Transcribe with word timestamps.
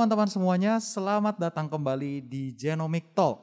teman-teman 0.00 0.32
semuanya, 0.32 0.80
selamat 0.80 1.36
datang 1.36 1.68
kembali 1.68 2.24
di 2.24 2.56
Genomic 2.56 3.12
Talk. 3.12 3.36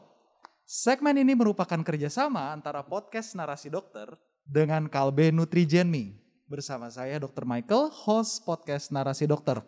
Segmen 0.65 1.13
ini 1.13 1.37
merupakan 1.37 1.77
kerjasama 1.85 2.49
antara 2.49 2.81
podcast 2.81 3.37
Narasi 3.37 3.69
Dokter 3.69 4.09
dengan 4.41 4.89
Kalbe 4.89 5.29
Nutrigenmi. 5.29 6.17
Bersama 6.49 6.89
saya 6.89 7.21
Dr. 7.21 7.45
Michael, 7.45 7.93
host 7.93 8.41
podcast 8.41 8.89
Narasi 8.89 9.29
Dokter. 9.29 9.61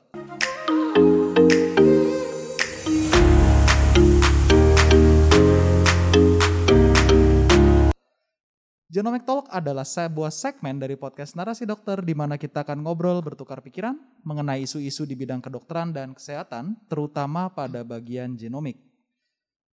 Genomic 8.89 9.21
Talk 9.21 9.45
adalah 9.53 9.85
sebuah 9.85 10.33
segmen 10.33 10.81
dari 10.81 10.97
podcast 10.97 11.37
Narasi 11.37 11.61
Dokter 11.61 12.01
di 12.01 12.17
mana 12.17 12.41
kita 12.41 12.65
akan 12.65 12.81
ngobrol 12.81 13.21
bertukar 13.21 13.61
pikiran 13.61 13.93
mengenai 14.25 14.65
isu-isu 14.65 15.05
di 15.05 15.13
bidang 15.13 15.45
kedokteran 15.45 15.93
dan 15.93 16.17
kesehatan, 16.17 16.73
terutama 16.89 17.53
pada 17.53 17.85
bagian 17.85 18.33
genomik. 18.33 18.81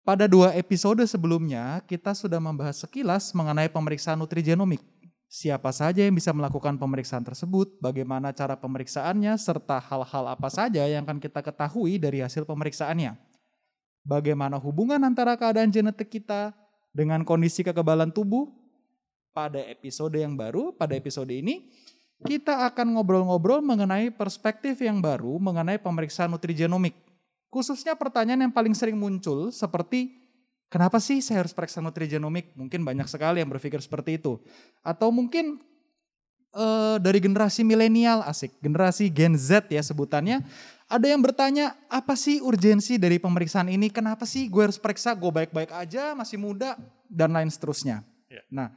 Pada 0.05 0.29
dua 0.29 0.53
episode 0.53 1.01
sebelumnya, 1.09 1.81
kita 1.89 2.13
sudah 2.13 2.37
membahas 2.37 2.77
sekilas 2.77 3.33
mengenai 3.33 3.73
pemeriksaan 3.73 4.21
nutrigenomik. 4.21 4.85
Siapa 5.33 5.73
saja 5.73 6.05
yang 6.05 6.13
bisa 6.13 6.37
melakukan 6.37 6.77
pemeriksaan 6.77 7.25
tersebut, 7.25 7.73
bagaimana 7.81 8.37
cara 8.37 8.53
pemeriksaannya, 8.53 9.33
serta 9.41 9.81
hal-hal 9.81 10.25
apa 10.29 10.53
saja 10.53 10.85
yang 10.85 11.09
akan 11.09 11.25
kita 11.25 11.41
ketahui 11.41 11.97
dari 11.97 12.21
hasil 12.21 12.45
pemeriksaannya. 12.45 13.17
Bagaimana 14.05 14.61
hubungan 14.61 15.01
antara 15.01 15.41
keadaan 15.41 15.73
genetik 15.73 16.21
kita 16.21 16.53
dengan 16.93 17.25
kondisi 17.25 17.65
kekebalan 17.65 18.13
tubuh, 18.13 18.66
pada 19.37 19.61
episode 19.69 20.17
yang 20.17 20.33
baru, 20.33 20.73
pada 20.73 20.97
episode 20.97 21.29
ini, 21.29 21.69
kita 22.25 22.65
akan 22.73 22.97
ngobrol-ngobrol 22.97 23.61
mengenai 23.61 24.09
perspektif 24.09 24.81
yang 24.81 25.05
baru 25.05 25.37
mengenai 25.37 25.77
pemeriksaan 25.77 26.33
nutrigenomik. 26.33 26.97
Khususnya 27.53 27.93
pertanyaan 27.93 28.49
yang 28.49 28.55
paling 28.57 28.73
sering 28.73 28.97
muncul 28.97 29.53
seperti, 29.53 30.17
kenapa 30.73 30.97
sih 30.97 31.21
saya 31.21 31.45
harus 31.45 31.53
periksa 31.53 31.85
nutrigenomik? 31.85 32.57
Mungkin 32.57 32.81
banyak 32.81 33.05
sekali 33.05 33.45
yang 33.45 33.53
berpikir 33.53 33.77
seperti 33.85 34.17
itu. 34.17 34.41
Atau 34.81 35.13
mungkin 35.13 35.61
uh, 36.57 36.97
dari 36.97 37.21
generasi 37.21 37.61
milenial, 37.61 38.25
asik, 38.25 38.57
generasi 38.65 39.13
Gen 39.13 39.37
Z 39.37 39.69
ya 39.69 39.85
sebutannya, 39.85 40.41
ada 40.89 41.07
yang 41.07 41.21
bertanya, 41.21 41.77
apa 41.93 42.17
sih 42.17 42.41
urgensi 42.41 42.97
dari 42.97 43.21
pemeriksaan 43.21 43.69
ini? 43.69 43.93
Kenapa 43.93 44.25
sih 44.25 44.49
gue 44.49 44.63
harus 44.65 44.81
periksa? 44.81 45.13
Gue 45.13 45.29
baik-baik 45.29 45.75
aja, 45.75 46.17
masih 46.17 46.41
muda, 46.41 46.81
dan 47.13 47.35
lain 47.35 47.53
seterusnya. 47.53 48.07
Ya. 48.31 48.43
Nah, 48.51 48.71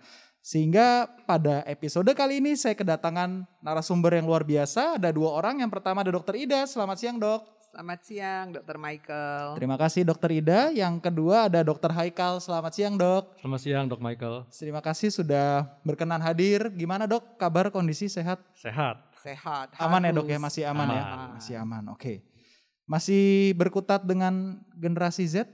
sehingga 0.49 1.05
pada 1.29 1.61
episode 1.69 2.09
kali 2.17 2.41
ini 2.41 2.57
saya 2.57 2.73
kedatangan 2.73 3.45
narasumber 3.61 4.17
yang 4.17 4.25
luar 4.25 4.41
biasa. 4.41 4.97
Ada 4.97 5.13
dua 5.13 5.37
orang. 5.37 5.61
Yang 5.61 5.77
pertama 5.77 6.01
ada 6.01 6.09
Dokter 6.09 6.41
Ida. 6.41 6.65
Selamat 6.65 6.97
siang 6.97 7.21
dok. 7.21 7.45
Selamat 7.69 8.01
siang 8.01 8.45
Dokter 8.57 8.81
Michael. 8.81 9.61
Terima 9.61 9.77
kasih 9.77 10.01
Dokter 10.09 10.41
Ida. 10.41 10.73
Yang 10.73 11.05
kedua 11.05 11.53
ada 11.53 11.61
Dokter 11.61 11.93
Haikal. 11.93 12.41
Selamat 12.41 12.73
siang 12.73 12.97
dok. 12.97 13.37
Selamat 13.37 13.61
siang 13.61 13.85
dok 13.85 14.01
Michael. 14.01 14.49
Terima 14.49 14.81
kasih 14.81 15.13
sudah 15.13 15.69
berkenan 15.85 16.17
hadir. 16.17 16.73
Gimana 16.73 17.05
dok 17.05 17.37
kabar 17.37 17.69
kondisi 17.69 18.09
sehat? 18.09 18.41
Sehat. 18.57 19.05
Sehat. 19.21 19.77
Aman 19.77 20.01
harus. 20.01 20.09
ya 20.09 20.17
dok 20.17 20.27
ya 20.33 20.39
masih 20.41 20.63
aman, 20.65 20.87
ya? 20.89 20.97
aman. 20.97 20.97
ya? 20.97 21.33
Masih 21.37 21.55
aman 21.61 21.83
oke. 21.93 22.01
Okay. 22.01 22.17
Masih 22.89 23.53
berkutat 23.53 24.01
dengan 24.01 24.65
generasi 24.73 25.29
Z? 25.29 25.45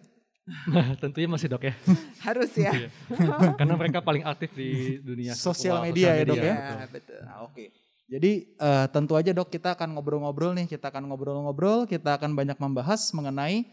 Nah, 0.46 0.94
tentunya 1.02 1.26
masih 1.26 1.50
dok 1.50 1.66
ya. 1.66 1.74
Harus 2.22 2.54
ya. 2.54 2.72
Iya. 2.72 2.90
Karena 3.60 3.74
mereka 3.74 4.00
paling 4.06 4.22
aktif 4.22 4.54
di 4.54 5.02
dunia 5.02 5.34
sosial 5.34 5.82
media, 5.82 6.14
media 6.14 6.22
ya 6.22 6.24
dok 6.30 6.38
ya. 6.38 6.56
ya 6.56 6.86
betul. 6.90 7.20
Nah, 7.26 7.38
oke. 7.50 7.54
Okay. 7.54 7.68
Jadi 8.06 8.54
uh, 8.62 8.86
tentu 8.94 9.18
aja 9.18 9.34
dok 9.34 9.50
kita 9.50 9.74
akan 9.74 9.98
ngobrol-ngobrol 9.98 10.54
nih, 10.54 10.70
kita 10.70 10.94
akan 10.94 11.10
ngobrol-ngobrol, 11.10 11.90
kita 11.90 12.22
akan 12.22 12.38
banyak 12.38 12.54
membahas 12.62 13.10
mengenai 13.18 13.66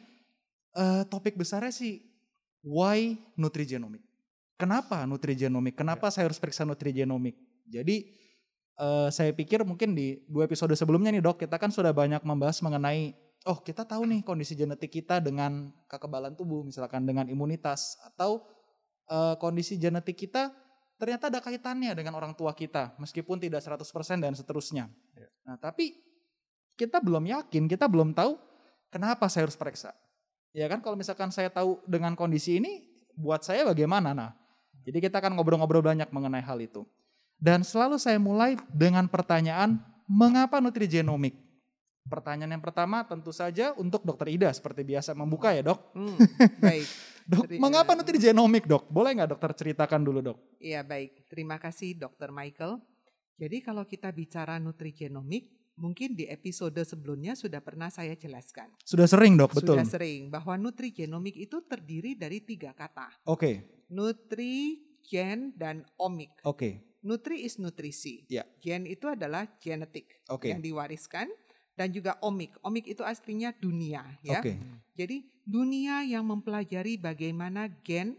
uh, 0.73 1.05
topik 1.05 1.37
besarnya 1.37 1.69
sih 1.69 2.01
why 2.65 3.21
nutrigenomic. 3.37 4.01
Kenapa 4.57 5.05
nutrigenomic? 5.05 5.77
Kenapa 5.77 6.09
ya. 6.09 6.13
saya 6.17 6.25
harus 6.33 6.41
periksa 6.41 6.65
nutrigenomic? 6.65 7.37
Jadi 7.69 8.09
uh, 8.81 9.13
saya 9.13 9.37
pikir 9.37 9.69
mungkin 9.69 9.93
di 9.93 10.25
dua 10.25 10.49
episode 10.49 10.73
sebelumnya 10.81 11.13
nih 11.13 11.21
dok, 11.21 11.45
kita 11.45 11.61
kan 11.61 11.69
sudah 11.69 11.93
banyak 11.93 12.25
membahas 12.25 12.57
mengenai 12.65 13.13
oh 13.47 13.59
kita 13.61 13.83
tahu 13.83 14.07
nih 14.07 14.21
kondisi 14.23 14.55
genetik 14.55 15.03
kita 15.03 15.19
dengan 15.19 15.71
kekebalan 15.91 16.35
tubuh, 16.39 16.63
misalkan 16.63 17.03
dengan 17.03 17.27
imunitas 17.27 17.99
atau 18.03 18.47
uh, 19.11 19.35
kondisi 19.39 19.79
genetik 19.79 20.19
kita 20.19 20.55
ternyata 21.03 21.27
ada 21.27 21.43
kaitannya 21.43 21.99
dengan 21.99 22.15
orang 22.15 22.31
tua 22.39 22.55
kita, 22.55 22.95
meskipun 23.03 23.43
tidak 23.43 23.59
100% 23.59 23.83
dan 24.23 24.39
seterusnya. 24.39 24.87
Ya. 25.19 25.29
Nah, 25.43 25.59
tapi 25.59 25.99
kita 26.79 27.03
belum 27.03 27.27
yakin, 27.27 27.67
kita 27.67 27.91
belum 27.91 28.15
tahu 28.15 28.39
kenapa 28.95 29.27
saya 29.27 29.51
harus 29.51 29.59
periksa. 29.59 29.91
Ya 30.55 30.71
kan 30.71 30.79
kalau 30.79 30.95
misalkan 30.95 31.35
saya 31.35 31.51
tahu 31.51 31.83
dengan 31.91 32.15
kondisi 32.15 32.63
ini, 32.63 32.87
buat 33.19 33.43
saya 33.43 33.67
bagaimana? 33.67 34.15
Nah, 34.15 34.31
jadi 34.87 35.03
kita 35.03 35.19
akan 35.19 35.35
ngobrol-ngobrol 35.35 35.83
banyak 35.83 36.07
mengenai 36.15 36.45
hal 36.45 36.63
itu. 36.63 36.87
Dan 37.43 37.67
selalu 37.67 37.99
saya 37.99 38.23
mulai 38.23 38.55
dengan 38.71 39.11
pertanyaan, 39.11 39.83
mengapa 40.07 40.63
nutrigenomik? 40.63 41.35
Pertanyaan 42.03 42.59
yang 42.59 42.65
pertama 42.65 43.07
tentu 43.07 43.31
saja 43.31 43.71
untuk 43.79 44.03
dokter 44.03 44.35
Ida 44.35 44.51
seperti 44.51 44.83
biasa 44.83 45.15
membuka 45.15 45.55
ya 45.55 45.63
dok. 45.63 45.95
Hmm, 45.95 46.19
baik. 46.65 46.89
dok, 47.23 47.45
Terima, 47.47 47.71
mengapa 47.71 47.95
nutrigenomik 47.95 48.67
dok? 48.67 48.91
Boleh 48.91 49.15
nggak 49.15 49.31
dokter 49.39 49.51
ceritakan 49.55 50.03
dulu 50.03 50.19
dok? 50.19 50.39
Iya 50.59 50.83
baik, 50.83 51.31
terima 51.31 51.63
kasih 51.63 51.95
dokter 51.95 52.35
Michael. 52.35 52.83
Jadi 53.39 53.57
kalau 53.63 53.87
kita 53.87 54.11
bicara 54.11 54.59
nutrigenomik, 54.59 55.51
mungkin 55.79 56.15
di 56.15 56.29
episode 56.29 56.79
sebelumnya 56.85 57.33
sudah 57.39 57.63
pernah 57.65 57.89
saya 57.89 58.19
jelaskan. 58.19 58.71
Sudah 58.85 59.09
sering 59.09 59.39
dok, 59.39 59.57
betul. 59.57 59.79
Sudah 59.79 59.89
sering, 59.89 60.29
bahwa 60.29 60.59
nutrigenomik 60.59 61.39
itu 61.39 61.63
terdiri 61.65 62.19
dari 62.19 62.45
tiga 62.45 62.77
kata. 62.77 63.09
Oke. 63.27 63.39
Okay. 63.39 63.55
Nutri, 63.93 64.83
gen, 65.07 65.53
dan 65.57 65.87
omik. 65.99 66.33
Oke. 66.45 66.59
Okay. 66.59 66.73
Nutri 67.03 67.43
is 67.43 67.59
nutrisi. 67.59 68.23
Yeah. 68.31 68.47
Gen 68.63 68.87
itu 68.87 69.11
adalah 69.11 69.59
genetik 69.59 70.23
okay. 70.31 70.55
yang 70.55 70.63
diwariskan 70.63 71.27
dan 71.77 71.89
juga 71.93 72.17
omik. 72.21 72.57
Omik 72.61 72.89
itu 72.89 73.03
aslinya 73.03 73.53
dunia 73.57 74.05
ya. 74.21 74.41
Okay. 74.41 74.61
Jadi 74.97 75.25
dunia 75.43 76.05
yang 76.05 76.25
mempelajari 76.29 77.01
bagaimana 77.01 77.69
gen 77.83 78.17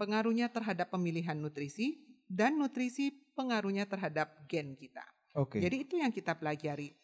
pengaruhnya 0.00 0.48
terhadap 0.48 0.92
pemilihan 0.92 1.36
nutrisi 1.36 2.00
dan 2.26 2.58
nutrisi 2.58 3.12
pengaruhnya 3.36 3.84
terhadap 3.86 4.44
gen 4.48 4.74
kita. 4.74 5.04
Okay. 5.36 5.60
Jadi 5.60 5.76
itu 5.84 5.94
yang 6.00 6.10
kita 6.10 6.32
pelajari. 6.32 6.96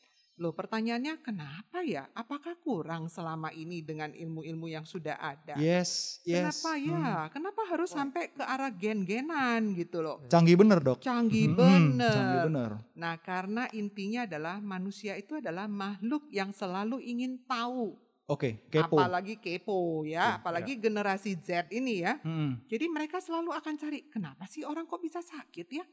Loh 0.43 0.51
pertanyaannya 0.51 1.23
kenapa 1.23 1.87
ya? 1.87 2.11
Apakah 2.19 2.59
kurang 2.59 3.07
selama 3.07 3.55
ini 3.55 3.79
dengan 3.79 4.11
ilmu-ilmu 4.11 4.67
yang 4.67 4.83
sudah 4.83 5.15
ada? 5.15 5.55
Yes, 5.55 6.19
yes. 6.27 6.59
Kenapa 6.59 6.75
ya? 6.83 6.99
Hmm. 6.99 7.31
Kenapa 7.31 7.63
harus 7.71 7.95
Wah. 7.95 8.03
sampai 8.03 8.35
ke 8.35 8.43
arah 8.43 8.75
gen-genan 8.75 9.71
gitu 9.79 10.03
loh? 10.03 10.27
Canggih 10.27 10.59
bener 10.59 10.83
dok. 10.83 10.99
Canggih 10.99 11.55
hmm. 11.55 11.55
bener. 11.55 12.11
Canggih 12.11 12.41
bener. 12.51 12.71
Nah 12.99 13.15
karena 13.23 13.71
intinya 13.71 14.27
adalah 14.27 14.59
manusia 14.59 15.15
itu 15.15 15.39
adalah 15.39 15.71
makhluk 15.71 16.27
yang 16.35 16.51
selalu 16.51 16.99
ingin 16.99 17.39
tahu. 17.47 17.95
Oke, 18.27 18.67
okay, 18.67 18.83
kepo. 18.83 18.99
Apalagi 18.99 19.39
kepo 19.39 20.03
ya, 20.09 20.41
apalagi 20.41 20.79
ya. 20.79 20.83
generasi 20.89 21.39
Z 21.39 21.71
ini 21.71 22.03
ya. 22.03 22.19
Hmm. 22.23 22.59
Jadi 22.67 22.87
mereka 22.91 23.23
selalu 23.23 23.55
akan 23.55 23.75
cari, 23.77 24.09
kenapa 24.11 24.47
sih 24.47 24.67
orang 24.67 24.91
kok 24.91 25.03
bisa 25.03 25.23
sakit 25.23 25.69
ya? 25.69 25.85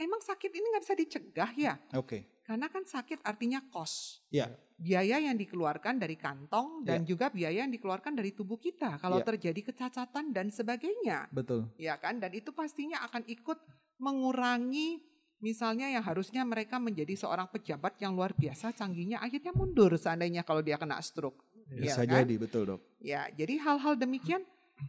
Emang 0.00 0.24
sakit 0.24 0.48
ini 0.48 0.64
nggak 0.72 0.84
bisa 0.88 0.96
dicegah 0.96 1.50
ya? 1.60 1.74
Oke. 1.92 2.08
Okay. 2.08 2.20
Karena 2.48 2.72
kan 2.72 2.82
sakit 2.88 3.20
artinya 3.20 3.60
kos. 3.68 4.24
Ya. 4.32 4.48
Biaya 4.80 5.20
yang 5.20 5.36
dikeluarkan 5.36 6.00
dari 6.00 6.16
kantong 6.16 6.88
dan 6.88 7.04
ya. 7.04 7.12
juga 7.12 7.28
biaya 7.28 7.68
yang 7.68 7.70
dikeluarkan 7.70 8.16
dari 8.16 8.32
tubuh 8.32 8.56
kita 8.56 8.96
kalau 8.96 9.20
ya. 9.20 9.28
terjadi 9.28 9.60
kecacatan 9.70 10.32
dan 10.32 10.48
sebagainya. 10.48 11.28
Betul. 11.28 11.68
Ya 11.76 12.00
kan? 12.00 12.16
Dan 12.16 12.32
itu 12.32 12.48
pastinya 12.56 13.04
akan 13.04 13.28
ikut 13.28 13.60
mengurangi 14.00 15.04
misalnya 15.44 15.92
yang 15.92 16.00
harusnya 16.00 16.42
mereka 16.48 16.80
menjadi 16.80 17.12
seorang 17.12 17.52
pejabat 17.52 18.00
yang 18.00 18.16
luar 18.16 18.32
biasa 18.32 18.72
canggihnya 18.72 19.20
akhirnya 19.20 19.52
mundur 19.52 19.92
seandainya 20.00 20.40
kalau 20.40 20.64
dia 20.64 20.80
kena 20.80 20.96
stroke. 21.04 21.44
Bisa 21.70 22.02
ya 22.02 22.08
kan? 22.08 22.24
jadi 22.24 22.34
betul, 22.40 22.62
Dok. 22.66 22.80
Ya, 22.98 23.28
jadi 23.30 23.62
hal-hal 23.62 23.94
demikian 23.94 24.42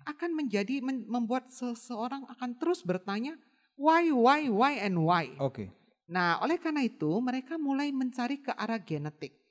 akan 0.08 0.32
menjadi 0.34 0.80
membuat 0.88 1.52
seseorang 1.52 2.24
akan 2.32 2.56
terus 2.58 2.82
bertanya 2.82 3.36
why 3.82 4.14
why 4.14 4.46
why 4.46 4.74
and 4.78 5.02
why. 5.02 5.34
Oke. 5.42 5.54
Okay. 5.58 5.68
Nah, 6.12 6.38
oleh 6.44 6.62
karena 6.62 6.86
itu 6.86 7.10
mereka 7.24 7.58
mulai 7.58 7.90
mencari 7.90 8.44
ke 8.44 8.54
arah 8.54 8.84
genetik. 8.84 9.42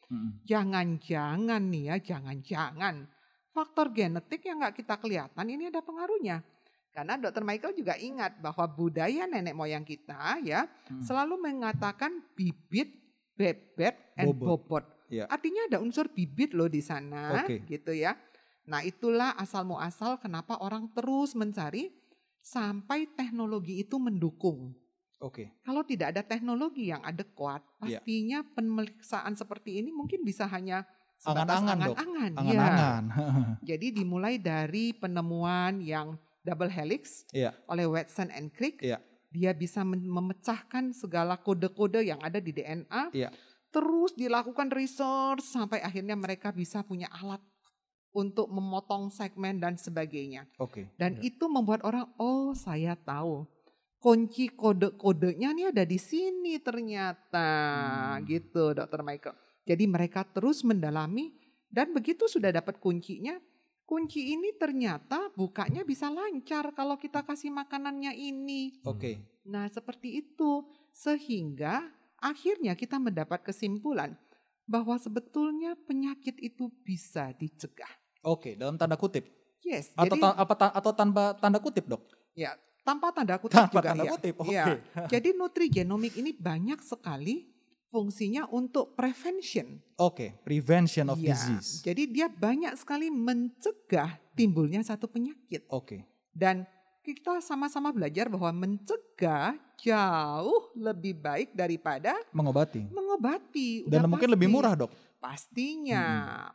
Jangan-jangan 0.45 1.63
nih 1.71 1.85
ya, 1.87 1.97
jangan-jangan 2.15 3.07
faktor 3.55 3.95
genetik 3.95 4.43
yang 4.47 4.63
nggak 4.63 4.83
kita 4.83 4.99
kelihatan 4.99 5.47
ini 5.47 5.71
ada 5.71 5.83
pengaruhnya. 5.83 6.43
Karena 6.91 7.15
dokter 7.15 7.47
Michael 7.47 7.79
juga 7.79 7.95
ingat 7.95 8.43
bahwa 8.43 8.67
budaya 8.67 9.23
nenek 9.31 9.55
moyang 9.55 9.87
kita 9.87 10.43
ya 10.43 10.67
hmm. 10.67 11.07
selalu 11.07 11.39
mengatakan 11.39 12.19
bibit, 12.35 12.91
bebet, 13.39 13.95
and 14.19 14.35
bobot. 14.35 14.67
bobot. 14.67 14.85
Ya. 15.07 15.31
Artinya 15.31 15.71
ada 15.71 15.79
unsur 15.79 16.11
bibit 16.11 16.51
loh 16.55 16.67
di 16.67 16.83
sana, 16.83 17.47
okay. 17.47 17.63
gitu 17.67 17.95
ya. 17.95 18.19
Nah 18.67 18.83
itulah 18.83 19.39
asal 19.39 19.67
muasal 19.67 20.19
kenapa 20.19 20.59
orang 20.59 20.91
terus 20.91 21.39
mencari 21.39 21.95
sampai 22.41 23.09
teknologi 23.13 23.85
itu 23.85 23.97
mendukung. 24.01 24.73
Oke. 25.21 25.45
Okay. 25.45 25.47
Kalau 25.61 25.85
tidak 25.85 26.17
ada 26.17 26.23
teknologi 26.25 26.89
yang 26.89 27.05
adekuat, 27.05 27.61
iya. 27.61 28.01
pastinya 28.01 28.39
yeah. 28.41 28.53
pemeriksaan 28.57 29.33
seperti 29.37 29.85
ini 29.85 29.93
mungkin 29.93 30.25
bisa 30.25 30.49
hanya 30.49 30.89
sebatas 31.21 31.61
Angan-angan, 31.61 31.93
angan-angan. 32.01 32.33
ya. 32.33 32.41
Angan-angan. 32.41 33.05
Jadi 33.71 33.87
dimulai 33.93 34.41
dari 34.41 34.97
penemuan 34.97 35.85
yang 35.85 36.17
double 36.41 36.73
helix 36.73 37.29
Iya. 37.37 37.53
oleh 37.69 37.85
Watson 37.85 38.33
and 38.33 38.49
Crick. 38.57 38.81
Iya. 38.81 38.97
Dia 39.31 39.55
bisa 39.55 39.85
memecahkan 39.87 40.91
segala 40.97 41.39
kode-kode 41.39 42.03
yang 42.03 42.19
ada 42.25 42.41
di 42.41 42.51
DNA. 42.51 43.15
Iya. 43.15 43.31
Terus 43.71 44.19
dilakukan 44.19 44.73
research 44.75 45.47
sampai 45.47 45.79
akhirnya 45.79 46.19
mereka 46.19 46.51
bisa 46.51 46.83
punya 46.83 47.07
alat 47.13 47.39
untuk 48.11 48.51
memotong 48.51 49.11
segmen 49.11 49.63
dan 49.63 49.79
sebagainya. 49.79 50.47
Oke. 50.59 50.91
Dan 50.99 51.19
Iya. 51.23 51.31
itu 51.35 51.45
membuat 51.47 51.87
orang, 51.87 52.11
oh 52.19 52.51
saya 52.55 52.99
tahu. 52.99 53.47
Kunci 54.01 54.49
kode-kodenya 54.49 55.53
nih 55.53 55.67
ada 55.77 55.85
di 55.85 56.01
sini 56.01 56.57
ternyata. 56.59 57.49
Hmm. 58.17 58.25
Gitu 58.25 58.73
Dr. 58.73 59.05
Michael. 59.05 59.37
Jadi 59.69 59.85
mereka 59.85 60.25
terus 60.25 60.65
mendalami 60.65 61.37
dan 61.69 61.93
begitu 61.95 62.27
sudah 62.27 62.51
dapat 62.51 62.81
kuncinya, 62.83 63.37
kunci 63.85 64.35
ini 64.35 64.57
ternyata 64.57 65.31
bukanya 65.37 65.85
bisa 65.87 66.09
lancar 66.11 66.73
kalau 66.73 66.97
kita 66.97 67.23
kasih 67.23 67.53
makanannya 67.53 68.17
ini. 68.17 68.81
Oke. 68.89 69.21
Nah 69.47 69.69
seperti 69.69 70.25
itu. 70.25 70.65
Sehingga 70.91 71.87
akhirnya 72.19 72.75
kita 72.75 72.99
mendapat 72.99 73.47
kesimpulan 73.47 74.19
bahwa 74.67 74.99
sebetulnya 74.99 75.77
penyakit 75.87 76.41
itu 76.41 76.73
bisa 76.83 77.31
dicegah. 77.39 78.00
Oke, 78.23 78.53
dalam 78.55 78.77
tanda 78.77 78.95
kutip. 78.95 79.25
Yes, 79.61 79.93
Atau 79.93 80.17
jadi 80.17 80.21
ta- 80.23 80.37
apa 80.37 80.55
ta- 80.55 80.73
atau 80.73 80.91
tanpa 80.91 81.33
tanda 81.35 81.57
kutip, 81.57 81.85
Dok? 81.85 82.01
ya 82.33 82.55
tanpa 82.81 83.11
tanda 83.11 83.37
kutip 83.37 83.55
Tanpa 83.55 83.77
juga 83.77 83.89
tanda 83.89 84.05
ya. 84.05 84.11
kutip. 84.11 84.35
Oke. 84.37 84.51
Iya. 84.51 84.65
Jadi 85.13 85.29
nutrigenomik 85.33 86.17
ini 86.17 86.33
banyak 86.33 86.81
sekali 86.81 87.53
fungsinya 87.87 88.49
untuk 88.49 88.95
prevention. 88.95 89.79
Oke, 89.97 90.33
prevention 90.41 91.07
of 91.07 91.19
Iya, 91.19 91.37
disease. 91.37 91.83
Jadi 91.83 92.09
dia 92.09 92.27
banyak 92.27 92.73
sekali 92.75 93.11
mencegah 93.11 94.17
timbulnya 94.33 94.81
satu 94.81 95.07
penyakit. 95.07 95.69
Oke. 95.69 96.09
Dan 96.33 96.65
kita 97.01 97.41
sama-sama 97.41 97.91
belajar 97.91 98.29
bahwa 98.29 98.49
mencegah 98.59 99.55
jauh 99.77 100.73
lebih 100.75 101.17
baik 101.17 101.53
daripada 101.53 102.17
Mengobati. 102.31 102.85
mengobati. 102.87 103.85
Dan 103.85 104.05
Udah 104.05 104.09
mungkin 104.09 104.29
lebih 104.31 104.47
pasti. 104.47 104.57
murah, 104.57 104.75
Dok. 104.75 104.91
Pastinya. 105.21 106.05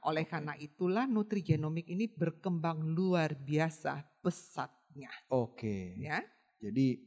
Oleh 0.01 0.25
karena 0.25 0.57
itulah 0.57 1.05
nutrigenomik 1.05 1.85
ini 1.85 2.09
berkembang 2.09 2.81
luar 2.81 3.37
biasa 3.37 4.01
pesatnya. 4.19 5.13
Oke. 5.29 5.95
Ya. 6.01 6.25
Jadi 6.57 6.97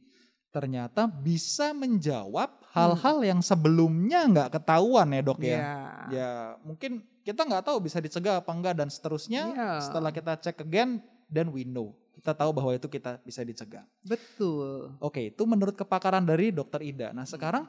ternyata 0.49 1.05
bisa 1.05 1.75
menjawab 1.77 2.57
Hmm. 2.69 2.95
hal-hal 2.95 3.17
yang 3.21 3.41
sebelumnya 3.41 4.25
nggak 4.29 4.49
ketahuan 4.55 5.09
ya 5.13 5.21
dok 5.21 5.39
ya. 5.41 5.57
Ya. 5.57 5.77
Ya 6.09 6.31
mungkin 6.63 7.01
kita 7.21 7.45
nggak 7.45 7.65
tahu 7.65 7.77
bisa 7.83 8.01
dicegah 8.01 8.41
apa 8.41 8.49
enggak 8.53 8.77
dan 8.79 8.89
seterusnya. 8.89 9.51
Iya. 9.53 9.69
Setelah 9.83 10.09
kita 10.09 10.37
cek 10.39 10.63
again, 10.63 11.01
then 11.27 11.51
we 11.51 11.67
know. 11.67 11.93
Kita 12.15 12.33
tahu 12.33 12.51
bahwa 12.51 12.71
itu 12.75 12.87
kita 12.87 13.19
bisa 13.21 13.41
dicegah. 13.43 13.85
Betul. 14.03 14.91
Oke, 14.99 15.31
itu 15.31 15.43
menurut 15.47 15.73
kepakaran 15.73 16.23
dari 16.25 16.51
dokter 16.51 16.83
Ida. 16.83 17.09
Nah 17.15 17.23
sekarang 17.23 17.63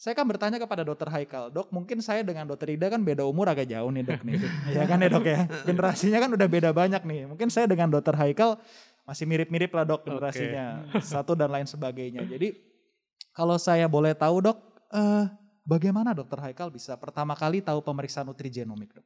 saya 0.00 0.16
kan 0.16 0.24
bertanya 0.24 0.56
kepada 0.56 0.80
dokter 0.80 1.12
Haikal, 1.12 1.52
dok 1.52 1.68
mungkin 1.68 2.00
saya 2.00 2.24
dengan 2.24 2.48
dokter 2.48 2.72
Ida 2.72 2.88
kan 2.88 3.04
beda 3.04 3.20
umur 3.28 3.52
agak 3.52 3.68
jauh 3.68 3.92
nih 3.92 4.00
dok 4.00 4.24
nih. 4.24 4.40
ya 4.80 4.88
kan 4.88 4.96
ya 4.96 5.12
dok 5.12 5.26
ya, 5.28 5.44
generasinya 5.68 6.18
kan 6.24 6.30
udah 6.32 6.48
beda 6.48 6.72
banyak 6.72 7.04
nih. 7.04 7.28
Mungkin 7.28 7.52
saya 7.52 7.68
dengan 7.68 7.92
dokter 7.92 8.16
Haikal 8.16 8.56
masih 9.04 9.28
mirip-mirip 9.28 9.68
lah 9.76 9.84
dok 9.84 10.08
generasinya. 10.08 10.88
Satu 11.04 11.36
dan 11.36 11.52
lain 11.52 11.68
sebagainya. 11.68 12.24
Jadi 12.24 12.56
kalau 13.36 13.60
saya 13.60 13.84
boleh 13.92 14.16
tahu 14.16 14.40
dok, 14.40 14.56
eh, 14.88 15.28
bagaimana 15.68 16.16
dokter 16.16 16.40
Haikal 16.48 16.72
bisa 16.72 16.96
pertama 16.96 17.36
kali 17.36 17.60
tahu 17.60 17.84
pemeriksaan 17.84 18.24
nutrigenomik 18.24 18.96
dok? 18.96 19.04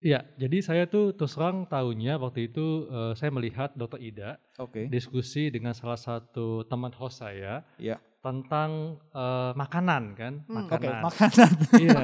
Iya, 0.00 0.24
jadi 0.34 0.58
saya 0.60 0.84
tuh 0.88 1.12
terus 1.12 1.36
terang 1.36 1.68
tahunya 1.68 2.16
waktu 2.16 2.48
itu 2.48 2.88
eh, 2.88 3.12
saya 3.12 3.28
melihat 3.28 3.76
Dr. 3.76 4.00
Ida 4.00 4.40
Oke. 4.56 4.88
diskusi 4.88 5.52
dengan 5.52 5.76
salah 5.76 6.00
satu 6.00 6.64
teman 6.64 6.88
host 6.90 7.20
saya 7.20 7.60
Iya. 7.76 8.00
tentang 8.20 8.96
eh, 9.12 9.52
makanan 9.52 10.02
kan, 10.16 10.34
Hmm. 10.48 10.64
Oke, 10.64 10.88
makanan. 10.88 11.00
makanan. 11.04 11.50
Iya. 11.84 12.00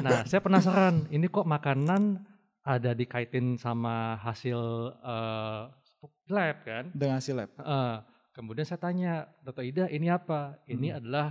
Nah, 0.00 0.18
saya 0.24 0.40
penasaran, 0.40 1.04
ini 1.08 1.28
kok 1.28 1.44
makanan 1.44 2.24
ada 2.64 2.90
dikaitin 2.92 3.56
sama 3.56 4.16
hasil 4.16 4.56
eh, 4.96 5.62
lab 6.28 6.56
kan? 6.64 6.88
Dengan 6.90 7.20
si 7.20 7.36
lab. 7.36 7.52
Eh, 7.52 7.96
kemudian 8.32 8.64
saya 8.64 8.80
tanya, 8.80 9.28
Dr. 9.40 9.60
Ida, 9.62 9.84
ini 9.88 10.08
apa? 10.08 10.56
Ini 10.64 10.88
Hmm. 10.88 10.98
adalah 10.98 11.28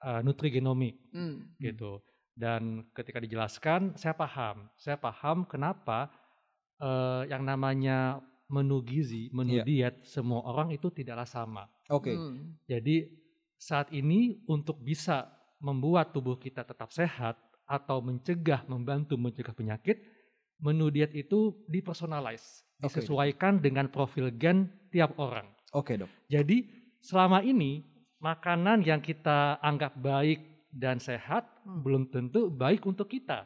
eh, 0.00 0.20
nutrigenomik 0.22 0.94
Hmm. 1.10 1.58
gitu. 1.58 1.98
Dan 2.40 2.88
ketika 2.96 3.20
dijelaskan, 3.20 4.00
saya 4.00 4.16
paham. 4.16 4.64
Saya 4.80 4.96
paham 4.96 5.44
kenapa 5.44 6.08
eh, 6.80 7.28
yang 7.28 7.44
namanya 7.44 8.24
menu 8.48 8.80
gizi, 8.80 9.28
menu 9.36 9.60
Iya. 9.60 9.64
diet, 9.68 9.96
semua 10.08 10.40
orang 10.48 10.72
itu 10.72 10.88
tidaklah 10.88 11.28
sama. 11.28 11.68
Oke. 11.92 12.16
Hmm. 12.16 12.56
Jadi 12.64 13.04
saat 13.60 13.92
ini 13.92 14.40
untuk 14.48 14.80
bisa 14.80 15.28
membuat 15.60 16.16
tubuh 16.16 16.40
kita 16.40 16.64
tetap 16.64 16.88
sehat 16.90 17.36
atau 17.68 18.00
mencegah, 18.00 18.64
membantu 18.64 19.20
mencegah 19.20 19.52
penyakit, 19.52 20.00
menu 20.58 20.88
diet 20.88 21.12
itu 21.12 21.52
dipersonalize, 21.68 22.64
Oke. 22.80 22.88
disesuaikan 22.88 23.60
dengan 23.60 23.92
profil 23.92 24.32
gen 24.32 24.72
tiap 24.88 25.14
orang. 25.20 25.46
Oke 25.76 26.00
dok. 26.00 26.10
Jadi 26.26 26.64
selama 27.04 27.44
ini 27.44 27.84
makanan 28.18 28.82
yang 28.82 28.98
kita 28.98 29.60
anggap 29.62 29.94
baik 30.00 30.59
dan 30.70 31.02
sehat 31.02 31.44
Hmm. 31.66 31.82
belum 31.82 32.02
tentu 32.08 32.48
baik 32.48 32.86
untuk 32.86 33.10
kita, 33.10 33.44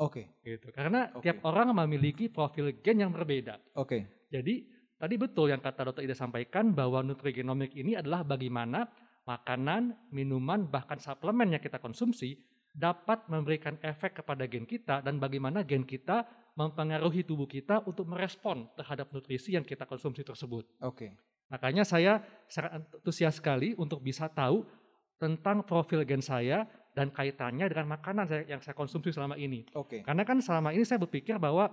Oke. 0.00 0.40
gitu. 0.42 0.72
Karena 0.72 1.12
Oke. 1.12 1.28
tiap 1.28 1.44
orang 1.44 1.70
memiliki 1.76 2.26
profil 2.32 2.72
gen 2.80 3.04
yang 3.06 3.12
berbeda. 3.12 3.60
Oke. 3.76 4.26
Jadi 4.32 4.66
tadi 4.96 5.14
betul 5.20 5.52
yang 5.52 5.60
kata 5.60 5.92
Dr. 5.92 6.02
Ida 6.02 6.16
sampaikan 6.16 6.72
bahwa 6.72 7.04
nutrigenomik 7.04 7.76
ini 7.76 7.94
adalah 7.94 8.24
bagaimana 8.24 8.88
makanan, 9.22 10.10
minuman, 10.10 10.66
bahkan 10.66 10.98
suplemen 10.98 11.54
yang 11.54 11.62
kita 11.62 11.78
konsumsi 11.78 12.34
dapat 12.72 13.28
memberikan 13.28 13.76
efek 13.84 14.24
kepada 14.24 14.48
gen 14.48 14.64
kita 14.64 15.04
dan 15.04 15.20
bagaimana 15.20 15.60
gen 15.62 15.84
kita 15.84 16.24
mempengaruhi 16.56 17.24
tubuh 17.24 17.46
kita 17.46 17.84
untuk 17.84 18.08
merespon 18.08 18.68
terhadap 18.76 19.12
nutrisi 19.12 19.54
yang 19.56 19.64
kita 19.64 19.84
konsumsi 19.84 20.24
tersebut. 20.24 20.64
Oke. 20.80 21.12
Makanya 21.52 21.84
saya 21.84 22.24
sangat 22.48 22.80
antusias 22.80 23.36
sekali 23.36 23.76
untuk 23.76 24.00
bisa 24.00 24.24
tahu 24.32 24.64
tentang 25.22 25.62
profil 25.62 26.02
gen 26.02 26.18
saya 26.18 26.66
dan 26.92 27.08
kaitannya 27.08 27.70
dengan 27.70 27.94
makanan 27.94 28.26
saya, 28.26 28.42
yang 28.44 28.58
saya 28.58 28.74
konsumsi 28.74 29.14
selama 29.14 29.38
ini. 29.38 29.62
Oke. 29.72 30.02
Karena 30.02 30.26
kan 30.26 30.42
selama 30.42 30.74
ini 30.74 30.82
saya 30.82 30.98
berpikir 30.98 31.38
bahwa 31.38 31.70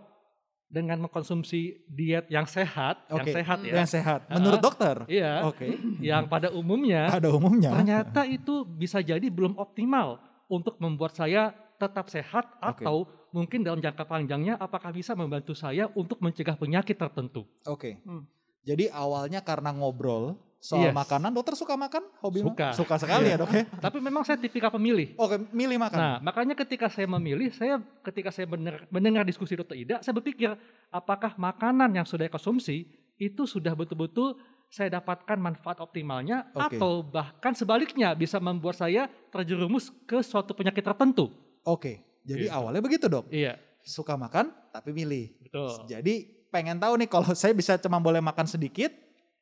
dengan 0.69 1.01
mengkonsumsi 1.01 1.89
diet 1.89 2.29
yang 2.29 2.45
sehat, 2.45 3.01
Oke. 3.09 3.25
yang 3.25 3.27
sehat 3.41 3.57
ya, 3.65 3.73
Yang 3.81 3.89
sehat. 3.97 4.19
Menurut 4.29 4.61
Ah. 4.61 4.65
dokter. 4.69 4.95
iya, 5.09 5.41
Oke. 5.43 5.65
yang 5.97 6.29
pada 6.29 6.53
umumnya 6.53 7.09
Pada 7.09 7.33
umumnya. 7.33 7.73
ternyata 7.73 8.21
itu 8.23 8.61
bisa 8.63 9.01
jadi 9.01 9.25
belum 9.27 9.57
optimal 9.57 10.21
untuk 10.45 10.77
membuat 10.77 11.17
saya 11.17 11.57
tetap 11.81 12.05
sehat 12.07 12.45
Oke. 12.61 12.85
atau 12.85 13.09
mungkin 13.33 13.65
dalam 13.65 13.81
jangka 13.81 14.05
panjangnya 14.05 14.61
apakah 14.61 14.93
bisa 14.93 15.17
membantu 15.17 15.57
saya 15.57 15.89
untuk 15.97 16.21
mencegah 16.21 16.53
penyakit 16.53 16.93
tertentu. 16.95 17.49
Oke. 17.65 17.97
Hmm. 18.05 18.29
Jadi 18.61 18.93
awalnya 18.93 19.41
karena 19.41 19.73
ngobrol 19.73 20.37
soal 20.59 20.91
Yes. 20.91 20.95
makanan, 20.95 21.31
dokter 21.31 21.55
suka 21.55 21.73
makan? 21.73 22.03
Hobi 22.19 22.43
Suka. 22.43 22.75
Suka 22.75 22.95
sekali 22.99 23.31
ya 23.31 23.39
dok 23.39 23.47
ya? 23.49 23.63
Tapi 23.87 23.97
memang 23.97 24.21
saya 24.21 24.35
tipikal 24.35 24.67
pemilih. 24.69 25.15
Oke, 25.15 25.39
milih 25.49 25.79
makan. 25.79 25.97
Nah, 25.97 26.15
makanya 26.19 26.51
ketika 26.53 26.91
saya 26.91 27.07
memilih, 27.07 27.47
saya 27.49 27.79
ketika 28.03 28.27
saya 28.29 28.43
mendengar, 28.43 28.83
mendengar 28.87 29.23
diskusi 29.23 29.55
Dr. 29.55 29.73
Ida, 29.73 30.03
saya 30.03 30.11
berpikir 30.11 30.51
apakah 30.89 31.33
makanan 31.35 31.95
yang 31.95 32.03
sudah 32.03 32.27
konsumsi 32.27 32.91
itu 33.15 33.43
sudah 33.43 33.71
betul-betul 33.71 34.35
saya 34.67 34.93
dapatkan 34.93 35.33
manfaat 35.35 35.79
optimalnya 35.79 36.51
Oke. 36.53 36.77
atau 36.77 37.01
bahkan 37.01 37.51
sebaliknya 37.51 38.13
bisa 38.13 38.37
membuat 38.37 38.77
saya 38.77 39.09
terjerumus 39.33 39.89
ke 40.05 40.21
suatu 40.21 40.53
penyakit 40.53 40.83
tertentu. 40.83 41.31
Oke. 41.63 42.03
Jadi 42.21 42.45
Gitu. 42.45 42.53
awalnya 42.53 42.77
begitu 42.79 43.07
dok. 43.07 43.25
Iya, 43.31 43.57
Suka 43.81 44.13
makan 44.13 44.51
tapi 44.69 44.91
milih. 44.91 45.39
betul. 45.41 45.87
Jadi 45.87 46.13
pengen 46.51 46.77
tahu 46.77 46.99
nih 46.99 47.07
kalau 47.07 47.31
saya 47.33 47.55
bisa 47.55 47.79
cuma 47.79 47.97
boleh 47.97 48.19
makan 48.19 48.45
sedikit, 48.45 48.93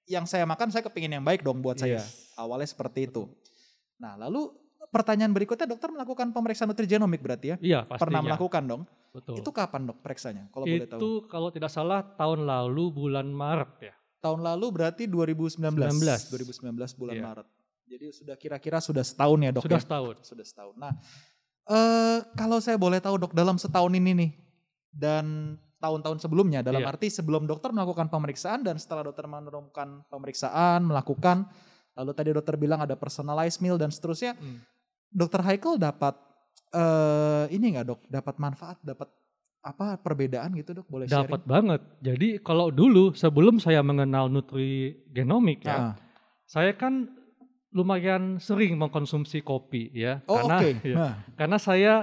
yang 0.07 0.23
saya 0.23 0.47
makan 0.47 0.71
saya 0.71 0.81
kepingin 0.87 1.19
yang 1.19 1.25
baik 1.25 1.43
dong 1.43 1.59
buat 1.59 1.75
saya. 1.77 1.99
Yes. 2.01 2.33
Awalnya 2.39 2.67
seperti 2.71 3.11
itu. 3.11 3.27
Nah 3.99 4.15
lalu 4.15 4.49
pertanyaan 4.87 5.35
berikutnya 5.35 5.67
dokter 5.67 5.91
melakukan 5.91 6.31
pemeriksaan 6.31 6.71
nutrigenomik 6.71 7.19
berarti 7.19 7.53
ya? 7.53 7.55
Iya, 7.59 7.79
pastinya. 7.83 8.01
Pernah 8.07 8.21
melakukan 8.23 8.63
dong? 8.63 8.81
Betul. 9.11 9.35
Itu 9.43 9.49
kapan 9.51 9.91
dok 9.91 9.99
periksanya? 9.99 10.47
Kalau 10.49 10.65
boleh 10.65 10.87
tahu. 10.87 10.99
Itu 10.99 11.09
kalau 11.27 11.49
tidak 11.51 11.71
salah 11.71 11.99
tahun 12.15 12.47
lalu 12.47 12.83
bulan 12.95 13.27
Maret 13.27 13.71
ya. 13.83 13.93
Tahun 14.23 14.39
lalu 14.41 14.65
berarti 14.73 15.03
2019. 15.05 15.59
19. 15.75 16.31
2019 16.31 16.95
bulan 16.97 17.15
Iya. 17.19 17.23
Maret. 17.27 17.47
Jadi 17.87 18.05
sudah 18.11 18.35
kira-kira 18.35 18.77
sudah 18.83 19.03
setahun 19.03 19.39
ya 19.43 19.51
dok 19.55 19.63
Sudah 19.63 19.79
ya? 19.79 19.83
setahun. 19.83 20.15
Sudah 20.23 20.45
setahun. 20.47 20.75
Nah, 20.75 20.91
eh 21.67 22.19
kalau 22.35 22.59
saya 22.63 22.75
boleh 22.79 22.99
tahu 23.03 23.15
dok 23.19 23.31
dalam 23.35 23.55
setahun 23.59 23.91
ini 23.91 24.11
nih 24.15 24.31
dan 24.91 25.55
tahun-tahun 25.77 26.17
sebelumnya 26.19 26.65
dalam 26.65 26.81
Iya. 26.81 26.89
arti 26.89 27.07
sebelum 27.07 27.45
dokter 27.45 27.69
melakukan 27.69 28.09
pemeriksaan 28.09 28.65
dan 28.65 28.77
setelah 28.77 29.05
dokter 29.05 29.25
menemukan 29.25 30.01
pemeriksaan 30.09 30.81
melakukan 30.81 31.45
lalu 31.93 32.11
tadi 32.13 32.29
dokter 32.31 32.55
bilang 32.55 32.81
ada 32.81 32.93
personalized 32.93 33.61
meal 33.61 33.77
dan 33.77 33.89
seterusnya 33.89 34.33
Hmm. 34.33 34.61
dokter 35.07 35.41
Haikal 35.41 35.77
dapat 35.77 36.17
eh 36.69 37.45
ini 37.49 37.73
nggak 37.73 37.85
dok 37.85 38.01
dapat 38.05 38.35
manfaat 38.37 38.77
dapat 38.81 39.07
apa 39.59 39.99
perbedaan 39.99 40.55
gitu 40.55 40.71
dok? 40.73 40.87
Boleh 40.87 41.05
Dapat 41.05 41.43
banget. 41.43 41.81
Jadi 41.99 42.39
kalau 42.39 42.71
dulu 42.71 43.11
sebelum 43.11 43.59
saya 43.59 43.83
mengenal 43.83 44.31
nutrigenomik 44.31 45.59
ya, 45.61 45.91
Ah. 45.91 45.93
saya 46.43 46.71
kan 46.71 47.11
lumayan 47.69 48.39
sering 48.39 48.79
mengkonsumsi 48.79 49.43
kopi 49.43 49.91
ya. 49.91 50.23
Oh 50.25 50.39
karena 50.39 50.57
oke. 50.57 50.69
ya, 50.87 50.95
Nah, 50.95 51.13
karena 51.35 51.57
saya 51.59 51.93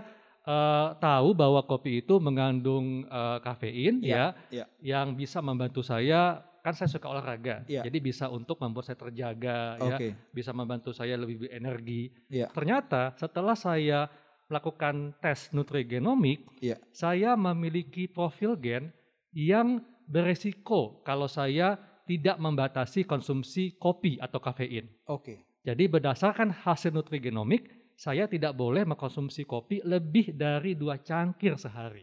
eh, 0.45 0.89
tahu 1.01 1.33
bahwa 1.33 1.65
kopi 1.65 2.05
itu 2.05 2.21
mengandung 2.21 3.09
eh, 3.09 3.39
kafein 3.41 4.01
Iya, 4.05 4.15
ya, 4.15 4.27
iya. 4.53 4.65
yang 4.81 5.17
bisa 5.17 5.41
membantu 5.41 5.81
saya 5.81 6.45
kan 6.65 6.73
saya 6.73 6.89
suka 6.89 7.13
olahraga. 7.13 7.61
Iya. 7.69 7.85
Jadi 7.85 7.99
bisa 8.01 8.33
untuk 8.33 8.57
membuat 8.57 8.89
saya 8.89 8.97
terjaga 8.97 9.77
ya, 9.77 9.97
oke. 10.01 10.09
bisa 10.33 10.49
membantu 10.57 10.97
saya 10.97 11.21
lebih 11.21 11.45
berenergi. 11.45 12.09
Iya. 12.33 12.49
Ternyata 12.57 13.13
setelah 13.21 13.53
saya 13.53 14.09
melakukan 14.49 15.13
tes 15.21 15.53
nutrigenomik, 15.53 16.41
Iya. 16.65 16.81
saya 16.89 17.37
memiliki 17.37 18.09
profil 18.09 18.57
gen 18.57 18.93
yang 19.37 19.85
beresiko 20.09 21.05
kalau 21.05 21.29
saya 21.29 21.77
tidak 22.05 22.37
membatasi 22.41 23.05
konsumsi 23.05 23.77
kopi 23.77 24.17
atau 24.21 24.41
kafein. 24.41 24.89
Oke. 25.09 25.45
Jadi 25.65 25.89
berdasarkan 25.89 26.53
hasil 26.65 26.93
nutrigenomik, 26.93 27.84
saya 27.95 28.27
tidak 28.27 28.53
boleh 28.59 28.83
mengkonsumsi 28.83 29.47
kopi 29.47 29.81
lebih 29.87 30.35
dari 30.35 30.75
dua 30.75 30.99
cangkir 30.99 31.55
sehari. 31.55 32.03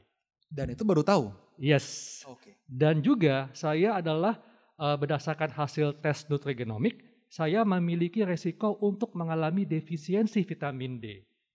Dan 0.52 0.76
itu 0.76 0.84
baru 0.84 1.04
tahu. 1.04 1.32
Yes. 1.56 2.20
Oke. 2.28 2.60
Dan 2.68 3.00
juga 3.00 3.48
saya 3.56 4.00
adalah 4.00 4.40
eh, 4.80 4.96
berdasarkan 5.00 5.52
hasil 5.56 6.00
tes 6.04 6.28
nutrigenomik, 6.28 7.00
saya 7.32 7.64
memiliki 7.64 8.28
resiko 8.28 8.76
untuk 8.84 9.16
mengalami 9.16 9.64
defisiensi 9.64 10.44
vitamin 10.44 11.00
D. 11.00 11.06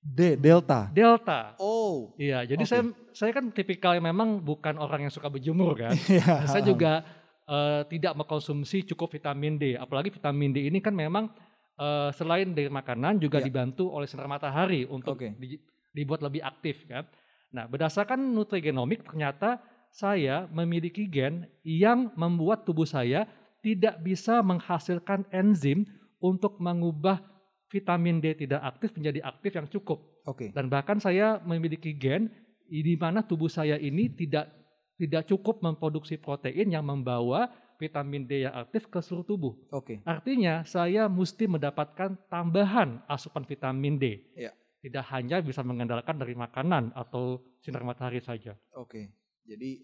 D 0.00 0.38
delta. 0.38 0.88
Delta. 0.94 1.58
Oh. 1.58 2.14
Iya, 2.16 2.46
jadi 2.46 2.62
Oke. 2.62 2.70
saya 2.70 2.82
saya 3.10 3.30
kan 3.34 3.50
tipikal 3.50 3.98
yang 3.98 4.06
memang 4.06 4.38
bukan 4.38 4.78
orang 4.78 5.08
yang 5.08 5.12
suka 5.12 5.26
berjemur 5.28 5.74
kan. 5.76 5.92
Iya. 6.12 6.46
saya 6.46 6.62
juga 6.62 7.02
eh, 7.44 7.82
tidak 7.90 8.14
mengkonsumsi 8.16 8.86
cukup 8.94 9.12
vitamin 9.18 9.58
D. 9.58 9.74
Apalagi 9.76 10.14
vitamin 10.14 10.54
D 10.54 10.70
ini 10.70 10.78
kan 10.78 10.94
memang 10.94 11.28
eh, 11.76 12.10
selain 12.16 12.52
dari 12.56 12.72
makanan 12.72 13.20
juga 13.20 13.38
Iya. 13.40 13.46
dibantu 13.48 13.92
oleh 13.92 14.08
sinar 14.08 14.26
matahari 14.26 14.88
untuk 14.88 15.20
Oke. 15.20 15.36
di- 15.36 15.60
dibuat 15.92 16.20
lebih 16.24 16.40
aktif 16.44 16.84
kan. 16.88 17.04
Nah, 17.52 17.64
berdasarkan 17.68 18.20
nutrigenomik 18.20 19.04
ternyata 19.04 19.60
saya 19.88 20.44
memiliki 20.52 21.08
gen 21.08 21.48
yang 21.64 22.12
membuat 22.18 22.68
tubuh 22.68 22.84
saya 22.84 23.24
tidak 23.64 24.00
bisa 24.04 24.44
menghasilkan 24.44 25.24
enzim 25.32 25.88
untuk 26.20 26.60
mengubah 26.60 27.22
vitamin 27.66 28.20
D 28.20 28.36
tidak 28.36 28.62
aktif 28.62 28.92
menjadi 28.94 29.24
aktif 29.24 29.52
yang 29.56 29.66
cukup. 29.66 29.98
Oke. 30.28 30.52
Dan 30.52 30.68
bahkan 30.68 31.00
saya 31.00 31.40
memiliki 31.42 31.96
gen 31.96 32.28
di 32.66 32.94
mana 32.98 33.22
tubuh 33.22 33.48
saya 33.48 33.78
ini 33.78 34.10
tidak 34.10 34.52
tidak 34.96 35.28
cukup 35.28 35.60
memproduksi 35.60 36.16
protein 36.16 36.72
yang 36.72 36.84
membawa 36.84 37.52
vitamin 37.76 38.24
D 38.24 38.44
yang 38.48 38.54
aktif 38.56 38.88
ke 38.88 38.98
seluruh 39.00 39.24
tubuh. 39.24 39.54
Oke. 39.72 40.00
Artinya 40.02 40.64
saya 40.64 41.08
mesti 41.08 41.48
mendapatkan 41.48 42.16
tambahan 42.28 43.04
asupan 43.06 43.44
vitamin 43.44 43.96
D. 44.00 44.20
Iya. 44.36 44.52
Tidak 44.82 45.04
hanya 45.12 45.40
bisa 45.42 45.64
mengandalkan 45.66 46.16
dari 46.16 46.36
makanan 46.36 46.94
atau 46.94 47.42
sinar 47.60 47.82
matahari 47.82 48.20
saja. 48.22 48.54
Oke. 48.76 49.10
Jadi 49.46 49.82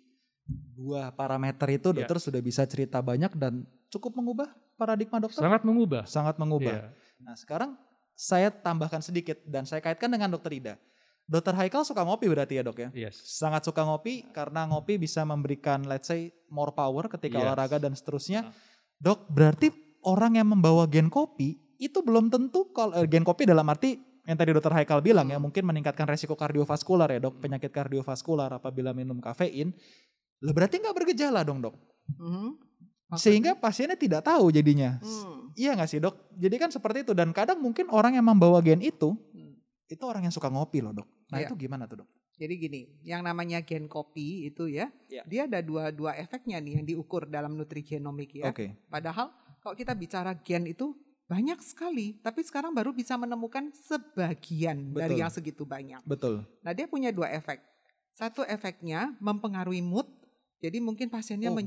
dua 0.75 1.15
parameter 1.15 1.79
itu 1.79 1.95
Iya. 1.95 2.05
dokter 2.05 2.19
sudah 2.19 2.41
bisa 2.43 2.67
cerita 2.67 2.99
banyak 2.99 3.33
dan 3.39 3.63
cukup 3.93 4.17
mengubah 4.19 4.51
paradigma 4.75 5.23
dokter. 5.23 5.43
Sangat 5.43 5.63
mengubah. 5.63 6.03
Sangat 6.09 6.37
mengubah. 6.39 6.75
Iya. 6.75 6.89
Nah 7.23 7.35
sekarang 7.39 7.79
saya 8.13 8.51
tambahkan 8.51 9.01
sedikit 9.03 9.41
dan 9.49 9.65
saya 9.67 9.81
kaitkan 9.81 10.11
dengan 10.11 10.31
dokter 10.31 10.53
Ida. 10.55 10.75
Dokter 11.23 11.55
Haikal 11.55 11.87
suka 11.87 12.03
ngopi 12.03 12.27
berarti 12.27 12.59
ya 12.59 12.63
dok 12.63 12.79
ya? 12.79 12.89
Yes. 12.93 13.17
Sangat 13.23 13.63
suka 13.63 13.83
ngopi 13.83 14.27
karena 14.31 14.67
ngopi 14.67 14.99
bisa 14.99 15.23
memberikan 15.23 15.87
let's 15.87 16.11
say 16.11 16.29
more 16.51 16.75
power 16.75 17.07
ketika 17.09 17.39
Yes. 17.39 17.45
olahraga 17.47 17.77
dan 17.79 17.95
seterusnya. 17.95 18.47
Ah. 18.47 18.53
Dok 18.99 19.31
berarti 19.31 19.71
orang 20.03 20.37
yang 20.37 20.51
membawa 20.51 20.85
gen 20.87 21.07
kopi 21.09 21.57
itu 21.79 21.99
belum 22.03 22.29
tentu 22.29 22.71
kalau 22.71 22.95
eh, 22.95 23.07
gen 23.07 23.23
kopi 23.23 23.47
dalam 23.47 23.65
arti 23.67 23.97
yang 24.23 24.39
tadi 24.39 24.55
dokter 24.55 24.71
Haikal 24.71 25.03
bilang 25.03 25.27
ya 25.27 25.39
Hmm. 25.39 25.51
mungkin 25.51 25.67
meningkatkan 25.67 26.07
resiko 26.07 26.35
kardiovaskular 26.35 27.11
ya 27.11 27.19
dok 27.19 27.43
penyakit 27.43 27.71
kardiovaskular 27.71 28.51
apabila 28.53 28.95
minum 28.95 29.19
kafein. 29.19 29.75
Lah 30.43 30.53
berarti 30.53 30.79
nggak 30.79 30.95
bergejala 30.95 31.43
dong 31.43 31.63
dok? 31.63 31.75
Mhm. 32.19 32.51
Sehingga 33.13 33.53
pasiennya 33.55 33.95
tidak 33.95 34.25
tahu 34.25 34.51
jadinya. 34.51 34.97
Hmm. 34.99 35.53
Iya 35.53 35.77
nggak 35.77 35.89
sih 35.89 36.01
dok? 36.01 36.17
Jadi 36.35 36.57
kan 36.57 36.71
seperti 36.71 37.05
itu 37.05 37.13
dan 37.13 37.31
kadang 37.31 37.61
mungkin 37.61 37.87
orang 37.93 38.17
yang 38.17 38.25
membawa 38.25 38.59
gen 38.61 38.81
itu 38.81 39.15
Hmm. 39.15 39.32
Itu 39.93 40.05
orang 40.05 40.25
yang 40.25 40.35
suka 40.35 40.49
ngopi 40.49 40.81
loh 40.81 40.93
dok. 40.93 41.09
Nah 41.29 41.39
Iya. 41.39 41.49
itu 41.49 41.55
gimana 41.59 41.85
tuh 41.85 42.03
dok? 42.05 42.09
Jadi 42.33 42.55
gini, 42.59 42.81
yang 43.05 43.23
namanya 43.23 43.61
gen 43.61 43.87
kopi 43.87 44.49
itu 44.49 44.67
ya, 44.67 44.89
Iya. 45.07 45.23
dia 45.29 45.43
ada 45.45 45.61
dua 45.61 45.93
dua 45.93 46.17
efeknya 46.17 46.59
nih 46.59 46.81
yang 46.81 46.85
diukur 46.85 47.29
dalam 47.29 47.55
nutrigenomik 47.55 48.35
ya. 48.35 48.49
Oke. 48.51 48.75
Padahal 48.89 49.31
kalau 49.61 49.77
kita 49.77 49.93
bicara 49.93 50.33
gen 50.35 50.67
itu 50.67 50.97
banyak 51.29 51.61
sekali, 51.63 52.19
tapi 52.19 52.43
sekarang 52.43 52.75
baru 52.75 52.91
bisa 52.91 53.15
menemukan 53.15 53.71
sebagian 53.73 54.91
dari 54.93 55.17
Betul. 55.17 55.23
yang 55.23 55.31
segitu 55.31 55.63
banyak. 55.63 56.03
Betul. 56.05 56.45
Nah 56.61 56.73
dia 56.73 56.85
punya 56.85 57.13
dua 57.13 57.31
efek. 57.31 57.63
Satu 58.13 58.45
efeknya 58.45 59.17
mempengaruhi 59.17 59.81
mood, 59.81 60.05
jadi 60.61 60.79
mungkin 60.79 61.09
pasiennya 61.09 61.49
Oh, 61.49 61.57
mood. 61.57 61.65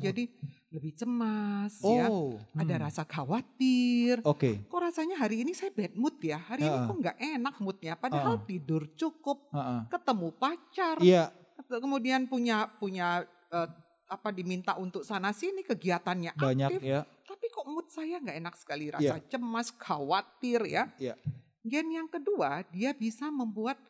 Lebih 0.75 0.91
cemas, 0.93 1.79
ya. 1.79 2.11
Oh. 2.11 2.35
Ada 2.53 2.75
hmm. 2.75 2.83
rasa 2.83 3.03
khawatir. 3.07 4.19
Oke. 4.27 4.67
Kok 4.67 4.81
rasanya 4.83 5.15
hari 5.15 5.47
ini 5.47 5.55
saya 5.55 5.71
bad 5.71 5.95
mood 5.95 6.19
ya? 6.19 6.35
Hari 6.35 6.67
ini 6.67 6.75
Ha-ha. 6.75 6.87
kok 6.91 6.97
nggak 6.99 7.17
enak 7.17 7.55
moodnya. 7.63 7.93
Padahal 7.95 8.35
Ha-ha. 8.37 8.47
tidur 8.47 8.83
cukup, 8.99 9.47
Heeh. 9.55 9.79
ketemu 9.87 10.27
pacar, 10.35 10.95
Iya. 10.99 11.31
kemudian 11.65 12.27
punya 12.27 12.67
punya 12.77 13.23
eh, 13.49 13.69
apa 14.05 14.29
diminta 14.29 14.77
untuk 14.77 15.01
sana 15.01 15.33
sini 15.33 15.65
kegiatannya 15.65 16.37
banyak 16.37 16.77
aktif, 16.77 16.81
ya. 16.85 17.01
tapi 17.25 17.45
kok 17.49 17.65
mood 17.65 17.87
saya 17.89 18.21
nggak 18.21 18.37
enak 18.37 18.55
sekali, 18.59 18.93
rasa 18.93 19.17
cemas, 19.25 19.73
khawatir 19.73 20.61
ya. 20.69 20.91
Iya. 21.01 21.15
Gen 21.65 21.89
yang 21.89 22.05
kedua 22.05 22.61
dia 22.69 22.93
bisa 22.93 23.33
membuat 23.33 23.81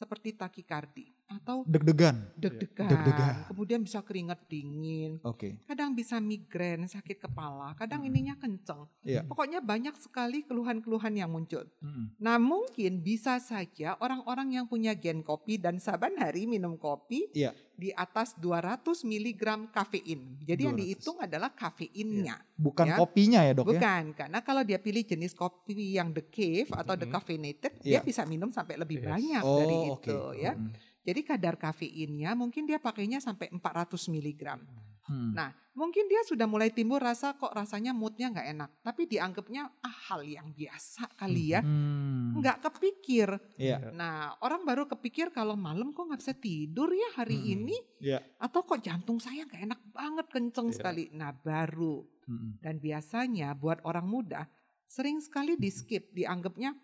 seperti 0.00 0.32
takikardi 0.32 1.12
atau 1.28 1.62
Deg-degan. 1.62 2.16
deg-degan, 2.34 2.88
Deg-degan. 2.88 3.34
kemudian 3.46 3.80
bisa 3.80 4.00
keringat 4.00 4.48
dingin, 4.48 5.20
Oke. 5.22 5.60
kadang 5.62 5.92
bisa 5.92 6.16
migrain, 6.18 6.80
sakit 6.82 7.20
kepala, 7.20 7.76
kadang 7.76 8.00
Hmm. 8.00 8.08
ininya 8.08 8.34
kenceng. 8.34 8.88
Iya. 9.04 9.22
Pokoknya 9.22 9.60
banyak 9.60 9.92
sekali 9.94 10.42
keluhan-keluhan 10.42 11.12
yang 11.12 11.28
muncul. 11.28 11.68
Mm-mm. 11.78 12.16
Nah 12.18 12.36
mungkin 12.36 12.98
bisa 12.98 13.36
saja 13.38 13.94
orang-orang 13.96 14.56
yang 14.56 14.66
punya 14.66 14.90
gen 14.92 15.20
kopi 15.20 15.54
dan 15.54 15.76
saban 15.76 16.16
hari 16.16 16.48
minum 16.48 16.74
kopi 16.74 17.28
Iya. 17.30 17.52
Di 17.80 17.88
atas 17.90 18.36
200 18.36 19.00
mg 19.00 19.42
kafein. 19.72 20.36
Jadi 20.44 20.68
yang 20.68 20.76
200. 20.76 20.80
dihitung 20.84 21.16
adalah 21.16 21.48
kafeinnya. 21.48 22.36
Bukan 22.52 22.84
Ya. 22.84 22.96
kopinya 23.00 23.40
ya 23.40 23.52
dok 23.56 23.64
ya? 23.64 23.80
Bukan, 23.80 24.02
karena 24.12 24.38
kalau 24.44 24.60
dia 24.60 24.76
pilih 24.76 25.00
jenis 25.00 25.32
kopi 25.32 25.96
yang 25.96 26.12
decaf 26.12 26.76
atau 26.76 26.92
Mhm. 26.92 27.00
decaffeinated, 27.00 27.72
Iya. 27.80 27.98
dia 27.98 28.00
bisa 28.04 28.28
minum 28.28 28.52
sampai 28.52 28.76
lebih 28.76 29.00
Yes. 29.00 29.08
banyak 29.08 29.42
Oh 29.42 29.56
dari 29.56 29.76
itu 29.88 30.18
ya. 30.36 30.52
Mm-mm. 30.52 30.76
Jadi 31.00 31.20
kadar 31.24 31.56
kafeinnya 31.56 32.36
mungkin 32.36 32.68
dia 32.68 32.76
pakainya 32.76 33.16
sampai 33.18 33.48
400 33.48 34.04
mg. 34.06 34.60
Hmm. 34.60 34.99
Nah, 35.10 35.50
mungkin 35.70 36.06
dia 36.06 36.22
sudah 36.22 36.46
mulai 36.46 36.70
timbul 36.70 36.98
rasa 36.98 37.34
kok 37.34 37.50
rasanya 37.50 37.90
moodnya 37.90 38.30
nggak 38.30 38.48
enak, 38.52 38.70
tapi 38.80 39.04
dianggapnya 39.04 39.66
ah 39.82 39.96
hal 40.10 40.22
yang 40.22 40.50
biasa 40.50 41.10
kali 41.14 41.52
ya, 41.52 41.60
Hmm. 41.60 42.38
nggak 42.38 42.62
kepikir. 42.62 43.28
Iya. 43.58 43.90
Nah, 43.90 44.38
orang 44.40 44.62
baru 44.62 44.86
kepikir 44.86 45.30
kalau 45.30 45.58
malam 45.58 45.90
kok 45.90 46.06
nggak 46.06 46.20
bisa 46.20 46.34
tidur 46.34 46.88
ya 46.88 47.18
hari 47.18 47.36
Mm-mm. 47.36 47.54
ini, 47.58 47.76
Iya. 47.98 48.22
atau 48.38 48.62
kok 48.62 48.78
jantung 48.78 49.18
saya 49.18 49.42
nggak 49.44 49.62
enak 49.66 49.80
banget 49.90 50.26
kenceng 50.30 50.68
Iya. 50.70 50.76
sekali. 50.78 51.04
Nah, 51.10 51.34
baru. 51.34 52.06
Mm-mm. 52.30 52.62
Dan 52.62 52.78
biasanya 52.78 53.58
buat 53.58 53.82
orang 53.82 54.06
muda 54.06 54.46
sering 54.86 55.18
sekali 55.18 55.54
di 55.54 55.70
skip, 55.70 56.10
dianggapnya 56.10 56.74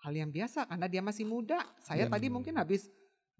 hal 0.00 0.12
yang 0.12 0.28
biasa 0.28 0.64
karena 0.64 0.88
dia 0.88 1.00
masih 1.00 1.24
muda. 1.24 1.60
Saya 1.80 2.08
Iya. 2.08 2.12
tadi 2.12 2.26
mungkin 2.28 2.56
habis 2.56 2.88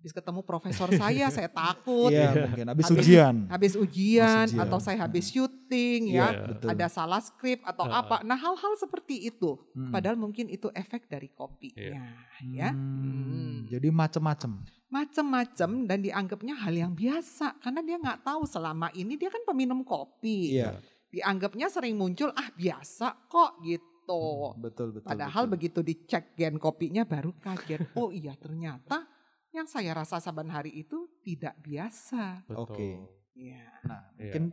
habis 0.00 0.11
ketemu 0.11 0.40
profesor 0.40 0.88
saya, 0.90 1.28
saya 1.28 1.52
takut. 1.61 2.09
Iya. 2.09 2.49
mungkin 2.49 2.66
habis 2.66 2.88
Habis- 2.88 3.04
ujian. 3.04 3.35
Habis 3.47 3.73
ujian, 3.76 4.47
ujian. 4.49 4.64
atau 4.64 4.78
saya 4.80 4.99
habis 4.99 5.28
syuting 5.28 6.09
Iya, 6.09 6.25
ya, 6.25 6.26
betul. 6.49 6.69
ada 6.73 6.87
salah 6.88 7.21
skrip 7.21 7.61
atau 7.62 7.85
Heeh. 7.85 8.00
apa. 8.00 8.16
Nah, 8.23 8.35
hal-hal 8.35 8.73
seperti 8.75 9.28
itu. 9.28 9.61
Mm-mm. 9.71 9.92
Padahal 9.92 10.16
mungkin 10.16 10.49
itu 10.49 10.73
efek 10.73 11.04
dari 11.04 11.28
kopinya, 11.28 12.16
ya. 12.40 12.73
Hmm, 12.73 13.28
Hmm. 13.30 13.57
Jadi 13.69 13.88
macem-macem. 13.88 14.64
Macem-macem 14.90 15.71
dan 15.85 15.99
dianggapnya 15.99 16.54
hal 16.57 16.73
yang 16.73 16.92
biasa 16.92 17.54
karena 17.59 17.80
dia 17.80 17.97
nggak 17.97 18.23
tahu 18.23 18.42
selama 18.42 18.88
ini 18.92 19.14
dia 19.14 19.28
kan 19.28 19.45
peminum 19.45 19.80
kopi. 19.80 20.57
Iya. 20.57 20.80
Dianggapnya 21.09 21.66
sering 21.66 21.95
muncul 21.95 22.33
ah 22.33 22.49
biasa 22.50 23.26
kok 23.26 23.61
gitu. 23.61 24.50
Betul 24.57 24.90
betul. 24.92 25.07
Padahal 25.07 25.45
betul. 25.45 25.54
begitu 25.54 25.78
dicek 25.80 26.35
gen 26.35 26.57
kopinya 26.57 27.02
baru 27.02 27.30
kaget. 27.37 27.95
Oh 27.95 28.11
iya 28.11 28.35
ternyata 28.35 29.07
yang 29.50 29.66
saya 29.66 29.90
rasa 29.92 30.19
saban 30.19 30.49
hari 30.49 30.71
itu 30.73 31.11
tidak 31.21 31.59
biasa. 31.59 32.47
Betul. 32.47 32.59
Oke. 32.64 32.90
Ya. 33.35 33.66
Nah, 33.83 34.02
Iya. 34.14 34.30
mungkin 34.30 34.45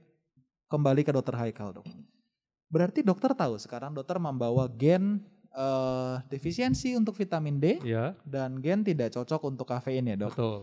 kembali 0.68 1.02
ke 1.02 1.12
dokter 1.12 1.36
Haikal 1.36 1.74
dok. 1.74 1.86
Berarti 2.68 3.00
dokter 3.00 3.32
tahu 3.32 3.56
sekarang 3.56 3.94
dokter 3.94 4.18
membawa 4.18 4.68
gen 4.68 5.24
eh, 5.50 6.16
defisiensi 6.28 6.94
untuk 6.94 7.18
vitamin 7.18 7.58
D 7.58 7.82
Iya, 7.82 8.14
dan 8.22 8.62
gen 8.62 8.86
tidak 8.86 9.10
cocok 9.10 9.42
untuk 9.48 9.66
kafein 9.66 10.06
ya 10.06 10.14
dok. 10.14 10.36
betul. 10.36 10.60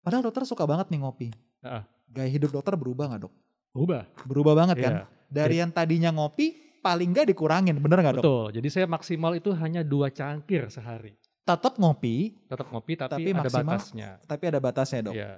Padahal 0.00 0.24
dokter 0.24 0.44
suka 0.44 0.64
banget 0.64 0.92
nih 0.92 1.00
ngopi. 1.00 1.28
Heeh. 1.62 1.82
Gaya 2.10 2.28
hidup 2.28 2.50
dokter 2.50 2.74
berubah 2.74 3.08
nggak 3.08 3.22
dok? 3.24 3.34
Berubah. 3.72 4.02
Berubah 4.26 4.54
banget 4.56 4.76
kan? 4.82 4.92
Iya. 4.92 5.04
Dari 5.30 5.56
yang 5.62 5.70
tadinya 5.70 6.10
ngopi, 6.10 6.52
paling 6.82 7.14
nggak 7.14 7.30
dikurangin, 7.30 7.78
bener 7.78 8.02
nggak 8.02 8.18
dok? 8.18 8.24
Betul. 8.24 8.44
Jadi 8.60 8.68
saya 8.68 8.86
maksimal 8.90 9.32
itu 9.32 9.54
hanya 9.54 9.80
dua 9.80 10.10
cangkir 10.10 10.66
sehari. 10.68 11.14
Tetap 11.52 11.74
ngopi, 11.76 12.16
Tetap 12.44 12.66
ngopi 12.66 12.92
tapi, 12.94 13.10
Tapi 13.12 13.28
ada 13.28 13.40
maksimal 13.40 13.64
batasnya. 13.72 14.10
tapi 14.24 14.44
ada 14.46 14.58
batasnya 14.58 15.00
dok. 15.02 15.14
Iya. 15.14 15.30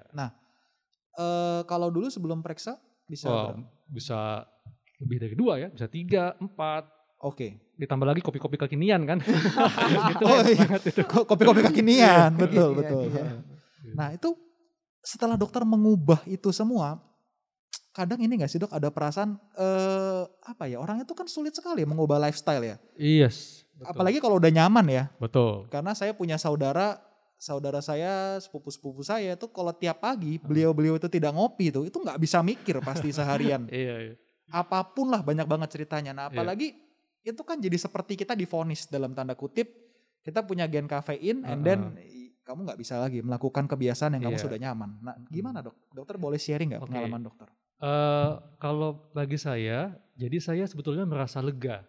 Eh, 1.13 1.61
kalau 1.65 1.89
dulu 1.89 2.09
sebelum 2.09 2.41
periksa 2.41 2.81
bisa 3.05 3.29
berapa? 3.29 3.61
bisa 3.87 4.49
lebih 4.99 5.17
dari 5.19 5.35
dua 5.35 5.55
ya, 5.59 5.69
bisa 5.69 5.85
tiga, 5.87 6.33
empat. 6.37 6.89
Oke. 7.21 7.61
Ditambah 7.75 8.03
lagi 8.05 8.19
kopi-kopi 8.19 8.57
kekinian 8.57 9.05
kan. 9.05 9.19
itu 10.13 10.25
Oh, 10.25 10.41
enak 10.41 10.49
iya. 10.49 10.59
banget 10.65 10.83
itu. 10.89 11.01
Ko- 11.05 11.23
Kopi-kopi 11.25 11.61
kekinian, 11.65 12.35
betul 12.35 12.73
Iya, 12.73 12.79
betul. 12.79 13.03
iya. 13.09 13.25
Nah 13.93 14.09
itu 14.11 14.33
setelah 14.99 15.37
dokter 15.37 15.63
mengubah 15.63 16.25
itu 16.25 16.49
semua, 16.51 16.97
kadang 17.93 18.19
ini 18.19 18.35
nggak 18.35 18.49
sih 18.49 18.57
dok 18.57 18.73
ada 18.73 18.89
perasaan 18.89 19.37
eh 19.55 20.23
apa 20.43 20.65
ya 20.65 20.81
orang 20.81 21.01
itu 21.01 21.13
kan 21.13 21.25
sulit 21.27 21.53
sekali 21.53 21.85
mengubah 21.85 22.17
lifestyle 22.19 22.65
ya. 22.65 22.77
Yes. 22.97 23.63
Betul. 23.73 23.93
Apalagi 23.93 24.19
kalau 24.19 24.37
udah 24.37 24.49
nyaman 24.49 24.87
ya. 24.87 25.05
betul. 25.17 25.67
Karena 25.69 25.93
saya 25.93 26.13
punya 26.13 26.37
saudara, 26.37 27.03
saudara 27.35 27.83
saya, 27.83 28.39
sepupu-sepupu 28.39 29.03
saya 29.03 29.35
itu 29.35 29.47
kalau 29.49 29.73
tiap 29.73 30.01
pagi 30.01 30.39
beliau-beliau 30.39 30.97
itu 30.97 31.07
tidak 31.07 31.35
ngopi 31.35 31.69
itu, 31.69 31.85
itu 31.85 31.97
nggak 31.97 32.17
bisa 32.17 32.41
mikir 32.41 32.79
pasti 32.81 33.11
seharian. 33.17 33.67
Iya, 33.67 33.95
iya. 34.03 34.15
Apa 34.49 34.87
pun 34.87 35.09
lah 35.09 35.21
banyak 35.21 35.45
banget 35.45 35.69
ceritanya. 35.73 36.13
Nah 36.13 36.27
Iya. 36.27 36.39
apalagi 36.39 36.69
itu 37.23 37.43
kan 37.43 37.59
jadi 37.59 37.75
seperti 37.77 38.17
kita 38.17 38.33
difonis 38.33 38.87
dalam 38.87 39.13
tanda 39.13 39.35
kutip, 39.35 39.69
kita 40.21 40.43
punya 40.43 40.65
gen 40.65 40.87
kafein, 40.87 41.43
and 41.43 41.61
Uh-uh. 41.61 41.67
then 41.67 41.81
i- 41.99 42.31
kamu 42.43 42.67
nggak 42.67 42.79
bisa 42.79 42.99
lagi 42.99 43.23
melakukan 43.23 43.67
kebiasaan 43.67 44.15
yang 44.15 44.27
kamu 44.27 44.39
Iya. 44.39 44.45
sudah 44.47 44.59
nyaman. 44.59 44.91
Nah 44.99 45.15
gimana 45.27 45.59
dok? 45.61 45.75
Dokter 45.91 46.17
boleh 46.17 46.39
sharing 46.39 46.75
nggak 46.75 46.83
Oke. 46.83 46.91
pengalaman 46.91 47.23
dokter? 47.23 47.49
Eh, 47.83 48.31
kalau 48.63 49.11
bagi 49.11 49.35
saya, 49.35 49.91
jadi 50.15 50.39
saya 50.39 50.65
sebetulnya 50.71 51.03
merasa 51.03 51.43
lega 51.43 51.83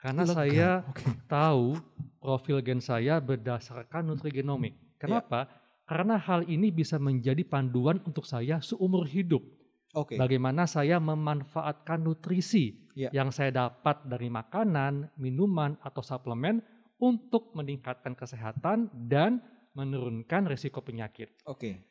karena 0.00 0.24
Lega, 0.24 0.32
saya 0.32 0.70
oke. 0.88 1.04
tahu 1.28 1.76
profil 2.22 2.64
gen 2.64 2.80
saya 2.80 3.20
berdasarkan 3.20 4.08
nutrigenomik. 4.08 4.96
Kenapa? 4.96 5.44
Karena 5.84 6.16
hal 6.16 6.48
ini 6.48 6.72
bisa 6.72 6.96
menjadi 6.96 7.44
panduan 7.44 8.00
untuk 8.08 8.24
saya 8.24 8.64
seumur 8.64 9.04
hidup. 9.04 9.44
Oke. 9.92 10.16
Bagaimana 10.16 10.64
saya 10.64 11.02
memanfaatkan 11.02 12.00
nutrisi 12.00 12.88
Iya. 12.94 13.10
yang 13.10 13.34
saya 13.34 13.50
dapat 13.50 14.06
dari 14.06 14.30
makanan, 14.30 15.18
minuman, 15.18 15.74
atau 15.82 16.00
suplemen 16.00 16.62
untuk 17.02 17.50
meningkatkan 17.58 18.14
kesehatan 18.14 18.86
dan 19.10 19.42
menurunkan 19.74 20.46
risiko 20.46 20.80
penyakit. 20.80 21.32
Oke. 21.44 21.89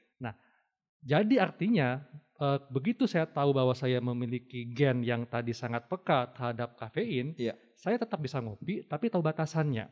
Jadi 1.03 1.39
artinya 1.39 2.03
eh, 2.39 2.59
begitu 2.71 3.07
saya 3.07 3.27
tahu 3.27 3.51
bahwa 3.55 3.75
saya 3.75 3.99
memiliki 3.99 4.67
gen 4.71 5.03
yang 5.03 5.27
tadi 5.27 5.51
sangat 5.51 5.87
peka 5.91 6.31
terhadap 6.35 6.75
kafein, 6.79 7.35
Iya. 7.35 7.55
saya 7.75 7.99
tetap 7.99 8.19
bisa 8.19 8.39
ngopi 8.39 8.83
tapi 8.87 9.07
tahu 9.11 9.23
batasannya 9.23 9.87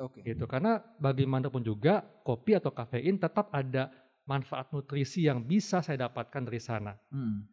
Oke. 0.00 0.24
gitu. 0.24 0.44
Karena 0.48 0.80
bagaimanapun 1.00 1.60
juga 1.64 2.00
kopi 2.24 2.56
atau 2.56 2.72
kafein 2.72 3.16
tetap 3.20 3.52
ada 3.52 3.92
manfaat 4.24 4.72
nutrisi 4.72 5.28
yang 5.28 5.44
bisa 5.44 5.84
saya 5.84 6.08
dapatkan 6.08 6.42
dari 6.48 6.60
sana. 6.60 6.96
Hmm. 7.12 7.44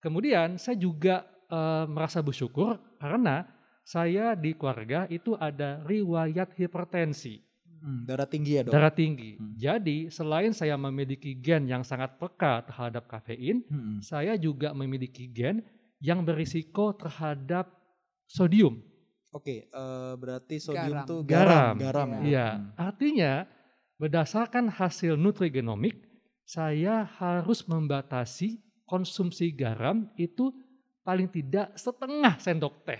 Kemudian 0.00 0.56
saya 0.56 0.80
juga 0.80 1.28
eh, 1.52 1.84
merasa 1.84 2.24
bersyukur 2.24 2.80
karena 2.96 3.44
saya 3.84 4.32
di 4.38 4.54
keluarga 4.56 5.04
itu 5.10 5.36
ada 5.36 5.82
riwayat 5.84 6.56
hipertensi. 6.56 7.42
Hmm, 7.80 8.04
Darah 8.04 8.28
tinggi 8.28 8.52
ya 8.54 8.62
dok? 8.62 8.72
darah 8.72 8.92
tinggi. 8.92 9.36
Hmm. 9.36 9.56
Jadi 9.56 10.08
selain 10.08 10.52
saya 10.52 10.76
memiliki 10.76 11.32
gen 11.32 11.64
yang 11.64 11.80
sangat 11.80 12.14
peka 12.16 12.60
terhadap 12.62 13.08
kafein, 13.08 13.64
Hmm. 13.66 13.98
saya 14.00 14.36
juga 14.36 14.70
memiliki 14.70 15.24
gen 15.26 15.64
yang 15.98 16.20
berisiko 16.20 16.92
terhadap 16.92 17.72
sodium. 18.24 18.84
Oke, 19.30 19.64
eh, 19.64 20.12
berarti 20.14 20.58
sodium 20.58 21.00
Garam. 21.00 21.06
tuh 21.06 21.20
Garam. 21.24 21.74
garam, 21.76 21.76
garam 21.78 22.08
ya. 22.10 22.20
Iya, 22.22 22.46
Hmm. 22.52 22.68
artinya 22.76 23.32
berdasarkan 23.96 24.68
hasil 24.68 25.14
nutrigenomik, 25.14 25.96
saya 26.42 27.06
harus 27.16 27.62
membatasi 27.62 28.58
konsumsi 28.84 29.54
garam 29.54 30.10
itu 30.16 30.50
paling 31.00 31.30
tidak 31.30 31.72
setengah 31.74 32.36
sendok 32.36 32.82
teh. 32.82 32.98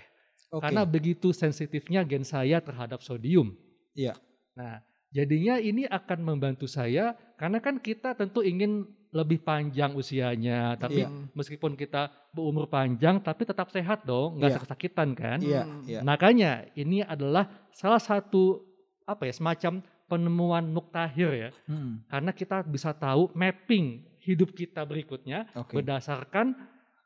Oke. 0.49 0.63
Karena 0.63 0.83
begitu 0.83 1.31
sensitifnya 1.31 2.01
gen 2.01 2.23
saya 2.23 2.59
terhadap 2.59 2.99
sodium. 2.99 3.51
Iya. 3.91 4.15
Nah, 4.55 4.83
jadinya 5.09 5.55
ini 5.57 5.87
akan 5.87 6.19
membantu 6.23 6.67
saya 6.67 7.15
karena 7.35 7.59
kan 7.59 7.79
kita 7.79 8.15
tentu 8.15 8.43
ingin 8.43 8.85
lebih 9.11 9.43
panjang 9.43 9.91
usianya, 9.91 10.79
tapi 10.79 11.03
Iya. 11.03 11.11
meskipun 11.35 11.75
kita 11.75 12.07
berumur 12.31 12.71
panjang 12.71 13.19
tapi 13.19 13.43
tetap 13.43 13.67
sehat 13.67 14.07
dong, 14.07 14.39
nggak 14.39 14.49
Iya. 14.49 14.55
sakit-sakitan 14.55 15.09
kan? 15.11 15.37
Iya, 15.43 15.61
Hmm. 15.67 15.83
iya. 15.83 15.99
Makanya 15.99 16.51
ini 16.79 17.03
adalah 17.03 17.51
salah 17.75 17.99
satu 17.99 18.63
apa 19.03 19.27
ya 19.27 19.35
semacam 19.35 19.83
penemuan 20.07 20.63
muktahir 20.71 21.29
ya, 21.35 21.49
Hmm. 21.67 22.07
karena 22.07 22.31
kita 22.31 22.63
bisa 22.63 22.95
tahu 22.95 23.31
mapping 23.35 23.99
hidup 24.23 24.55
kita 24.55 24.87
berikutnya 24.87 25.47
Oke. 25.55 25.79
berdasarkan 25.79 26.55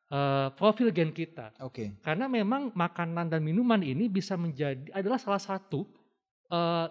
eh, 0.05 0.53
profil 0.53 0.93
gen 0.93 1.09
kita. 1.09 1.49
Oke. 1.65 1.97
Karena 2.05 2.29
memang 2.29 2.69
makanan 2.77 3.25
dan 3.25 3.41
minuman 3.41 3.81
ini 3.81 4.05
bisa 4.05 4.37
menjadi 4.37 4.93
adalah 4.93 5.17
salah 5.17 5.41
satu 5.41 5.89
eh, 6.45 6.87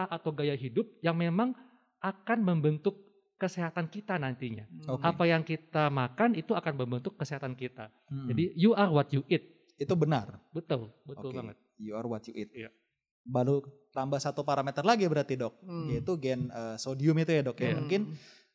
pola 0.00 0.16
atau 0.16 0.30
gaya 0.32 0.56
hidup 0.56 0.86
yang 1.00 1.16
memang 1.16 1.52
akan 2.00 2.38
membentuk 2.40 2.96
kesehatan 3.36 3.88
kita 3.88 4.16
nantinya. 4.16 4.64
Oke. 4.86 5.00
Apa 5.00 5.24
yang 5.24 5.40
kita 5.40 5.88
makan 5.88 6.36
itu 6.36 6.52
akan 6.52 6.76
membentuk 6.76 7.16
kesehatan 7.16 7.56
kita. 7.56 7.88
Hmm. 8.08 8.28
Jadi 8.28 8.52
you 8.56 8.72
are 8.72 8.88
what 8.88 9.08
you 9.12 9.24
eat. 9.28 9.44
itu 9.80 9.96
benar. 9.96 10.36
Betul, 10.52 10.92
betul 11.08 11.32
Oke. 11.32 11.40
banget. 11.40 11.56
You 11.80 11.96
are 11.96 12.04
what 12.04 12.20
you 12.28 12.36
eat. 12.36 12.52
Iya. 12.52 12.68
Baru 13.24 13.64
tambah 13.90 14.20
satu 14.20 14.44
parameter 14.44 14.84
lagi 14.84 15.08
berarti 15.08 15.40
dok, 15.40 15.56
Hmm. 15.64 15.88
yaitu 15.88 16.20
gen 16.20 16.52
eh, 16.52 16.76
sodium 16.76 17.16
itu 17.16 17.32
ya 17.32 17.40
dok. 17.40 17.56
ya. 17.56 17.72
Iya. 17.72 17.76
Mungkin 17.80 18.00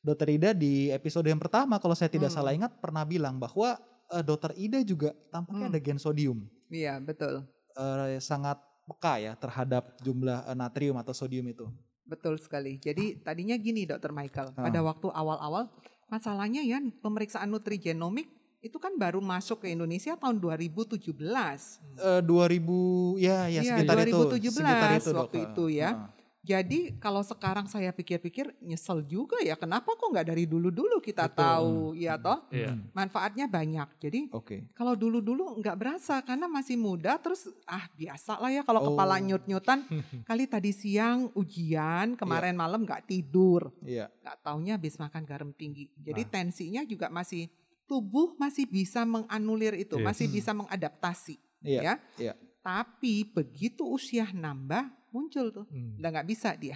Dokter 0.05 0.29
Ida 0.29 0.53
di 0.53 0.93
episode 0.93 1.25
yang 1.25 1.41
pertama 1.41 1.81
kalau 1.81 1.97
saya 1.97 2.13
tidak 2.13 2.29
Hmm. 2.29 2.37
salah 2.37 2.53
ingat 2.53 2.77
pernah 2.77 3.01
bilang 3.01 3.41
bahwa 3.41 3.73
eh, 4.05 4.21
Dokter 4.21 4.53
Ida 4.53 4.85
juga 4.85 5.17
tampaknya 5.33 5.65
Hmm. 5.65 5.73
ada 5.73 5.81
gen 5.81 5.97
sodium 5.97 6.45
Iya 6.69 7.01
betul, 7.01 7.41
Eh, 7.73 8.21
sangat 8.21 8.61
peka 8.85 9.17
ya 9.17 9.33
terhadap 9.33 9.97
jumlah 9.99 10.45
eh, 10.45 10.55
natrium 10.55 10.95
atau 10.95 11.11
sodium 11.11 11.45
itu. 11.45 11.65
betul 12.05 12.37
sekali. 12.37 12.77
Jadi 12.77 13.17
tadinya 13.17 13.57
gini 13.57 13.81
Dokter 13.83 14.13
Michael, 14.13 14.53
Ah. 14.53 14.69
pada 14.69 14.77
waktu 14.85 15.09
awal-awal 15.09 15.73
masalahnya 16.05 16.61
ya 16.61 16.77
pemeriksaan 17.01 17.49
nutrigenomik 17.49 18.29
itu 18.61 18.77
kan 18.77 18.93
baru 18.93 19.17
masuk 19.17 19.65
ke 19.65 19.73
Indonesia 19.73 20.13
tahun 20.13 20.37
2017. 20.37 21.81
Eh, 21.97 22.21
2000 22.21 23.17
ya 23.17 23.49
ya 23.49 23.61
Iya, 23.61 23.61
sekitar 23.73 24.05
itu 24.05 24.13
2017 24.21 24.53
sekitar 24.53 24.89
itu 24.95 25.09
waktu 25.13 25.37
itu 25.43 25.63
ya. 25.73 25.89
Heeh. 25.97 26.09
Jadi 26.45 26.93
kalau 27.01 27.25
sekarang 27.25 27.65
saya 27.65 27.89
pikir-pikir 27.89 28.53
nyesel 28.61 29.01
juga 29.01 29.41
ya 29.41 29.57
kenapa 29.57 29.91
kok 29.91 30.05
nggak 30.05 30.29
dari 30.29 30.45
dulu-dulu 30.45 31.01
kita 31.01 31.25
Betul. 31.25 31.41
tahu 31.41 31.73
ya 31.97 32.13
toh 32.15 32.45
Iya. 32.53 32.69
Hmm. 32.69 32.85
manfaatnya 32.93 33.49
banyak. 33.49 33.89
Jadi 33.97 34.19
Oke. 34.29 34.69
kalau 34.77 34.93
dulu-dulu 34.93 35.57
nggak 35.57 35.73
berasa 35.73 36.21
karena 36.21 36.45
masih 36.45 36.77
muda 36.77 37.17
terus 37.17 37.49
ah 37.65 37.89
biasa 37.91 38.37
lah 38.37 38.53
ya 38.53 38.61
kalau 38.61 38.85
Oh. 38.85 38.87
kepala 38.93 39.17
nyut-nyutan 39.17 39.81
kali 40.29 40.45
tadi 40.45 40.69
siang 40.69 41.33
ujian 41.33 42.13
kemarin 42.13 42.53
malam 42.53 42.85
nggak 42.85 43.09
tidur 43.09 43.73
Iya. 43.81 44.13
nggak 44.21 44.37
taunya 44.39 44.77
habis 44.77 44.95
makan 44.95 45.25
garam 45.25 45.49
tinggi. 45.49 45.89
Jadi 45.97 46.21
Nah. 46.21 46.29
tensinya 46.29 46.81
juga 46.85 47.09
masih 47.09 47.49
tubuh 47.85 48.37
masih 48.37 48.65
bisa 48.65 49.01
menganulir 49.01 49.73
itu, 49.75 49.97
Yes. 49.97 50.05
masih 50.05 50.25
bisa 50.27 50.53
mengadaptasi 50.53 51.41
Iya. 51.61 51.81
ya. 51.81 51.93
iya. 52.21 52.33
Tapi 52.61 53.25
begitu 53.25 53.85
usia 53.85 54.25
nambah 54.27 54.89
muncul 55.15 55.47
tuh, 55.49 55.63
Hmm. 55.71 55.95
udah 55.95 56.09
nggak 56.11 56.27
bisa 56.27 56.51
dia. 56.59 56.75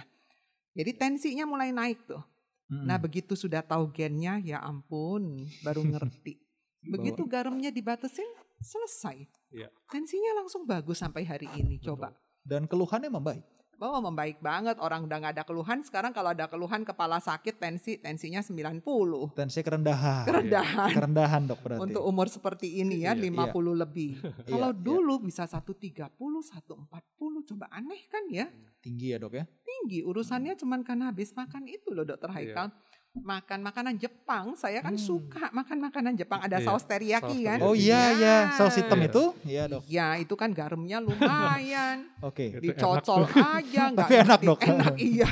Jadi 0.72 0.96
tensinya 0.96 1.44
mulai 1.44 1.68
naik 1.68 2.08
tuh. 2.08 2.24
Mm-mm. 2.70 2.86
Nah 2.86 2.96
begitu 2.96 3.36
sudah 3.36 3.60
tahu 3.60 3.92
gennya, 3.92 4.40
ya 4.40 4.64
ampun, 4.64 5.44
baru 5.60 5.84
ngerti. 5.84 6.40
Begitu 6.96 7.28
garamnya 7.28 7.68
dibatasin, 7.68 8.24
selesai. 8.56 9.28
Iya. 9.52 9.68
Tensinya 9.92 10.40
langsung 10.40 10.64
bagus 10.64 10.96
sampai 10.96 11.28
hari 11.28 11.44
ini. 11.54 11.76
Coba. 11.76 12.16
dan 12.40 12.64
keluhannya 12.64 13.12
membaik. 13.12 13.44
Oh 13.80 13.96
membaik 14.04 14.44
banget, 14.44 14.76
orang 14.76 15.08
udah 15.08 15.16
nggak 15.16 15.34
ada 15.40 15.44
keluhan. 15.48 15.80
Sekarang 15.80 16.12
kalau 16.12 16.36
ada 16.36 16.44
keluhan 16.52 16.84
kepala 16.84 17.16
sakit, 17.16 17.56
tensi 17.56 17.96
tensinya 17.96 18.44
90. 18.44 18.84
Tensi 19.32 19.64
kerendahan. 19.64 20.28
Kerendahan. 20.28 20.92
Kerendahan 20.92 21.42
dok 21.48 21.60
berarti. 21.64 21.80
Untuk 21.88 22.04
umur 22.04 22.28
seperti 22.28 22.76
ini 22.84 23.08
ya, 23.08 23.16
Iya, 23.16 23.32
50 23.32 23.72
lebih. 23.72 24.12
Iya, 24.20 24.52
Kalau 24.52 24.70
iya. 24.76 24.80
dulu 24.84 25.14
bisa 25.24 25.48
130, 25.48 26.12
140, 26.12 27.48
coba 27.48 27.66
aneh 27.72 28.04
kan 28.12 28.28
ya? 28.28 28.52
tinggi 28.80 29.12
ya 29.12 29.20
dok 29.20 29.36
ya. 29.36 29.44
tinggi 29.60 30.00
urusannya 30.00 30.56
cuman 30.56 30.80
karena 30.80 31.12
habis 31.12 31.36
makan 31.36 31.68
itu 31.68 31.92
loh 31.92 32.00
dokter 32.00 32.32
Haikal 32.32 32.72
makan 33.12 33.58
makanan 33.60 33.94
Jepang 33.96 34.54
saya 34.54 34.78
kan 34.78 34.94
Hmm. 34.94 35.02
suka 35.02 35.50
makan 35.50 35.82
makanan 35.82 36.14
Jepang 36.14 36.38
ada 36.38 36.56
Iya, 36.56 36.64
saus 36.64 36.84
teriyaki 36.84 37.26
saus 37.36 37.42
kan 37.42 37.58
teriyaki. 37.58 37.66
Oh 37.66 37.74
iya 37.74 38.02
iya, 38.14 38.36
saus 38.54 38.74
hitam 38.76 38.96
Iya. 38.96 39.08
itu? 39.08 39.24
Iya 39.42 39.62
dok. 39.66 39.82
ya 39.84 40.08
itu 40.16 40.34
kan 40.36 40.50
garamnya 40.50 40.98
lumayan 41.00 42.06
Oke. 42.22 42.54
Itu 42.54 42.62
dicocol 42.62 43.26
enak 43.26 43.34
aja 43.58 43.82
nggak 43.92 44.06
Tapi 44.06 44.14
enak. 44.16 44.40
Dok. 44.40 44.58
enak 44.64 44.94
iya 45.10 45.28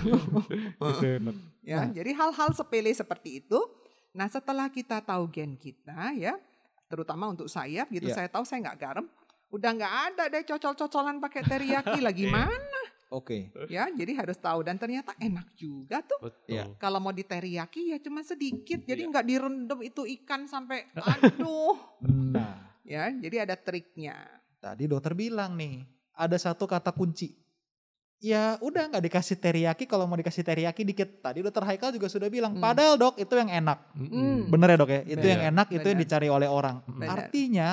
Itu 0.74 1.06
enak. 1.06 1.34
Ya, 1.62 1.78
Nah. 1.78 1.88
jadi 1.92 2.10
hal-hal 2.14 2.50
sepele 2.50 2.90
seperti 2.90 3.30
itu. 3.38 3.60
Nah, 4.10 4.26
setelah 4.26 4.66
kita 4.68 4.98
tahu 4.98 5.28
gen 5.28 5.54
kita 5.54 6.16
ya, 6.16 6.34
terutama 6.86 7.28
untuk 7.28 7.46
saya 7.46 7.84
gitu, 7.86 8.08
Ya. 8.08 8.16
saya 8.16 8.26
tahu 8.26 8.42
saya 8.42 8.64
nggak 8.64 8.78
garam, 8.80 9.06
udah 9.48 9.70
nggak 9.70 9.94
ada 10.08 10.22
deh 10.26 10.42
cocol-cocolan 10.44 11.20
pakai 11.20 11.42
teriyaki 11.42 12.00
lagi 12.00 12.24
Iya. 12.24 12.32
mana 12.34 12.77
Oke. 13.08 13.48
ya. 13.66 13.88
Jadi 13.88 14.12
harus 14.12 14.36
tahu 14.36 14.60
dan 14.60 14.76
ternyata 14.76 15.16
enak 15.16 15.48
juga 15.54 16.00
tuh. 16.00 16.20
Betul. 16.22 16.48
Iya. 16.50 16.64
Kalau 16.76 16.98
mau 16.98 17.10
di 17.10 17.22
teriyaki 17.22 17.90
ya 17.90 17.98
cuma 17.98 18.20
sedikit, 18.20 18.80
jadi 18.80 19.00
Iya. 19.00 19.10
nggak 19.10 19.26
direndam 19.26 19.80
itu 19.80 20.02
ikan 20.18 20.44
sampai 20.44 20.84
aduh. 21.16 21.76
Nah, 22.04 22.76
ya, 22.82 23.08
jadi 23.10 23.44
ada 23.44 23.54
triknya. 23.54 24.16
tadi 24.58 24.84
dokter 24.84 25.14
bilang 25.14 25.54
nih, 25.54 25.86
ada 26.12 26.34
satu 26.34 26.66
kata 26.66 26.90
kunci. 26.90 27.30
Ya 28.18 28.58
udah 28.58 28.90
nggak 28.90 29.04
dikasih 29.04 29.38
teriyaki, 29.38 29.86
kalau 29.86 30.02
mau 30.02 30.18
dikasih 30.18 30.42
teriyaki 30.42 30.82
dikit. 30.82 31.22
Tadi 31.22 31.38
dokter 31.38 31.62
Haikal 31.62 31.94
juga 31.94 32.10
sudah 32.10 32.26
bilang, 32.26 32.52
Hmm. 32.52 32.60
padahal 32.60 32.98
dok 32.98 33.14
itu 33.16 33.30
yang 33.32 33.46
enak. 33.46 33.78
Mm-mm. 33.94 34.50
Bener 34.50 34.68
ya 34.68 34.76
dok 34.76 34.90
ya? 34.90 35.00
Itu 35.06 35.14
Benar, 35.16 35.30
yang 35.30 35.42
enak, 35.48 35.66
itu 35.70 35.86
yang 35.86 35.94
benar. 35.94 36.10
dicari 36.10 36.26
oleh 36.26 36.48
orang. 36.50 36.76
Benar. 36.84 37.08
Artinya, 37.14 37.68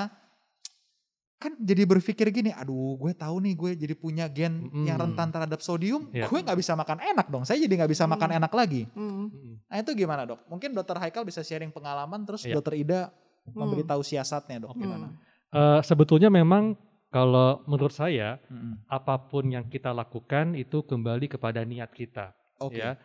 kan 1.36 1.52
jadi 1.60 1.84
berpikir 1.84 2.32
gini, 2.32 2.50
aduh 2.50 2.96
gue 2.96 3.12
tahu 3.12 3.44
nih 3.44 3.54
gue 3.54 3.72
jadi 3.76 3.94
punya 3.94 4.26
gen 4.32 4.72
Mm-mm. 4.72 4.88
yang 4.88 4.96
rentan 4.96 5.30
terhadap 5.30 5.60
sodium, 5.60 6.08
Iya. 6.10 6.32
gue 6.32 6.40
nggak 6.42 6.56
bisa 6.56 6.74
makan 6.74 7.04
enak 7.04 7.28
dong. 7.28 7.44
Saya 7.44 7.60
jadi 7.60 7.84
nggak 7.84 7.92
bisa 7.92 8.08
makan 8.08 8.30
Hmm. 8.32 8.40
enak 8.40 8.52
lagi. 8.56 8.88
Mm-mm. 8.96 9.28
Nah 9.68 9.78
itu 9.78 9.92
gimana 9.94 10.24
dok? 10.24 10.48
Mungkin 10.48 10.72
dokter 10.72 10.96
Haikal 10.96 11.28
bisa 11.28 11.44
sharing 11.44 11.70
pengalaman, 11.70 12.24
terus 12.24 12.48
Iya. 12.48 12.56
dokter 12.56 12.80
Ida 12.80 13.12
Hmm. 13.46 13.52
memberitahu 13.52 14.02
siasatnya 14.02 14.64
dok. 14.64 14.74
Oke. 14.74 14.82
Gimana? 14.82 15.08
Eh, 15.52 15.80
sebetulnya 15.84 16.32
memang 16.32 16.74
kalau 17.12 17.64
menurut 17.64 17.92
saya 17.92 18.40
Mm-mm. 18.48 18.88
apa 18.88 19.20
pun 19.28 19.48
yang 19.48 19.68
kita 19.68 19.92
lakukan 19.92 20.56
itu 20.56 20.84
kembali 20.84 21.28
kepada 21.28 21.62
niat 21.62 21.92
kita. 21.92 22.32
Oke. 22.60 22.80
Ya, 22.80 22.96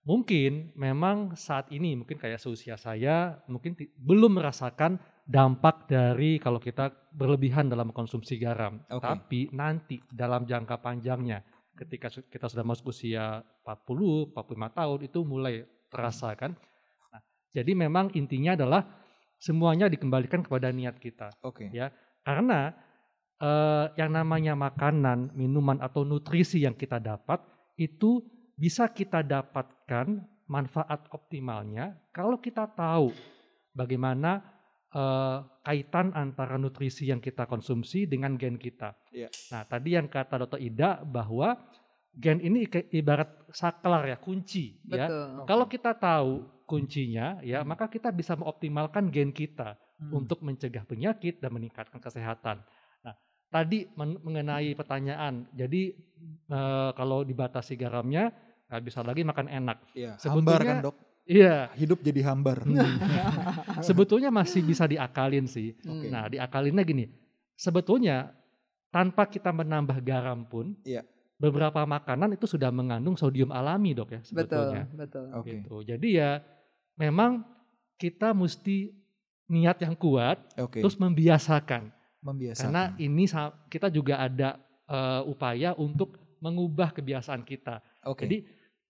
mungkin 0.00 0.72
memang 0.74 1.34
saat 1.34 1.68
ini 1.68 1.94
mungkin 1.94 2.16
kayak 2.16 2.40
seusia 2.40 2.74
saya 2.74 3.42
mungkin 3.46 3.76
belum 3.98 4.38
merasakan 4.38 4.96
dampak 5.30 5.86
dari 5.86 6.42
kalau 6.42 6.58
kita 6.58 6.90
berlebihan 7.14 7.70
dalam 7.70 7.94
konsumsi 7.94 8.34
garam. 8.34 8.82
Oke. 8.90 9.06
Tapi 9.06 9.40
nanti 9.54 10.02
dalam 10.10 10.42
jangka 10.42 10.82
panjangnya 10.82 11.46
ketika 11.78 12.10
kita 12.10 12.50
sudah 12.50 12.66
masuk 12.66 12.90
usia 12.90 13.38
40, 13.62 14.34
45 14.34 14.78
tahun 14.78 14.98
itu 15.06 15.18
mulai 15.22 15.62
terasa 15.86 16.34
kan. 16.34 16.58
Nah, 17.14 17.22
jadi 17.54 17.72
memang 17.78 18.10
intinya 18.18 18.58
adalah 18.58 18.82
semuanya 19.38 19.86
dikembalikan 19.86 20.42
kepada 20.42 20.74
niat 20.74 20.98
kita. 20.98 21.30
Oke. 21.46 21.70
Ya. 21.70 21.94
Karena 22.26 22.74
eh, 23.38 23.86
yang 24.02 24.10
namanya 24.10 24.58
makanan, 24.58 25.30
minuman 25.38 25.78
atau 25.78 26.02
nutrisi 26.02 26.66
yang 26.66 26.74
kita 26.74 26.98
dapat 26.98 27.38
itu 27.78 28.20
bisa 28.58 28.90
kita 28.92 29.24
dapatkan 29.24 30.20
manfaat 30.50 31.06
optimalnya 31.14 31.96
kalau 32.12 32.36
kita 32.42 32.66
tahu 32.66 33.14
bagaimana 33.72 34.59
eh, 34.90 35.36
kaitan 35.62 36.10
antara 36.12 36.54
nutrisi 36.54 37.06
yang 37.06 37.18
kita 37.18 37.46
konsumsi 37.46 38.04
dengan 38.04 38.34
gen 38.34 38.56
kita. 38.56 38.94
Iya. 39.10 39.30
Nah, 39.50 39.62
tadi 39.64 39.94
yang 39.94 40.06
kata 40.06 40.34
Dr. 40.40 40.58
Ida 40.58 41.00
bahwa 41.00 41.54
gen 42.10 42.38
ini 42.38 42.66
ibarat 42.90 43.46
saklar 43.50 44.02
ya, 44.04 44.18
kunci 44.18 44.82
ya. 44.84 45.06
Betul. 45.06 45.46
Kalau 45.46 45.66
kita 45.66 45.94
tahu 45.94 46.32
kuncinya 46.66 47.38
ya, 47.40 47.62
Hmm. 47.62 47.70
maka 47.70 47.86
kita 47.86 48.10
bisa 48.10 48.34
mengoptimalkan 48.34 49.10
gen 49.10 49.30
kita 49.30 49.78
Hmm. 49.98 50.16
untuk 50.16 50.40
mencegah 50.40 50.82
penyakit 50.82 51.38
dan 51.38 51.50
meningkatkan 51.50 51.98
kesehatan. 51.98 52.62
Nah, 53.02 53.14
tadi 53.48 53.86
men- 53.94 54.18
mengenai 54.20 54.74
pertanyaan, 54.74 55.46
jadi 55.52 55.94
eh, 56.46 56.90
kalau 56.92 57.22
dibatasi 57.22 57.74
garamnya 57.74 58.28
nggak 58.66 58.82
bisa 58.84 59.00
lagi 59.00 59.22
makan 59.22 59.48
enak. 59.48 59.78
Iya, 59.94 60.14
sebetulnya- 60.18 60.34
hambar 60.36 60.60
kan 60.62 60.78
dok? 60.82 60.96
Iya, 61.28 61.70
Hidup 61.78 62.02
jadi 62.02 62.26
hambar. 62.26 62.64
sebetulnya 63.86 64.32
masih 64.34 64.64
bisa 64.64 64.88
diakalin 64.88 65.46
sih. 65.46 65.76
Hmm. 65.86 66.10
Nah, 66.10 66.26
diakalinnya 66.26 66.82
gini, 66.82 67.06
sebetulnya 67.54 68.34
tanpa 68.90 69.28
kita 69.30 69.54
menambah 69.54 70.00
garam 70.02 70.42
pun, 70.42 70.74
Iya. 70.82 71.06
beberapa 71.38 71.86
makanan 71.86 72.34
itu 72.34 72.50
sudah 72.50 72.68
mengandung 72.74 73.14
sodium 73.14 73.48
alami 73.54 73.94
dok 73.94 74.10
ya 74.12 74.20
betul, 74.20 74.28
sebetulnya. 74.28 74.82
betul. 74.92 75.26
Oke. 75.38 75.50
Gitu. 75.62 75.76
Jadi 75.86 76.08
ya 76.18 76.42
memang 76.98 77.46
kita 77.96 78.34
mesti 78.34 78.90
niat 79.50 79.78
yang 79.82 79.94
kuat, 79.94 80.38
Oke. 80.58 80.82
terus 80.82 80.98
membiasakan. 80.98 81.90
Membiasakan. 82.20 82.68
Karena 82.68 82.84
ini 83.00 83.24
kita 83.70 83.88
juga 83.88 84.20
ada 84.20 84.58
eh, 84.90 85.22
upaya 85.30 85.78
untuk 85.78 86.18
mengubah 86.42 86.90
kebiasaan 86.90 87.46
kita. 87.46 87.78
Oke. 88.08 88.26
Jadi 88.26 88.36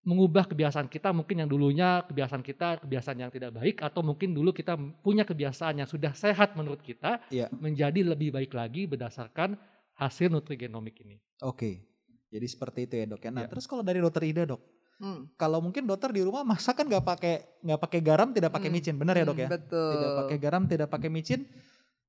mengubah 0.01 0.49
kebiasaan 0.49 0.89
kita 0.89 1.13
mungkin 1.13 1.45
yang 1.45 1.49
dulunya 1.51 2.01
kebiasaan 2.09 2.41
kita 2.41 2.81
kebiasaan 2.81 3.21
yang 3.21 3.29
tidak 3.29 3.53
baik 3.53 3.85
atau 3.85 4.01
mungkin 4.01 4.33
dulu 4.33 4.49
kita 4.51 4.73
punya 5.05 5.29
kebiasaan 5.29 5.77
yang 5.77 5.89
sudah 5.89 6.17
sehat 6.17 6.57
menurut 6.57 6.81
kita 6.81 7.21
Iya. 7.29 7.53
menjadi 7.53 8.17
lebih 8.17 8.33
baik 8.33 8.57
lagi 8.57 8.89
berdasarkan 8.89 9.61
hasil 10.01 10.33
nutrigenomik 10.33 10.97
ini. 11.05 11.21
Oke. 11.45 11.85
Jadi 12.33 12.47
seperti 12.49 12.89
itu 12.89 12.95
ya 12.97 13.05
dok 13.05 13.21
ya. 13.21 13.29
Nah 13.29 13.45
Iya. 13.45 13.51
terus 13.53 13.69
kalau 13.69 13.85
dari 13.85 14.01
dokter 14.01 14.25
Ida 14.25 14.49
dok, 14.49 14.63
Hmm. 14.97 15.29
kalau 15.37 15.61
mungkin 15.61 15.85
dokter 15.85 16.13
di 16.13 16.25
rumah 16.25 16.45
masak 16.45 16.81
kan 16.81 16.89
nggak 16.89 17.05
pakai 17.05 17.35
nggak 17.61 17.81
pakai 17.81 18.01
garam, 18.01 18.29
tidak 18.33 18.53
pakai 18.53 18.69
Hmm. 18.73 18.77
micin, 18.81 18.95
benar 18.97 19.17
ya 19.17 19.25
dok 19.29 19.37
ya? 19.37 19.49
Hmm, 19.49 19.57
Betul. 19.61 19.93
Tidak 19.97 20.11
pakai 20.17 20.37
garam, 20.41 20.63
tidak 20.65 20.89
pakai 20.89 21.09
micin. 21.13 21.41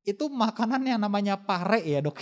Itu 0.02 0.28
makanan 0.28 0.82
yang 0.82 0.98
namanya 0.98 1.38
pare 1.38 1.86
ya 1.86 2.02
dok. 2.02 2.18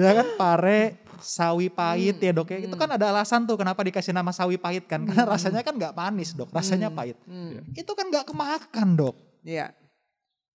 ya 0.00 0.10
kan 0.12 0.28
pare, 0.34 0.80
sawi 1.18 1.70
pahit 1.70 2.18
Hmm, 2.18 2.26
ya 2.26 2.32
dok 2.34 2.48
ya. 2.50 2.58
Itu 2.66 2.74
hmm. 2.74 2.82
kan 2.82 2.90
ada 2.98 3.06
alasan 3.14 3.46
tuh 3.46 3.54
kenapa 3.54 3.80
dikasih 3.82 4.10
nama 4.10 4.34
sawi 4.34 4.58
pahit 4.58 4.90
kan. 4.90 5.06
Karena 5.06 5.22
Hmm. 5.22 5.32
rasanya 5.32 5.60
kan 5.62 5.74
nggak 5.76 5.94
manis 5.94 6.34
dok, 6.34 6.50
rasanya 6.50 6.90
Hmm, 6.90 6.98
pahit. 6.98 7.16
hmm. 7.24 7.78
Itu 7.78 7.92
kan 7.94 8.10
nggak 8.10 8.26
kemakan 8.26 8.88
dok. 8.96 9.16
Iya. 9.46 9.70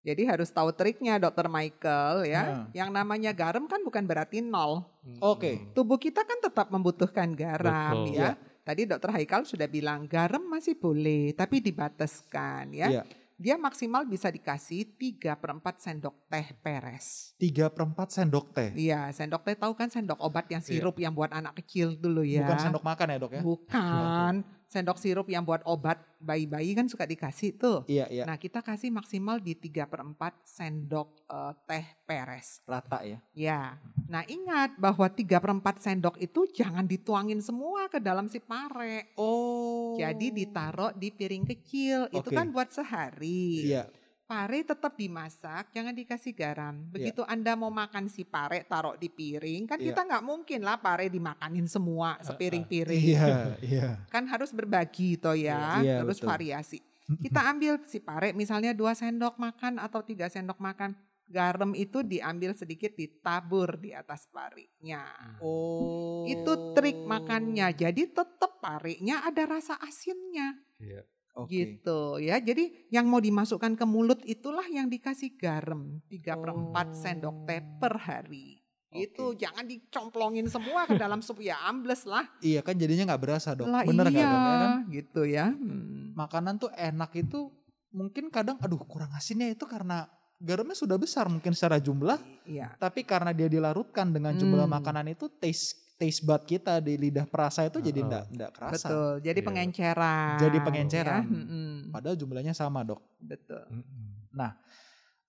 Jadi 0.01 0.25
harus 0.25 0.49
tahu 0.49 0.73
triknya 0.73 1.21
Dokter 1.21 1.45
Michael 1.45 2.25
ya. 2.25 2.41
Nah. 2.41 2.65
Yang 2.73 2.89
namanya 2.89 3.31
garam 3.37 3.69
kan 3.69 3.85
bukan 3.85 4.01
berarti 4.09 4.41
nol. 4.41 4.81
Oke. 5.21 5.61
Tubuh 5.77 6.01
kita 6.01 6.25
kan 6.25 6.41
tetap 6.41 6.73
membutuhkan 6.73 7.29
garam 7.37 8.09
Betul. 8.09 8.17
ya. 8.17 8.33
Tadi 8.61 8.89
Dokter 8.89 9.13
Haikal 9.13 9.45
sudah 9.45 9.69
bilang 9.69 10.09
garam 10.09 10.41
masih 10.49 10.73
boleh 10.73 11.37
tapi 11.37 11.61
dibataskan 11.61 12.73
ya. 12.73 12.87
Iya. 12.89 13.03
Dia 13.41 13.57
maksimal 13.57 14.05
bisa 14.05 14.29
dikasih 14.29 14.85
3 15.01 15.33
per 15.33 15.49
4 15.57 15.81
sendok 15.81 16.13
teh 16.29 16.53
peres. 16.61 17.33
Tiga 17.41 17.73
perempat 17.73 18.13
sendok 18.13 18.53
teh. 18.53 18.69
Iya, 18.77 19.09
sendok 19.09 19.41
teh 19.41 19.57
tahu 19.57 19.73
kan 19.73 19.89
sendok 19.89 20.21
obat 20.21 20.45
yang 20.53 20.61
Iya. 20.61 20.77
sirup 20.77 21.01
yang 21.01 21.09
buat 21.17 21.33
anak 21.33 21.57
kecil 21.57 21.97
dulu 21.97 22.21
ya. 22.21 22.45
Bukan 22.45 22.69
sendok 22.69 22.85
makan 22.85 23.07
ya 23.09 23.17
dok 23.17 23.33
ya? 23.33 23.41
Bukan. 23.41 24.33
Sendok 24.71 24.95
sirup 24.95 25.27
yang 25.27 25.43
buat 25.43 25.59
obat 25.67 25.99
bayi-bayi 26.23 26.71
kan 26.71 26.87
suka 26.87 27.03
dikasih 27.03 27.59
tuh. 27.59 27.83
Iya 27.91 28.07
iya. 28.07 28.23
Nah 28.23 28.39
kita 28.39 28.63
kasih 28.63 28.87
maksimal 28.87 29.43
di 29.43 29.51
3 29.51 29.83
per 29.83 29.99
4 29.99 30.15
sendok 30.47 31.27
eh, 31.27 31.53
teh 31.67 31.85
peres. 32.07 32.63
Rata 32.63 33.03
ya. 33.03 33.19
Ya, 33.35 33.75
nah 34.07 34.23
ingat 34.23 34.79
bahwa 34.79 35.11
3 35.11 35.27
per 35.43 35.51
4 35.51 35.75
sendok 35.75 36.15
itu 36.23 36.47
jangan 36.55 36.87
dituangin 36.87 37.43
semua 37.43 37.91
ke 37.91 37.99
dalam 37.99 38.31
si 38.31 38.39
pare. 38.39 39.11
Oh. 39.19 39.99
Jadi 39.99 40.31
ditaruh 40.31 40.95
di 40.95 41.11
piring 41.11 41.43
kecil, 41.51 42.07
itu 42.07 42.29
Oke. 42.31 42.31
kan 42.31 42.47
buat 42.55 42.71
sehari. 42.71 43.75
Iya. 43.75 43.91
Pare 44.31 44.63
tetap 44.63 44.95
dimasak, 44.95 45.75
jangan 45.75 45.91
dikasih 45.91 46.31
garam. 46.31 46.87
Begitu 46.87 47.19
Anda 47.27 47.51
mau 47.59 47.67
makan 47.67 48.07
si 48.07 48.23
pare, 48.23 48.63
taruh 48.63 48.95
di 48.95 49.11
piring. 49.11 49.67
Kan 49.67 49.83
Iya. 49.83 49.91
kita 49.91 50.07
nggak 50.07 50.23
mungkin 50.23 50.63
lah 50.63 50.79
pare 50.79 51.11
dimakanin 51.11 51.67
semua 51.67 52.15
sepiring-piring. 52.23 53.11
Iya 53.11 53.59
iya. 53.59 53.87
Kan 54.07 54.31
harus 54.31 54.55
berbagi 54.55 55.19
toh 55.19 55.35
ya, 55.35 55.83
Iya, 55.83 56.07
terus 56.07 56.23
betul. 56.23 56.31
variasi. 56.31 56.79
Kita 57.11 57.43
ambil 57.43 57.83
si 57.91 57.99
pare 57.99 58.31
misalnya 58.31 58.71
dua 58.71 58.95
sendok 58.95 59.35
makan 59.35 59.83
atau 59.83 59.99
tiga 59.99 60.31
sendok 60.31 60.63
makan. 60.63 60.95
Garam 61.27 61.75
itu 61.75 61.99
diambil 61.99 62.55
sedikit 62.55 62.95
ditabur 62.95 63.83
di 63.83 63.91
atas 63.91 64.31
parenya. 64.31 65.11
Oh. 65.43 66.23
Itu 66.23 66.71
trik 66.71 67.03
makannya. 67.03 67.67
Jadi 67.75 68.15
tetap 68.15 68.63
parenya 68.63 69.27
ada 69.27 69.43
rasa 69.43 69.75
asinnya. 69.83 70.55
Iya. 70.79 71.03
Oke. 71.33 71.79
Gitu 71.79 71.99
ya. 72.19 72.37
Jadi 72.37 72.87
yang 72.89 73.07
mau 73.07 73.17
dimasukkan 73.17 73.73
ke 73.73 73.85
mulut 73.85 74.19
itulah 74.23 74.65
yang 74.65 74.85
dikasih 74.85 75.35
garam. 75.35 76.03
3 76.05 76.35
per 76.35 76.49
4 76.51 76.59
Oh. 76.83 76.85
sendok 76.91 77.37
teh 77.45 77.61
per 77.77 77.93
hari. 77.97 78.59
Itu 78.91 79.31
Oke. 79.31 79.39
jangan 79.39 79.63
dicomplongin 79.63 80.45
semua 80.45 80.83
ke 80.83 80.99
dalam 80.99 81.23
sup 81.23 81.39
ya 81.39 81.55
ambles 81.63 82.03
lah. 82.03 82.27
Iya 82.39 82.59
kan 82.59 82.75
jadinya 82.75 83.07
nggak 83.07 83.23
berasa 83.23 83.55
dok. 83.55 83.63
Lah 83.65 83.87
Bener 83.87 84.11
iya, 84.11 84.11
dok 84.11 84.19
ya 84.19 84.27
kan? 84.27 84.71
gitu 84.91 85.21
ya. 85.23 85.45
Hmm. 85.47 86.11
Makanan 86.11 86.59
tuh 86.59 86.71
enak 86.71 87.11
itu 87.15 87.47
mungkin 87.91 88.27
kadang 88.27 88.59
aduh 88.59 88.83
kurang 88.83 89.11
asinnya 89.11 89.47
itu 89.47 89.63
karena 89.63 90.11
garamnya 90.37 90.75
sudah 90.75 90.99
besar 90.99 91.31
mungkin 91.31 91.55
secara 91.55 91.79
jumlah. 91.79 92.19
Iya. 92.43 92.75
Tapi 92.75 93.07
karena 93.07 93.31
dia 93.31 93.47
dilarutkan 93.47 94.11
dengan 94.11 94.35
jumlah 94.35 94.67
Hmm. 94.67 94.75
makanan 94.75 95.07
itu 95.07 95.31
taste 95.31 95.80
taste 96.01 96.25
bud 96.25 96.41
kita 96.41 96.81
di 96.81 96.97
lidah 96.97 97.29
perasa 97.29 97.69
itu 97.69 97.77
jadi 97.77 98.01
Heeh. 98.01 98.09
nggak 98.09 98.25
nggak 98.33 98.51
kerasa. 98.57 98.87
Betul. 98.89 99.11
Jadi 99.21 99.39
Iya. 99.39 99.47
pengenceran. 99.53 100.37
Jadi 100.41 100.57
pengenceran. 100.65 101.21
ya. 101.21 101.29
Mm-mm. 101.29 101.73
Padahal 101.93 102.17
jumlahnya 102.17 102.53
sama 102.57 102.81
dok. 102.81 103.05
Betul. 103.21 103.61
Mm-mm. 103.69 104.09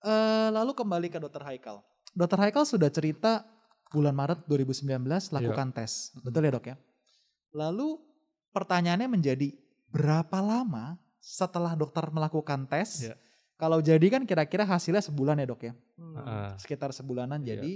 Eh, 0.03 0.49
lalu 0.51 0.73
kembali 0.73 1.07
ke 1.07 1.21
Dokter 1.21 1.45
Haikal. 1.45 1.79
Dokter 2.11 2.35
Haikal 2.41 2.65
sudah 2.65 2.89
cerita 2.91 3.45
bulan 3.93 4.11
Maret 4.11 4.49
2019 4.49 5.29
lakukan 5.29 5.69
tes, 5.69 6.11
betul 6.19 6.43
ya 6.43 6.51
dok 6.51 6.65
ya? 6.65 6.75
Lalu 7.53 8.01
pertanyaannya 8.49 9.05
menjadi 9.05 9.53
berapa 9.93 10.41
lama 10.41 10.97
setelah 11.21 11.77
dokter 11.77 12.03
melakukan 12.09 12.65
tes? 12.65 13.05
Iya. 13.05 13.15
Kalau 13.55 13.79
jadi 13.79 14.01
kan 14.09 14.25
kira-kira 14.25 14.65
hasilnya 14.65 14.99
sebulan 14.99 15.37
ya 15.39 15.47
dok 15.47 15.61
ya, 15.61 15.73
Hmm. 15.93 16.17
Ah, 16.19 16.51
sekitar 16.57 16.89
sebulanan. 16.89 17.45
Iya. 17.45 17.61
Jadi 17.61 17.71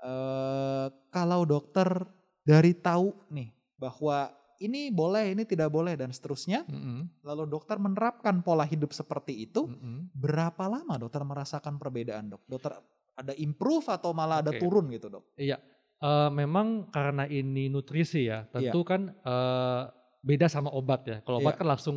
eh, 0.00 0.86
kalau 1.12 1.44
dokter 1.44 2.08
dari 2.50 2.72
tahu 2.74 3.14
nih 3.30 3.54
bahwa 3.78 4.34
ini 4.60 4.92
boleh, 4.92 5.32
ini 5.32 5.46
tidak 5.48 5.72
boleh 5.72 5.96
dan 5.96 6.12
seterusnya, 6.12 6.68
mm-mm, 6.68 7.24
lalu 7.24 7.48
dokter 7.48 7.80
menerapkan 7.80 8.44
pola 8.44 8.66
hidup 8.66 8.92
seperti 8.92 9.48
itu, 9.48 9.70
mm-mm. 9.70 10.12
berapa 10.12 10.68
lama 10.68 11.00
dokter 11.00 11.22
merasakan 11.24 11.80
perbedaan 11.80 12.34
dok? 12.36 12.42
Dokter 12.44 12.76
ada 13.16 13.32
improve 13.40 13.88
atau 13.88 14.12
malah 14.12 14.44
ada 14.44 14.52
Oke. 14.52 14.60
turun 14.60 14.92
gitu 14.92 15.08
dok? 15.08 15.24
Iya, 15.40 15.56
eh, 16.02 16.30
memang 16.34 16.92
karena 16.92 17.24
ini 17.24 17.72
nutrisi 17.72 18.28
ya, 18.28 18.44
tentu 18.52 18.84
kan 18.84 19.08
eh, 19.08 19.82
beda 20.20 20.52
sama 20.52 20.68
obat 20.76 21.08
ya. 21.08 21.16
Kalau 21.24 21.40
obat 21.40 21.56
Iya. 21.56 21.60
kan 21.64 21.68
langsung 21.72 21.96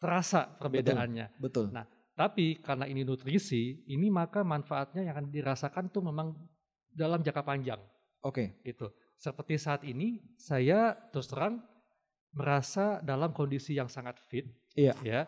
terasa 0.00 0.48
perbedaannya. 0.56 1.36
Betul. 1.36 1.68
Nah, 1.74 1.84
Tapi 2.14 2.62
karena 2.62 2.86
ini 2.86 3.02
nutrisi, 3.02 3.82
ini 3.90 4.06
maka 4.06 4.46
manfaatnya 4.46 5.02
yang 5.02 5.18
akan 5.18 5.34
dirasakan 5.34 5.90
tuh 5.90 5.98
memang 5.98 6.30
dalam 6.94 7.18
jangka 7.26 7.42
panjang 7.42 7.82
Oke. 8.22 8.54
gitu. 8.62 8.86
Seperti 9.24 9.56
saat 9.56 9.80
ini 9.88 10.20
saya 10.36 10.92
terus 11.08 11.32
terang 11.32 11.64
merasa 12.36 13.00
dalam 13.00 13.32
kondisi 13.32 13.72
yang 13.72 13.88
sangat 13.88 14.20
fit, 14.28 14.44
Iya. 14.76 14.92
ya, 15.00 15.20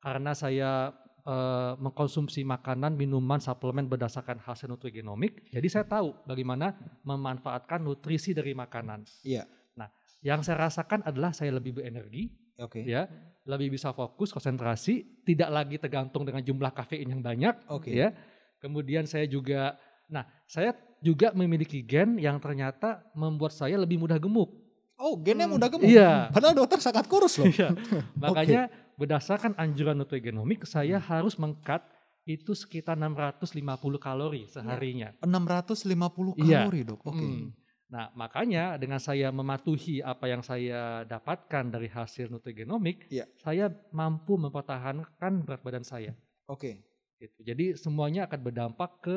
karena 0.00 0.32
saya 0.32 0.96
eh, 1.24 1.72
mengkonsumsi 1.80 2.44
makanan, 2.44 3.00
minuman, 3.00 3.40
suplemen 3.40 3.88
berdasarkan 3.88 4.44
hasil 4.44 4.68
nutrigenomik. 4.68 5.48
Jadi 5.48 5.68
saya 5.72 5.88
tahu 5.88 6.12
bagaimana 6.28 6.76
memanfaatkan 7.00 7.80
nutrisi 7.80 8.36
dari 8.36 8.52
makanan. 8.52 9.08
Iya. 9.24 9.48
Nah, 9.72 9.88
yang 10.20 10.44
saya 10.44 10.68
rasakan 10.68 11.00
adalah 11.00 11.32
saya 11.32 11.56
lebih 11.56 11.80
berenergi, 11.80 12.28
Oke. 12.60 12.84
ya, 12.84 13.08
lebih 13.48 13.72
bisa 13.72 13.96
fokus, 13.96 14.36
konsentrasi, 14.36 15.24
tidak 15.24 15.48
lagi 15.48 15.76
tergantung 15.80 16.28
dengan 16.28 16.44
jumlah 16.44 16.72
kafein 16.76 17.08
yang 17.08 17.24
banyak, 17.24 17.72
Oke. 17.72 17.92
ya. 17.92 18.12
Kemudian 18.60 19.08
saya 19.08 19.24
juga, 19.24 19.80
nah, 20.12 20.28
saya 20.44 20.76
juga 21.04 21.36
memiliki 21.36 21.84
gen 21.84 22.16
yang 22.16 22.40
ternyata 22.40 23.04
membuat 23.12 23.52
saya 23.52 23.76
lebih 23.76 24.00
mudah 24.00 24.16
gemuk. 24.16 24.48
Oh, 24.96 25.20
gennya 25.20 25.44
Hmm. 25.44 25.60
mudah 25.60 25.68
gemuk. 25.68 25.84
Iya. 25.84 26.32
Padahal 26.32 26.56
dokter 26.56 26.80
sangat 26.80 27.04
kurus 27.04 27.36
loh. 27.36 27.44
Iya. 27.44 27.76
Makanya 28.24 28.72
berdasarkan 28.96 29.52
anjuran 29.54 30.00
nutrigenomik 30.00 30.64
saya 30.64 30.96
harus 30.96 31.36
mengkat 31.36 31.84
itu 32.24 32.56
sekitar 32.56 32.96
650 32.96 34.00
kalori 34.00 34.48
seharinya. 34.48 35.12
650 35.20 36.32
Iya. 36.40 36.64
kalori, 36.64 36.80
Dok. 36.88 37.00
Oke. 37.04 37.20
Hmm. 37.20 37.52
Nah, 37.84 38.08
makanya 38.16 38.80
dengan 38.80 38.96
saya 38.96 39.28
mematuhi 39.28 40.00
apa 40.00 40.24
yang 40.26 40.40
saya 40.40 41.04
dapatkan 41.04 41.68
dari 41.68 41.86
hasil 41.86 42.32
nutrigenomik, 42.32 43.06
Iya. 43.12 43.28
saya 43.36 43.68
mampu 43.92 44.40
mempertahankan 44.40 45.44
berat 45.44 45.60
badan 45.60 45.84
saya. 45.84 46.16
Oke. 46.48 46.80
Gitu. 47.20 47.44
Jadi 47.44 47.76
semuanya 47.76 48.24
akan 48.24 48.40
berdampak 48.40 48.90
ke 48.98 49.16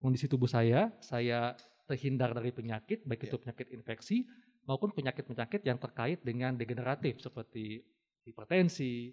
kondisi 0.00 0.26
tubuh 0.26 0.48
saya. 0.48 0.90
Saya 0.98 1.54
terhindar 1.86 2.32
dari 2.32 2.50
penyakit, 2.50 3.04
baik 3.04 3.22
Iya. 3.22 3.28
itu 3.28 3.36
penyakit 3.38 3.66
infeksi 3.70 4.16
maupun 4.62 4.90
penyakit-penyakit 4.90 5.60
yang 5.62 5.76
terkait 5.76 6.22
dengan 6.22 6.54
degeneratif 6.54 7.18
seperti 7.18 7.82
hipertensi, 8.24 9.10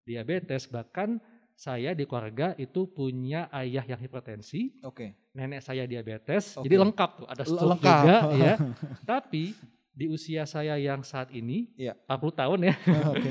diabetes, 0.00 0.66
bahkan 0.66 1.18
saya 1.52 1.92
di 1.92 2.06
keluarga 2.06 2.54
itu 2.56 2.88
punya 2.88 3.50
ayah 3.52 3.84
yang 3.84 3.98
hipertensi, 3.98 4.80
Oke. 4.80 5.12
nenek 5.34 5.60
saya 5.60 5.84
diabetes, 5.84 6.56
Oke. 6.56 6.64
jadi 6.64 6.76
lengkap 6.80 7.10
tuh, 7.18 7.26
ada 7.28 7.42
stroke 7.44 7.76
lengkap. 7.76 8.00
juga 8.00 8.16
ya. 8.46 8.54
Tapi 9.02 9.52
di 9.90 10.06
usia 10.06 10.46
saya 10.46 10.78
yang 10.78 11.02
saat 11.02 11.28
ini, 11.30 11.68
Iya. 11.74 11.98
40 12.06 12.32
tahun 12.32 12.58
ya, 12.64 12.74
Oke. 13.12 13.30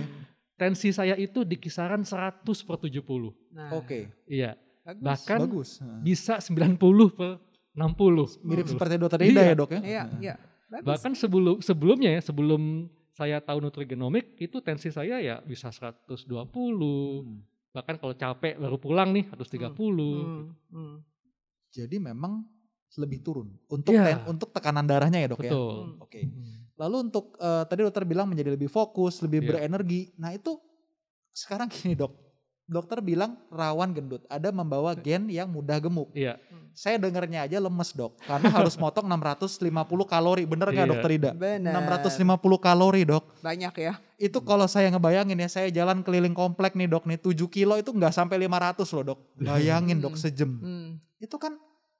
tensi 0.56 0.91
saya 0.91 1.15
itu 1.15 1.41
di 1.41 1.56
kisaran 1.56 2.04
100 2.04 2.43
per 2.43 2.76
70. 2.78 3.34
Nah, 3.50 3.74
Oke. 3.74 4.12
Iya, 4.28 4.54
bagus. 4.82 5.02
bahkan 5.02 5.39
Bagus. 5.42 5.70
Bisa 6.00 6.38
90 6.38 6.80
per 7.10 7.39
60. 7.72 8.39
Mirip 8.42 8.65
Gitu. 8.65 8.74
seperti 8.74 8.94
dokter 8.96 9.20
Ida 9.22 9.32
Iya. 9.36 9.44
ya, 9.46 9.56
Dok 9.56 9.72
ya? 9.72 9.82
Iya, 9.82 10.04
iya. 10.20 10.36
Bagus. 10.68 10.86
Bahkan 10.86 11.12
sebelum 11.13 11.56
sebelumnya 11.60 12.12
ya, 12.12 12.22
sebelum 12.22 12.88
saya 13.10 13.39
tahu 13.39 13.60
nutrigenomik 13.60 14.38
itu 14.38 14.60
tensi 14.60 14.89
saya 14.89 15.18
ya 15.18 15.42
bisa 15.42 15.70
120. 15.70 16.46
Hmm. 17.20 17.42
Bahkan 17.70 17.96
kalau 17.98 18.13
capek 18.13 18.56
baru 18.56 18.78
pulang 18.78 19.10
nih 19.12 19.26
130. 19.28 19.76
Hmm, 20.18 20.46
hmm, 20.70 20.96
Jadi 21.70 21.98
memang 21.98 22.42
lebih 22.98 23.22
turun 23.22 23.54
untuk 23.68 23.94
Iya. 23.94 24.18
ten- 24.18 24.26
untuk 24.28 24.50
tekanan 24.50 24.84
darahnya 24.84 25.20
ya, 25.20 25.28
Dok 25.28 25.39
ya. 25.39 25.46
Betul. 25.48 25.74
hmm. 25.88 26.02
Oke. 26.02 26.22
Lalu 26.76 26.96
untuk 27.04 27.26
eh, 27.38 27.63
tadi 27.65 27.82
dokter 27.82 28.04
bilang 28.04 28.26
menjadi 28.26 28.50
lebih 28.50 28.68
fokus, 28.68 29.22
lebih 29.22 29.42
Iya. 29.42 29.48
berenergi. 29.48 30.15
Nah, 30.15 30.32
itu 30.32 30.58
sekarang 31.32 31.70
gini, 31.70 31.94
Dok. 31.94 32.10
Dokter 32.69 33.01
bilang 33.01 33.41
rawan 33.49 33.89
gendut, 33.91 34.21
ada 34.29 34.53
membawa 34.53 34.93
gen 34.93 35.25
yang 35.25 35.49
mudah 35.49 35.82
gemuk. 35.82 36.13
Iya, 36.13 36.38
Saya 36.71 36.95
dengarnya 36.95 37.43
aja 37.43 37.58
lemes, 37.58 37.91
Dok. 37.91 38.13
Karena 38.21 38.53
harus 38.53 38.77
motong 38.77 39.03
650 39.03 39.67
kalori. 40.05 40.45
Bener 40.45 40.69
nggak, 40.69 40.86
Iya. 40.86 40.93
Dokter 40.93 41.12
Ida? 41.12 41.32
Benar. 41.34 41.73
650 41.99 42.29
kalori, 42.55 43.01
Dok. 43.03 43.41
Banyak 43.41 43.73
ya. 43.75 43.93
Itu 44.15 44.39
kalau 44.39 44.63
saya 44.63 44.88
ngebayangin 44.89 45.36
ya, 45.36 45.49
saya 45.49 45.67
jalan 45.69 45.99
keliling 45.99 46.32
komplek 46.32 46.77
nih, 46.77 46.86
Dok. 46.86 47.03
Nih 47.03 47.17
7 47.17 47.49
kilo 47.49 47.73
itu 47.73 47.89
nggak 47.89 48.13
sampai 48.13 48.38
500 48.38 48.86
loh, 48.93 49.03
Dok. 49.03 49.19
Bayangin, 49.36 49.97
Dok, 49.97 50.13
Hmm. 50.13 50.21
sejam. 50.21 50.51
Hmm, 50.55 50.88
Itu 51.17 51.36
kan 51.36 51.58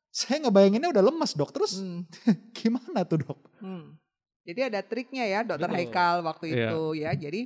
saya 0.08 0.40
ngebayanginnya 0.40 0.94
udah 0.94 1.04
lemes, 1.04 1.34
Dok. 1.34 1.50
Terus 1.52 1.82
hmm, 1.82 2.06
gimana 2.56 3.04
tuh, 3.04 3.20
Dok? 3.20 3.40
hmm. 3.60 3.98
Jadi 4.40 4.62
ada 4.66 4.82
triknya 4.82 5.26
ya 5.26 5.40
Dokter 5.44 5.70
Betul. 5.70 5.78
Haikal 5.78 6.16
waktu 6.24 6.46
Iya. 6.50 6.68
itu 6.72 6.82
ya. 6.96 7.12
Jadi 7.14 7.42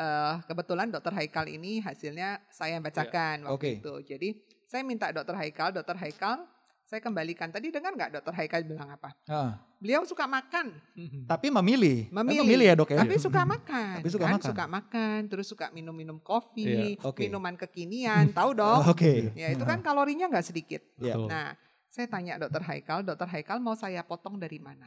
eh, 0.00 0.34
kebetulan 0.42 0.88
Dokter 0.88 1.12
Haikal 1.12 1.44
ini 1.46 1.78
hasilnya 1.78 2.40
saya 2.48 2.74
yang 2.74 2.82
bacakan 2.82 3.44
waktu 3.44 3.52
Oke. 3.52 3.70
itu. 3.78 3.94
Jadi 4.08 4.28
saya 4.64 4.80
minta 4.80 5.12
Dokter 5.12 5.36
Haikal, 5.36 5.70
Dokter 5.70 5.94
Haikal, 5.94 6.48
saya 6.82 6.98
kembalikan. 6.98 7.52
Tadi 7.52 7.68
dengar 7.68 7.92
nggak 7.92 8.10
Dokter 8.16 8.32
Haikal 8.32 8.64
bilang 8.64 8.90
apa? 8.90 9.12
Ah, 9.28 9.60
Beliau 9.80 10.04
suka 10.04 10.24
makan, 10.24 10.76
tapi 11.30 11.48
memilih. 11.48 12.08
Eh, 12.08 12.12
Memilih. 12.12 12.40
memilih 12.44 12.66
ya, 12.68 12.74
Dok 12.76 12.90
ya? 12.90 13.00
tapi 13.00 13.16
suka 13.16 13.42
makan. 13.56 13.94
Tapi 14.00 14.10
suka 14.10 14.24
kan? 14.24 14.32
makan. 14.36 14.48
Suka 14.52 14.64
makan, 14.66 15.18
terus 15.28 15.46
suka 15.48 15.66
minum-minum 15.70 16.18
kopi, 16.20 16.96
Iya, 16.96 17.00
oke. 17.00 17.20
minuman 17.20 17.54
kekinian, 17.56 18.28
tahu 18.36 18.56
dong? 18.56 18.84
Oke. 18.88 19.32
Ya 19.32 19.48
itu 19.48 19.64
kan 19.64 19.80
kalorinya 19.80 20.28
nggak 20.28 20.44
sedikit. 20.44 20.82
Iya. 20.96 21.16
Betul. 21.16 21.28
Nah, 21.28 21.48
saya 21.90 22.06
tanya 22.06 22.38
Dokter 22.38 22.62
Haikal, 22.62 23.02
Dokter 23.02 23.26
Haikal 23.26 23.58
mau 23.58 23.74
saya 23.74 24.04
potong 24.04 24.36
dari 24.36 24.60
mana? 24.60 24.86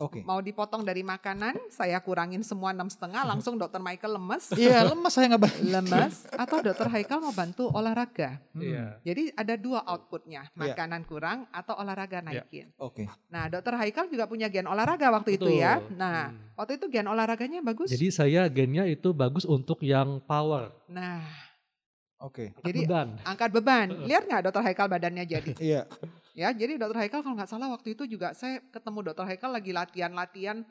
Oke. 0.00 0.24
Mau 0.24 0.40
dipotong 0.40 0.80
dari 0.80 1.04
makanan, 1.04 1.60
saya 1.68 2.00
kurangin 2.00 2.40
semua 2.40 2.72
enam 2.72 2.88
setengah, 2.88 3.20
langsung 3.20 3.60
Dokter 3.60 3.76
Michael 3.78 4.16
lemes, 4.16 4.48
Iya, 4.56 4.88
lemes 4.88 5.12
saya 5.12 5.28
nggak 5.28 5.60
lemes, 5.60 6.24
atau 6.32 6.64
Dokter 6.64 6.88
Haikal 6.88 7.20
mau 7.20 7.30
bantu 7.30 7.68
olahraga. 7.68 8.40
Hmm, 8.56 8.64
Iya. 8.64 8.84
Jadi 9.04 9.28
ada 9.36 9.54
dua 9.60 9.84
outputnya, 9.84 10.48
Iya. 10.48 10.72
makanan 10.72 11.04
kurang 11.04 11.44
atau 11.52 11.76
olahraga 11.76 12.24
naikin. 12.24 12.72
Oke. 12.80 13.12
Nah, 13.28 13.52
Dokter 13.52 13.76
Haikal 13.76 14.08
juga 14.08 14.24
punya 14.24 14.48
gen 14.48 14.64
olahraga 14.64 15.12
waktu 15.12 15.36
itu 15.36 15.52
ya. 15.52 15.84
Betul. 15.84 16.00
Nah, 16.00 16.32
Hmm. 16.32 16.56
waktu 16.56 16.72
itu 16.80 16.86
gen 16.88 17.04
olahraganya 17.04 17.60
bagus. 17.60 17.92
Jadi 17.92 18.08
saya 18.08 18.48
gennya 18.48 18.88
itu 18.88 19.12
bagus 19.12 19.44
untuk 19.44 19.84
yang 19.84 20.16
power, 20.24 20.72
nah, 20.88 21.20
Oke. 22.18 22.52
angkat 22.52 22.64
Jadi- 22.64 22.80
beban. 22.84 23.08
angkat 23.20 23.50
beban. 23.52 23.86
Lihat 24.08 24.24
nggak 24.24 24.42
Dokter 24.48 24.64
Haikal 24.64 24.88
badannya 24.88 25.24
jadi? 25.24 25.52
Iya. 25.60 25.84
Ya, 26.40 26.56
jadi 26.56 26.80
Dokter 26.80 27.04
Haikal 27.04 27.20
kalau 27.20 27.36
nggak 27.36 27.52
salah 27.52 27.68
waktu 27.68 27.92
itu 27.92 28.08
juga 28.08 28.32
saya 28.32 28.64
ketemu 28.72 29.12
Dokter 29.12 29.28
Haikal 29.28 29.52
lagi 29.52 29.76
latihan-latihan, 29.76 30.64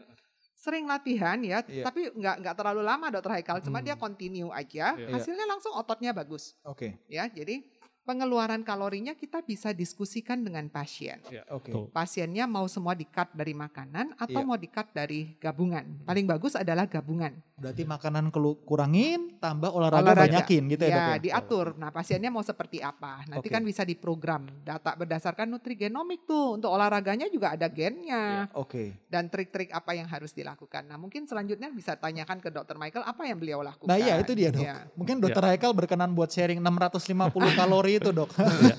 sering 0.58 0.90
latihan 0.90 1.38
ya, 1.46 1.62
Iya. 1.62 1.86
tapi 1.86 2.10
nggak 2.10 2.36
nggak 2.42 2.56
terlalu 2.58 2.82
lama 2.82 3.14
Dokter 3.14 3.38
Haikal, 3.38 3.62
cuma 3.62 3.78
Hmm. 3.78 3.86
dia 3.86 3.94
continue 3.94 4.50
aja, 4.50 4.98
Iya. 4.98 5.14
hasilnya 5.14 5.46
langsung 5.46 5.78
ototnya 5.78 6.10
bagus, 6.10 6.58
Oke. 6.66 6.98
ya. 7.06 7.30
Jadi 7.30 7.70
pengeluaran 8.10 8.66
kalorinya 8.66 9.14
kita 9.14 9.46
bisa 9.46 9.70
diskusikan 9.70 10.42
dengan 10.42 10.66
pasien. 10.66 11.22
Oke. 11.54 11.70
Tuh. 11.70 11.94
Pasiennya 11.94 12.50
mau 12.50 12.66
semua 12.66 12.98
di-cut 12.98 13.30
dari 13.38 13.54
makanan 13.54 14.18
atau 14.18 14.42
Iya. 14.42 14.48
mau 14.50 14.58
di-cut 14.58 14.90
dari 14.90 15.38
gabungan. 15.38 16.10
Paling 16.10 16.26
bagus 16.26 16.58
adalah 16.58 16.90
gabungan. 16.90 17.38
Berarti 17.60 17.84
makanan 17.84 18.32
kurangin, 18.64 19.36
tambah 19.38 19.68
olahraga, 19.68 20.16
Olahraga. 20.16 20.24
banyakin 20.32 20.64
gitu 20.72 20.84
ya, 20.88 20.90
Dok 20.90 20.96
Ya, 20.96 21.06
ya? 21.12 21.20
diatur. 21.20 21.68
Nah, 21.76 21.92
pasiennya 21.92 22.32
mau 22.32 22.40
seperti 22.40 22.80
apa? 22.80 23.28
Nanti 23.28 23.52
Oke. 23.52 23.54
kan 23.54 23.62
bisa 23.68 23.84
diprogram. 23.84 24.48
Data 24.64 24.96
berdasarkan 24.96 25.52
nutrigenomik 25.52 26.24
tuh. 26.24 26.56
Untuk 26.56 26.72
olahraganya 26.72 27.28
juga 27.28 27.60
ada 27.60 27.68
gennya. 27.68 28.48
Oke. 28.56 28.96
Dan 29.12 29.28
trik-trik 29.28 29.76
apa 29.76 29.92
yang 29.92 30.08
harus 30.08 30.32
dilakukan. 30.32 30.88
Nah, 30.88 30.96
mungkin 30.96 31.28
selanjutnya 31.28 31.68
bisa 31.68 32.00
tanyakan 32.00 32.40
ke 32.40 32.48
dokter 32.48 32.80
Michael 32.80 33.04
apa 33.04 33.28
yang 33.28 33.38
beliau 33.38 33.60
lakukan. 33.60 33.92
Nah 33.92 34.00
iya 34.00 34.16
itu 34.24 34.32
dia 34.32 34.56
dok. 34.56 34.64
Ya. 34.64 34.88
Mungkin 34.96 35.20
dokter 35.20 35.44
Haikal 35.44 35.76
berkenan 35.76 36.16
buat 36.16 36.32
sharing 36.32 36.64
650 36.64 37.60
kalori 37.60 37.99
itu 38.00 38.10
dok. 38.10 38.30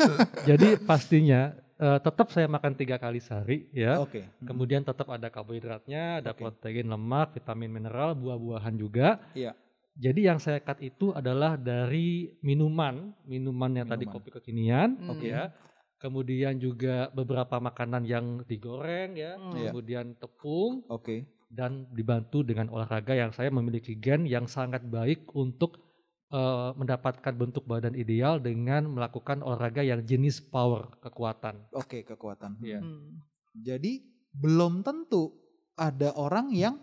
Jadi 0.48 0.80
pastinya 0.80 1.52
eh, 1.76 1.98
tetap 2.00 2.28
saya 2.28 2.44
makan 2.44 2.72
tiga 2.74 2.96
kali 2.96 3.20
sehari 3.20 3.68
ya. 3.70 4.00
Oke. 4.00 4.24
Kemudian 4.42 4.83
tetap 4.83 5.09
ada 5.09 5.28
karbohidratnya, 5.28 6.24
ada 6.24 6.33
Oke. 6.33 6.40
protein, 6.42 6.88
lemak, 6.88 7.37
vitamin, 7.37 7.70
mineral, 7.70 8.16
buah-buahan 8.16 8.74
juga. 8.74 9.20
Iya. 9.33 9.52
Jadi 10.00 10.20
yang 10.24 10.40
saya 10.40 10.64
cut 10.64 10.80
itu 10.80 11.12
adalah 11.12 11.61
dari 11.61 12.33
minuman, 12.40 13.12
minuman 13.24 13.85
yang 13.85 13.87
tadi 13.87 14.09
kopi 14.09 14.33
kekinian, 14.33 14.96
Hmm. 14.96 15.12
Oke. 15.12 15.28
ya. 15.28 15.52
Kemudian 16.00 16.56
juga 16.56 17.12
beberapa 17.12 17.61
makanan 17.61 18.09
yang 18.09 18.40
digoreng 18.48 19.20
ya, 19.20 19.37
Hmm. 19.37 19.52
Iya. 19.52 19.68
kemudian 19.68 20.16
tepung, 20.16 20.80
Oke. 20.88 21.28
dan 21.52 21.85
dibantu 21.92 22.40
dengan 22.40 22.72
olahraga 22.72 23.12
yang 23.12 23.37
saya 23.37 23.52
memiliki 23.52 23.92
gen 24.00 24.24
yang 24.24 24.48
sangat 24.48 24.80
baik 24.87 25.28
untuk 25.37 25.89
uh, 26.31 26.73
mendapatkan 26.75 27.35
bentuk 27.35 27.66
badan 27.66 27.95
ideal 27.95 28.38
dengan 28.38 28.87
melakukan 28.87 29.43
olahraga 29.43 29.83
yang 29.83 30.03
jenis 30.03 30.40
power 30.40 30.90
kekuatan. 31.03 31.59
Oke, 31.75 32.03
kekuatan. 32.03 32.59
Iya. 32.62 32.81
Hmm. 32.81 33.23
Jadi 33.55 34.03
belum 34.31 34.87
tentu 34.87 35.35
ada 35.75 36.14
orang 36.14 36.55
yang 36.55 36.79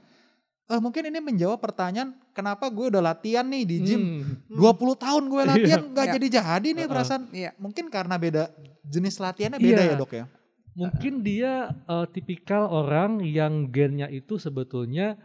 eh 0.67 0.83
mungkin 0.83 1.07
ini 1.07 1.23
menjawab 1.23 1.63
pertanyaan 1.63 2.11
kenapa 2.35 2.67
gue 2.67 2.91
udah 2.91 2.99
latihan 2.99 3.47
nih 3.47 3.63
di 3.63 3.77
gym 3.87 4.03
Hmm. 4.19 4.51
20 4.51 4.99
tahun 4.99 5.23
gue 5.31 5.41
latihan 5.47 5.81
nggak 5.95 6.05
Iya. 6.11 6.13
jadi 6.19 6.27
jadi 6.43 6.67
nih 6.67 6.83
Uh-uh. 6.83 6.91
perasaan. 6.91 7.23
Iya. 7.31 7.51
Mungkin 7.55 7.85
karena 7.87 8.15
beda 8.19 8.51
jenis 8.83 9.15
latihannya 9.15 9.63
beda 9.63 9.81
Iya. 9.81 9.91
ya 9.91 9.95
dok 9.95 10.11
ya. 10.11 10.25
Mungkin 10.77 11.25
dia 11.25 11.73
uh, 11.87 12.05
tipikal 12.05 12.67
orang 12.67 13.23
yang 13.23 13.71
gennya 13.71 14.11
itu 14.11 14.37
sebetulnya 14.37 15.15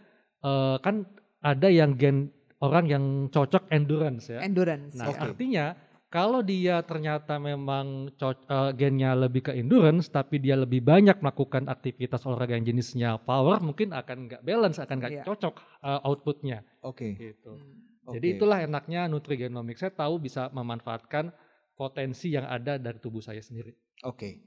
uh, 0.41 0.79
kan 0.81 1.05
ada 1.43 1.69
yang 1.69 1.99
gen 1.99 2.31
orang 2.63 2.85
yang 2.87 3.05
cocok 3.29 3.69
endurance 3.75 4.31
ya. 4.31 4.39
Endurance. 4.41 4.95
Nah, 4.95 5.11
ya. 5.11 5.13
Oke. 5.13 5.21
artinya 5.21 5.67
kalau 6.13 6.45
dia 6.45 6.85
ternyata 6.85 7.41
memang 7.41 8.13
eh, 8.13 8.71
gennya 8.77 9.17
lebih 9.17 9.51
ke 9.51 9.53
endurance, 9.57 10.13
tapi 10.13 10.39
dia 10.39 10.55
lebih 10.55 10.85
banyak 10.85 11.19
melakukan 11.19 11.67
aktivitas 11.67 12.23
olahraga 12.29 12.55
yang 12.55 12.69
jenisnya 12.69 13.17
power, 13.19 13.59
mungkin 13.65 13.91
akan 13.97 14.29
nggak 14.31 14.43
balance, 14.45 14.79
akan 14.79 14.97
nggak 15.01 15.13
Iya. 15.19 15.25
cocok 15.27 15.55
eh, 15.83 16.01
outputnya. 16.07 16.59
Oke. 16.85 17.17
Gitu. 17.19 17.53
Hmm. 17.53 18.15
Jadi 18.19 18.27
itulah 18.35 18.59
enaknya 18.61 19.07
nutrigenomik. 19.07 19.79
Saya 19.79 19.95
tahu 19.95 20.19
bisa 20.19 20.51
memanfaatkan 20.51 21.31
potensi 21.73 22.35
yang 22.35 22.45
ada 22.45 22.77
dari 22.77 22.99
tubuh 22.99 23.23
saya 23.23 23.39
sendiri. 23.41 23.73
Oke. 24.05 24.43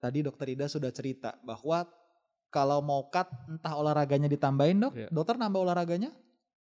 Tadi 0.00 0.24
dokter 0.24 0.54
Ida 0.54 0.64
sudah 0.64 0.88
cerita 0.94 1.36
bahwa 1.44 1.84
kalau 2.48 2.80
mau 2.80 3.10
cut 3.12 3.28
entah 3.46 3.74
olahraganya 3.76 4.26
ditambahin 4.26 4.80
dok, 4.80 4.92
Iya. 4.96 5.08
dokter 5.12 5.36
nambah 5.36 5.60
olahraganya, 5.60 6.10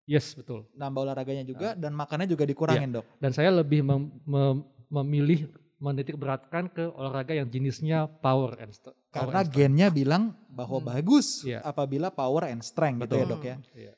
Yes, 0.03 0.33
betul. 0.33 0.65
nambah 0.73 1.01
olahraganya 1.03 1.43
Ah. 1.43 1.47
juga 1.47 1.67
dan 1.73 1.93
makannya 1.93 2.25
juga 2.25 2.43
dikurangin 2.43 2.91
dok. 2.91 3.05
Dan 3.17 3.31
saya 3.31 3.49
lebih 3.49 3.81
mem- 3.81 4.11
mem- 4.23 4.63
memilih 4.89 5.47
menitik 5.77 6.13
beratkan 6.13 6.67
ke 6.67 6.85
olahraga 6.85 7.33
yang 7.33 7.47
jenisnya 7.47 8.05
power 8.19 8.53
and 8.57 8.69
st- 8.69 8.93
power 9.07 9.29
Karena 9.29 9.39
and 9.39 9.47
strength. 9.47 9.57
gennya 9.57 9.87
bilang 9.89 10.23
bahwa 10.47 10.77
Hmm. 10.77 10.87
bagus 10.89 11.41
Iya. 11.41 11.61
apabila 11.61 12.09
power 12.09 12.45
and 12.47 12.61
strength 12.61 13.01
gitu 13.01 13.15
ya 13.15 13.23
Betul. 13.23 13.31
dok 13.31 13.43
ya. 13.43 13.55
Iya. 13.73 13.93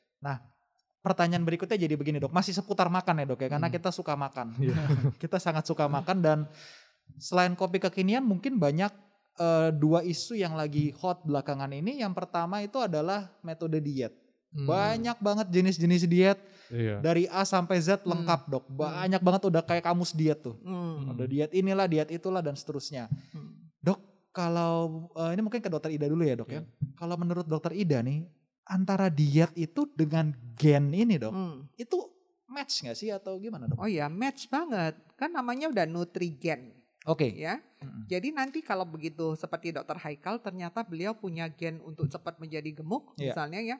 Pertanyaan 1.00 1.44
berikutnya 1.44 1.76
jadi 1.76 1.94
begini 1.94 2.16
dok, 2.16 2.32
masih 2.32 2.56
seputar 2.56 2.88
makan 2.88 3.20
ya 3.20 3.26
dok 3.26 3.36
ya, 3.38 3.48
karena 3.50 3.68
Hmm. 3.68 3.76
kita 3.76 3.92
suka 3.92 4.16
makan. 4.16 4.56
Iya. 4.56 4.72
kita 5.20 5.36
sangat 5.36 5.68
suka 5.68 5.84
makan 5.84 6.16
dan 6.18 6.38
selain 7.18 7.52
kopi 7.52 7.76
kekinian 7.78 8.24
mungkin 8.24 8.56
banyak 8.56 8.88
eh, 9.34 9.74
dua 9.74 10.00
isu 10.00 10.38
yang 10.38 10.54
lagi 10.54 10.94
hot 10.94 11.20
belakangan 11.20 11.68
ini. 11.68 11.98
Yang 11.98 12.14
pertama 12.14 12.62
itu 12.62 12.78
adalah 12.78 13.34
metode 13.42 13.82
diet. 13.82 14.14
Hmm. 14.54 14.64
Banyak 14.64 15.18
banget 15.18 15.46
jenis-jenis 15.50 16.06
diet 16.06 16.38
Iya. 16.70 17.02
dari 17.02 17.26
A 17.26 17.42
sampai 17.42 17.76
Z 17.76 18.00
Hmm. 18.00 18.14
lengkap 18.14 18.40
dok. 18.48 18.64
Banyak 18.68 19.18
banget 19.18 19.42
udah 19.44 19.60
kayak 19.60 19.82
kamus 19.82 20.10
diet 20.10 20.40
tuh. 20.40 20.54
Hmm. 20.62 21.10
Ada 21.10 21.26
diet 21.26 21.50
inilah, 21.52 21.84
diet 21.84 22.08
itulah 22.08 22.38
dan 22.38 22.54
seterusnya. 22.54 23.10
Hmm. 23.30 23.50
Kalau 24.34 25.06
eh, 25.14 25.30
ini 25.30 25.46
mungkin 25.46 25.62
ke 25.62 25.70
dokter 25.70 25.94
Ida 25.94 26.10
dulu 26.10 26.26
ya 26.26 26.34
dok 26.34 26.50
ya. 26.50 26.58
Iya. 26.58 26.66
Kalau 26.98 27.14
menurut 27.14 27.46
dokter 27.46 27.70
Ida 27.70 28.02
nih 28.02 28.26
antara 28.66 29.06
diet 29.06 29.54
itu 29.54 29.86
dengan 29.88 30.34
gen 30.58 30.90
ini 30.90 31.22
dok, 31.22 31.30
Hmm. 31.30 31.70
itu 31.78 32.02
match 32.50 32.82
nggak 32.82 32.98
sih 32.98 33.14
atau 33.14 33.38
gimana 33.38 33.70
dok? 33.70 33.78
Oh 33.78 33.86
ya, 33.86 34.10
match 34.10 34.50
banget. 34.50 34.98
Kan 35.14 35.30
namanya 35.30 35.70
udah 35.70 35.86
nutrigen, 35.86 36.74
Oke. 37.06 37.30
ya. 37.30 37.62
Mm-mm. 37.78 38.10
Jadi 38.10 38.34
nanti 38.34 38.58
kalau 38.58 38.82
begitu 38.82 39.38
seperti 39.38 39.70
Dokter 39.70 40.02
Haikal, 40.02 40.42
ternyata 40.42 40.82
beliau 40.82 41.14
punya 41.14 41.46
gen 41.46 41.78
untuk 41.82 42.10
cepat 42.10 42.34
menjadi 42.36 42.74
gemuk, 42.74 43.14
Iya. 43.14 43.30
misalnya 43.30 43.60
ya. 43.62 43.76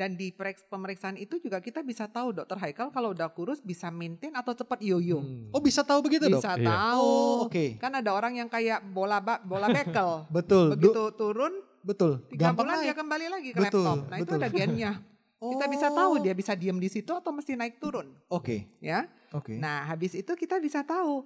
Dan 0.00 0.16
di 0.16 0.32
pemeriksaan 0.32 1.12
itu 1.14 1.36
juga 1.36 1.60
kita 1.60 1.84
bisa 1.84 2.08
tahu 2.08 2.32
Dokter 2.32 2.56
Haikal 2.56 2.88
kalau 2.88 3.12
udah 3.12 3.28
kurus 3.28 3.60
bisa 3.60 3.92
maintain 3.92 4.32
atau 4.32 4.56
cepat 4.56 4.80
yoyo. 4.80 5.20
Hmm. 5.20 5.52
Oh 5.52 5.60
bisa 5.60 5.84
tahu 5.84 6.00
begitu 6.00 6.24
dok? 6.24 6.40
Bisa 6.40 6.56
Iya. 6.56 6.72
tahu. 6.72 7.04
Oh 7.04 7.44
oke. 7.44 7.76
Kan 7.76 7.92
ada 7.92 8.08
orang 8.10 8.32
yang 8.34 8.48
kayak 8.48 8.80
bola 8.86 9.20
ba- 9.20 9.44
bola 9.44 9.68
bekel. 9.68 10.24
Betul. 10.32 10.72
Du- 10.72 10.88
Begitu 10.88 11.02
turun 11.14 11.52
betul. 11.80 12.24
tiga 12.28 12.48
Gampang 12.48 12.64
bulan 12.64 12.76
dia 12.78 12.88
naik. 12.88 12.96
kembali 12.96 13.26
lagi 13.28 13.48
ke 13.52 13.60
Betul, 13.60 13.84
laptop. 13.84 13.98
Nah 14.08 14.16
itu 14.16 14.24
betul. 14.26 14.40
ada 14.40 14.48
gennya. 14.48 14.92
Kita 15.52 15.66
bisa 15.68 15.86
Oh. 15.88 15.96
tahu 15.96 16.12
dia 16.18 16.32
bisa 16.32 16.52
diem 16.52 16.76
di 16.76 16.88
situ 16.88 17.12
atau 17.12 17.32
mesti 17.32 17.52
naik 17.52 17.76
turun, 17.76 18.08
Oke. 18.26 18.68
ya. 18.76 19.04
Oke. 19.32 19.56
Nah, 19.56 19.84
habis 19.84 20.12
itu 20.12 20.28
kita 20.34 20.56
bisa 20.56 20.80
tahu 20.82 21.24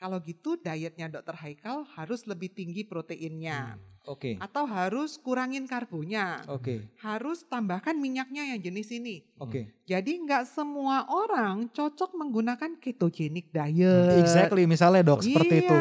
kalau 0.00 0.16
gitu 0.24 0.56
dietnya 0.56 1.12
Dokter 1.12 1.36
Haikal 1.36 1.84
harus 1.92 2.24
lebih 2.24 2.48
tinggi 2.48 2.88
proteinnya 2.88 3.76
Oke. 4.08 4.40
atau 4.40 4.64
harus 4.64 5.20
kurangin 5.20 5.68
karbonya. 5.68 6.40
Oke. 6.48 6.88
Harus 7.04 7.44
tambahkan 7.44 8.00
minyaknya 8.00 8.48
yang 8.56 8.64
jenis 8.64 8.88
ini. 8.96 9.20
Oke. 9.36 9.68
Jadi 9.84 10.24
nggak 10.24 10.48
semua 10.48 11.04
orang 11.04 11.68
cocok 11.68 12.16
menggunakan 12.16 12.80
ketogenic 12.80 13.52
diet. 13.52 14.24
Exactly. 14.24 14.64
Misalnya 14.64 15.04
dok 15.04 15.20
seperti 15.20 15.68
itu. 15.68 15.76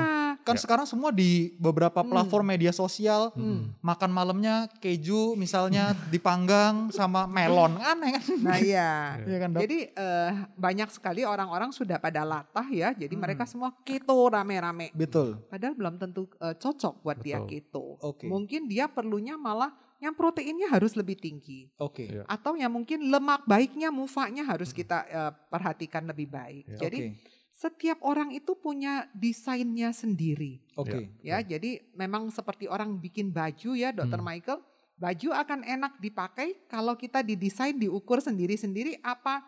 Kan 0.50 0.58
Ya. 0.58 0.62
sekarang 0.62 0.86
semua 0.86 1.14
di 1.14 1.54
beberapa 1.56 2.02
Hmm. 2.02 2.10
platform 2.10 2.46
media 2.50 2.74
sosial 2.74 3.30
Hmm. 3.32 3.70
makan 3.80 4.10
malamnya 4.10 4.66
keju 4.78 5.34
misalnya 5.34 5.94
dipanggang 6.10 6.90
sama 6.90 7.24
melon 7.26 7.78
aneh 7.78 8.18
kan? 8.18 8.24
Nah 8.42 8.58
iya. 8.58 8.90
Iya 9.30 9.38
kan 9.38 9.50
dok? 9.54 9.62
Jadi 9.62 9.78
eh, 9.90 10.32
banyak 10.56 10.90
sekali 10.90 11.22
orang-orang 11.22 11.70
sudah 11.70 11.98
pada 11.98 12.26
latah 12.26 12.66
ya. 12.66 12.90
Jadi 12.92 13.14
Hmm. 13.14 13.22
mereka 13.22 13.46
semua 13.46 13.70
keto 13.80 14.18
rame-rame. 14.28 14.90
Betul. 14.92 15.38
Padahal 15.46 15.78
belum 15.78 15.96
tentu 15.96 16.26
eh, 16.36 16.56
cocok 16.56 17.06
buat 17.06 17.18
dia 17.20 17.38
Betul. 17.38 17.50
keto. 17.52 17.86
Oke. 18.02 18.26
Mungkin 18.26 18.66
dia 18.66 18.90
perlunya 18.90 19.38
malah 19.38 19.70
yang 20.00 20.16
proteinnya 20.16 20.72
harus 20.72 20.96
lebih 20.96 21.20
tinggi. 21.20 21.68
Oke. 21.76 22.08
Iya. 22.08 22.24
Atau 22.24 22.56
yang 22.56 22.72
mungkin 22.72 23.04
lemak 23.06 23.44
baiknya, 23.44 23.92
mufanya 23.92 24.48
harus 24.48 24.72
kita 24.72 25.04
eh, 25.06 25.32
perhatikan 25.52 26.08
lebih 26.08 26.26
baik. 26.26 26.64
Ya. 26.72 26.88
Jadi 26.88 26.98
Oke. 27.12 27.39
Setiap 27.60 28.00
orang 28.02 28.32
itu 28.32 28.56
punya 28.56 29.12
desainnya 29.12 29.92
sendiri. 29.92 30.64
Oke. 30.80 31.12
Ya, 31.20 31.44
jadi 31.44 31.84
memang 31.92 32.32
seperti 32.32 32.72
orang 32.72 32.96
bikin 32.96 33.36
baju 33.36 33.76
ya, 33.76 33.92
Dokter 33.92 34.16
Hmm. 34.16 34.32
Michael. 34.32 34.60
Baju 34.96 35.30
akan 35.34 35.60
enak 35.64 36.00
dipakai 36.00 36.64
kalau 36.68 36.96
kita 36.96 37.20
didesain, 37.20 37.76
diukur 37.76 38.20
sendiri-sendiri 38.20 39.00
apa 39.00 39.44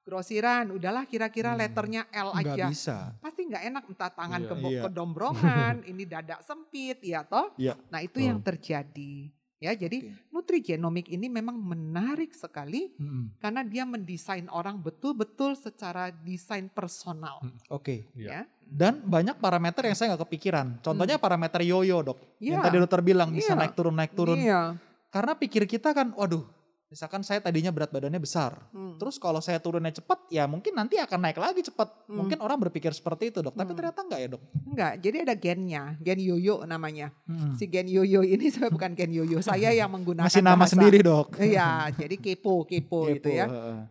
grosiran. 0.00 0.70
Udahlah 0.70 1.02
kira-kira 1.04 1.52
Hmm. 1.52 1.58
letternya 1.58 2.06
L 2.10 2.30
aja. 2.32 2.70
bisa. 2.70 2.98
Pasti 3.18 3.42
nggak 3.42 3.64
enak 3.66 3.84
entah 3.86 4.10
tangan 4.10 4.40
Iya. 4.40 4.48
kebo- 4.48 4.70
Iya. 4.70 4.82
kedombrongan, 4.86 5.74
ini 5.90 6.06
dada 6.06 6.38
sempit, 6.40 7.02
ya 7.02 7.22
toh. 7.22 7.50
Iya. 7.58 7.74
Nah 7.90 7.98
itu 7.98 8.18
Betul. 8.18 8.28
yang 8.30 8.38
terjadi. 8.40 9.14
Ya, 9.56 9.72
jadi 9.72 10.04
Oke. 10.04 10.12
nutrigenomik 10.28 11.08
ini 11.08 11.32
memang 11.32 11.56
menarik 11.56 12.36
sekali 12.36 12.92
Mm-mm. 13.00 13.40
karena 13.40 13.64
dia 13.64 13.88
mendesain 13.88 14.44
orang 14.52 14.76
betul-betul 14.76 15.56
secara 15.56 16.12
desain 16.12 16.68
personal. 16.68 17.40
Hmm. 17.40 17.56
Oke. 17.72 18.04
Iya. 18.12 18.28
Ya, 18.28 18.40
Dan 18.66 19.00
banyak 19.00 19.40
parameter 19.40 19.88
yang 19.88 19.96
saya 19.96 20.12
nggak 20.12 20.28
kepikiran. 20.28 20.66
Contohnya 20.84 21.16
parameter 21.16 21.64
yoyo 21.64 22.04
dok. 22.04 22.18
Yang 22.36 22.60
Iya. 22.60 22.64
tadi 22.68 22.76
dokter 22.84 23.00
bilang 23.00 23.28
bisa 23.32 23.56
Iya. 23.56 23.60
naik 23.64 23.72
turun 23.72 23.94
naik 23.96 24.12
turun. 24.12 24.36
Iya. 24.36 24.76
Karena 25.08 25.32
pikir 25.32 25.64
kita 25.64 25.96
kan, 25.96 26.12
waduh, 26.12 26.44
misalkan 26.86 27.20
saya 27.20 27.42
tadinya 27.42 27.68
berat 27.68 27.90
badannya 27.90 28.16
besar. 28.16 28.54
Hmm. 28.70 28.94
Terus 28.96 29.18
kalau 29.18 29.42
saya 29.42 29.58
turunnya 29.58 29.90
cepat, 29.90 30.30
ya 30.30 30.46
mungkin 30.46 30.70
nanti 30.72 30.96
akan 30.96 31.18
naik 31.18 31.36
lagi 31.36 31.60
cepat. 31.60 32.06
Hmm. 32.06 32.22
Mungkin 32.22 32.38
orang 32.38 32.58
berpikir 32.62 32.90
seperti 32.90 33.28
itu 33.28 33.42
dok. 33.42 33.52
Tapi 33.52 33.70
Hmm. 33.70 33.78
ternyata 33.78 34.00
enggak 34.02 34.20
ya 34.22 34.28
dok. 34.30 34.42
Enggak, 34.64 34.92
jadi 35.02 35.16
ada 35.26 35.34
gennya, 35.34 35.82
gen 35.98 36.20
yoyo 36.20 36.62
namanya. 36.64 37.10
Mm. 37.26 37.52
Si 37.54 37.64
gen 37.66 37.86
yoyo 37.86 38.20
ini 38.20 38.46
sebenarnya 38.52 38.70
bukan 38.72 38.90
gen 38.94 39.12
yoyo, 39.12 39.38
saya 39.40 39.70
yang 39.70 39.90
menggunakan 39.90 40.30
Masih 40.30 40.44
nama 40.44 40.62
bahasa- 40.62 40.74
sendiri 40.74 40.98
dok. 41.02 41.34
Iya, 41.36 41.90
jadi 41.92 42.16
kepo, 42.16 42.62
kepo, 42.62 43.06
Kepo, 43.06 43.12
itu 43.12 43.28
ya. 43.30 43.46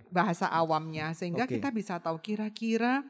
Bahasa 0.08 0.48
awamnya 0.48 1.12
sehingga 1.12 1.44
Oke. 1.44 1.60
kita 1.60 1.70
bisa 1.70 2.00
tahu 2.00 2.18
kira-kira 2.18 3.04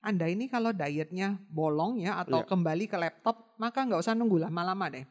Anda 0.00 0.26
ini 0.26 0.48
kalau 0.48 0.72
dietnya 0.72 1.36
bolong 1.46 2.00
ya 2.00 2.16
atau 2.18 2.40
Iya. 2.40 2.48
kembali 2.48 2.84
ke 2.86 2.96
laptop, 2.96 3.52
maka 3.56 3.84
nggak 3.84 4.00
usah 4.00 4.16
nunggu 4.16 4.40
lama-lama 4.40 4.88
deh. 4.88 5.04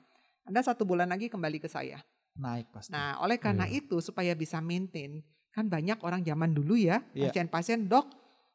Anda 0.44 0.66
satu 0.66 0.82
bulan 0.82 1.06
lagi 1.06 1.30
kembali 1.30 1.62
ke 1.62 1.70
saya. 1.70 2.02
Naik 2.40 2.72
pasti. 2.72 2.96
Nah, 2.96 3.20
oleh 3.20 3.36
karena 3.36 3.68
Iya. 3.68 3.84
itu 3.84 4.00
supaya 4.00 4.32
bisa 4.34 4.64
maintain, 4.64 5.20
kan 5.52 5.68
banyak 5.68 6.00
orang 6.00 6.24
zaman 6.24 6.56
dulu 6.56 6.80
ya, 6.80 7.04
Iya. 7.12 7.30
pasien-pasien, 7.30 7.86
dok, 7.86 8.08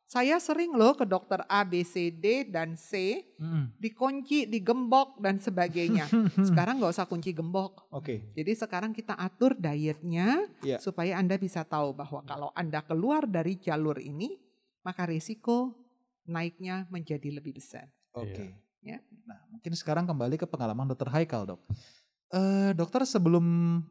saya 0.04 0.36
sering 0.36 0.72
loh 0.72 0.92
ke 0.92 1.04
dokter 1.04 1.44
A, 1.44 1.64
B, 1.64 1.80
C, 1.80 2.08
D, 2.08 2.44
dan 2.44 2.76
C, 2.76 3.24
Mm-mm. 3.36 3.72
dikunci, 3.76 4.44
digembok, 4.44 5.16
dan 5.18 5.36
sebagainya. 5.36 6.08
Sekarang 6.44 6.80
nggak 6.80 6.92
usah 6.92 7.08
kunci 7.08 7.32
gembok. 7.32 7.88
Oke. 7.90 8.32
Jadi 8.32 8.52
sekarang 8.52 8.92
kita 8.92 9.16
atur 9.16 9.56
dietnya 9.56 10.44
Iya. 10.60 10.76
supaya 10.78 11.16
Anda 11.16 11.36
bisa 11.36 11.64
tahu 11.64 11.92
bahwa 11.92 12.20
kalau 12.24 12.48
Anda 12.52 12.84
keluar 12.84 13.24
dari 13.24 13.56
jalur 13.56 13.96
ini, 13.96 14.36
maka 14.80 15.08
risiko 15.08 15.72
naiknya 16.24 16.84
menjadi 16.88 17.28
lebih 17.32 17.56
besar. 17.56 17.88
Oke. 18.12 18.52
Ya. 18.84 19.00
Nah, 19.24 19.40
mungkin 19.48 19.72
sekarang 19.72 20.04
kembali 20.04 20.36
ke 20.36 20.44
pengalaman 20.44 20.84
dokter 20.84 21.08
Haikal, 21.08 21.48
dok. 21.48 21.60
Eh, 22.32 22.72
dokter 22.74 23.04
sebelum 23.06 23.44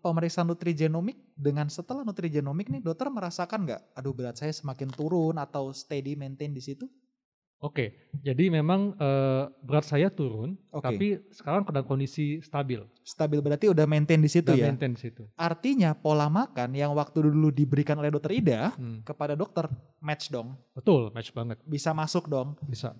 pemeriksaan 0.04 0.50
nutrigenomik 0.50 1.16
dengan 1.32 1.70
setelah 1.72 2.04
nutrigenomik 2.04 2.68
nih, 2.68 2.84
dokter 2.84 3.08
merasakan 3.08 3.64
nggak, 3.64 3.82
aduh 3.96 4.12
berat 4.12 4.36
saya 4.36 4.52
semakin 4.52 4.90
turun 4.92 5.40
atau 5.40 5.72
steady 5.72 6.18
maintain 6.20 6.52
di 6.52 6.60
situ? 6.60 6.90
Oke, 7.64 8.12
jadi 8.20 8.52
memang 8.52 8.92
uh, 9.00 9.48
berat 9.64 9.88
saya 9.88 10.12
turun, 10.12 10.60
Oke. 10.68 10.84
tapi 10.84 11.08
sekarang 11.32 11.64
dalam 11.64 11.88
kondisi 11.88 12.44
stabil. 12.44 12.84
Stabil 13.08 13.40
berarti 13.40 13.72
udah 13.72 13.88
maintain 13.88 14.20
di 14.20 14.28
situ 14.28 14.52
Udah 14.52 14.60
ya. 14.60 14.68
maintain 14.68 14.92
di 14.92 15.00
situ. 15.00 15.24
Artinya 15.40 15.96
pola 15.96 16.28
makan 16.28 16.76
yang 16.76 16.92
waktu 16.92 17.24
dulu 17.24 17.56
diberikan 17.56 17.96
oleh 17.96 18.12
dokter 18.12 18.36
Ida 18.36 18.76
Hmm. 18.76 19.00
kepada 19.08 19.40
dokter 19.40 19.72
match 20.04 20.28
dong. 20.28 20.60
Betul, 20.76 21.16
match 21.16 21.32
banget. 21.32 21.64
Bisa 21.64 21.96
masuk 21.96 22.28
dong. 22.28 22.60
Bisa. 22.68 23.00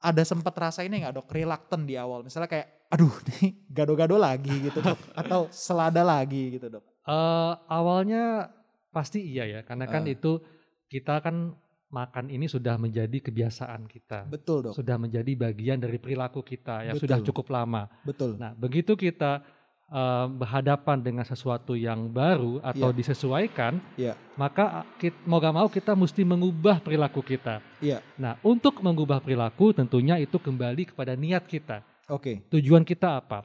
Ada 0.00 0.24
sempat 0.24 0.56
rasa 0.56 0.80
ini 0.80 0.98
nggak 0.98 1.12
dok? 1.14 1.28
Reluctant 1.28 1.84
di 1.84 1.94
awal. 1.94 2.24
Misalnya 2.24 2.48
kayak, 2.48 2.88
aduh 2.88 3.12
nih 3.28 3.68
gado-gado 3.68 4.16
lagi 4.16 4.52
gitu 4.64 4.80
dok. 4.80 4.96
Atau 5.12 5.52
selada 5.52 6.00
lagi 6.00 6.56
gitu 6.56 6.68
dok. 6.68 6.84
Eh, 7.04 7.52
awalnya 7.68 8.48
pasti 8.88 9.20
iya 9.22 9.44
ya, 9.44 9.60
karena 9.62 9.84
kan 9.86 10.04
Eh. 10.04 10.16
itu 10.16 10.40
kita 10.86 11.20
kan 11.20 11.52
makan 11.90 12.30
ini 12.30 12.46
sudah 12.46 12.78
menjadi 12.78 13.18
kebiasaan 13.20 13.86
kita, 13.86 14.26
Betul 14.26 14.62
dok. 14.62 14.74
sudah 14.74 14.94
menjadi 14.94 15.32
bagian 15.34 15.76
dari 15.76 15.98
perilaku 15.98 16.40
kita 16.40 16.86
yang 16.86 16.94
Betul. 16.94 17.04
sudah 17.06 17.18
cukup 17.20 17.46
lama. 17.50 17.90
Betul. 18.02 18.38
Nah, 18.38 18.54
begitu 18.54 18.94
kita 18.94 19.42
eh, 19.90 20.26
berhadapan 20.30 21.02
dengan 21.02 21.26
sesuatu 21.26 21.74
yang 21.74 22.06
baru 22.08 22.62
atau 22.62 22.94
Iya. 22.94 22.96
disesuaikan, 22.96 23.82
Iya. 23.98 24.14
maka 24.38 24.86
kita, 24.96 25.18
mau 25.26 25.42
gak 25.42 25.50
mau 25.50 25.66
kita 25.66 25.98
mesti 25.98 26.22
mengubah 26.22 26.78
perilaku 26.78 27.18
kita. 27.20 27.58
Iya. 27.82 27.98
Nah, 28.14 28.38
untuk 28.46 28.78
mengubah 28.78 29.18
perilaku 29.18 29.74
tentunya 29.74 30.14
itu 30.16 30.38
kembali 30.38 30.94
kepada 30.94 31.18
niat 31.18 31.42
kita. 31.42 31.82
Oke. 32.06 32.46
Tujuan 32.48 32.86
kita 32.86 33.18
apa? 33.18 33.42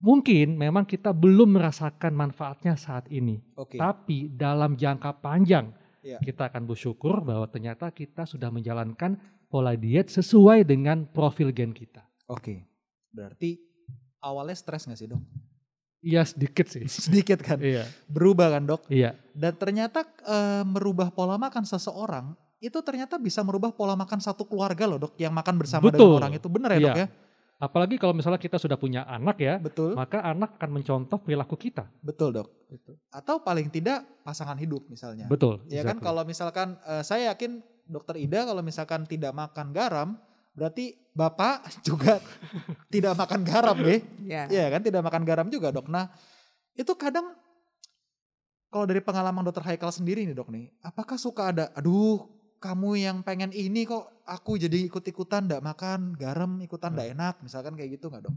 Mungkin 0.00 0.56
memang 0.56 0.88
kita 0.88 1.12
belum 1.12 1.60
merasakan 1.60 2.12
manfaatnya 2.12 2.72
saat 2.76 3.04
ini, 3.12 3.40
Oke. 3.56 3.76
tapi 3.76 4.32
dalam 4.32 4.76
jangka 4.76 5.16
panjang 5.20 5.72
Iya. 6.00 6.16
kita 6.20 6.48
akan 6.48 6.64
bersyukur 6.64 7.20
bahwa 7.20 7.44
ternyata 7.48 7.92
kita 7.92 8.24
sudah 8.24 8.48
menjalankan 8.48 9.20
pola 9.48 9.76
diet 9.76 10.08
sesuai 10.08 10.64
dengan 10.64 11.04
profil 11.04 11.52
gen 11.52 11.72
kita. 11.72 12.00
Oke. 12.28 12.64
Berarti 13.12 13.60
awalnya 14.20 14.56
stres 14.56 14.88
nggak 14.88 14.96
sih 14.96 15.08
dok? 15.08 15.20
Iya 16.00 16.24
sedikit 16.24 16.66
sih. 16.66 16.84
Sedikit 17.08 17.40
kan. 17.40 17.60
iya, 17.60 17.84
Berubah 18.08 18.56
kan 18.56 18.64
dok? 18.64 18.82
iya, 18.88 19.12
Dan 19.36 19.52
ternyata 19.56 20.04
eh, 20.24 20.64
merubah 20.64 21.12
pola 21.12 21.36
makan 21.36 21.64
seseorang 21.64 22.32
itu 22.60 22.76
ternyata 22.84 23.16
bisa 23.16 23.40
merubah 23.40 23.72
pola 23.72 23.96
makan 23.96 24.20
satu 24.20 24.44
keluarga 24.44 24.84
loh 24.84 25.00
dok 25.00 25.12
yang 25.16 25.32
makan 25.32 25.56
bersama 25.56 25.88
Betul. 25.88 26.12
dengan 26.12 26.20
orang 26.20 26.32
itu 26.36 26.48
benar 26.52 26.70
ya 26.72 26.76
Iya. 26.76 26.84
dok 26.84 26.98
ya? 27.00 27.08
Apalagi 27.60 28.00
kalau 28.00 28.16
misalnya 28.16 28.40
kita 28.40 28.56
sudah 28.56 28.80
punya 28.80 29.04
anak 29.04 29.36
ya, 29.36 29.60
Betul, 29.60 29.92
maka 29.92 30.24
anak 30.24 30.56
akan 30.56 30.80
mencontoh 30.80 31.20
perilaku 31.20 31.60
kita. 31.60 31.84
betul 32.00 32.32
dok. 32.32 32.48
Atau 33.12 33.44
paling 33.44 33.68
tidak 33.68 34.00
pasangan 34.24 34.56
hidup 34.56 34.88
misalnya. 34.88 35.28
Betul. 35.28 35.60
Ya 35.68 35.84
kan 35.84 36.00
exactly. 36.00 36.06
kalau 36.08 36.22
misalkan 36.24 36.68
eh, 36.88 37.04
saya 37.04 37.36
yakin 37.36 37.60
dokter 37.84 38.16
Ida 38.16 38.48
kalau 38.48 38.64
misalkan 38.64 39.04
tidak 39.04 39.36
makan 39.36 39.76
garam 39.76 40.08
berarti 40.60 40.92
bapak 41.16 41.80
juga 41.88 42.20
tidak 42.92 43.16
makan 43.16 43.40
garam 43.40 43.76
deh. 43.80 44.04
Ya. 44.28 44.44
Iya 44.52 44.68
kan 44.68 44.84
tidak 44.84 45.00
makan 45.00 45.24
garam 45.24 45.48
juga 45.48 45.72
dok. 45.72 45.88
Nah 45.88 46.12
itu 46.76 46.92
kadang 47.00 47.32
kalau 48.68 48.84
dari 48.84 49.00
pengalaman 49.00 49.40
dokter 49.40 49.64
Haikal 49.64 49.90
sendiri 49.90 50.28
nih 50.28 50.36
dok 50.36 50.52
nih, 50.52 50.70
apakah 50.84 51.16
suka 51.16 51.50
ada, 51.50 51.64
aduh 51.74 52.28
kamu 52.60 53.00
yang 53.00 53.18
pengen 53.24 53.50
ini 53.56 53.88
kok 53.88 54.22
aku 54.28 54.60
jadi 54.60 54.84
ikut-ikutan 54.86 55.48
ndak 55.48 55.64
makan 55.64 56.12
garam 56.14 56.60
ikutan 56.60 56.92
ndak 56.92 57.16
enak 57.16 57.34
misalkan 57.40 57.72
kayak 57.74 57.96
gitu 57.96 58.12
nggak 58.12 58.28
dok? 58.28 58.36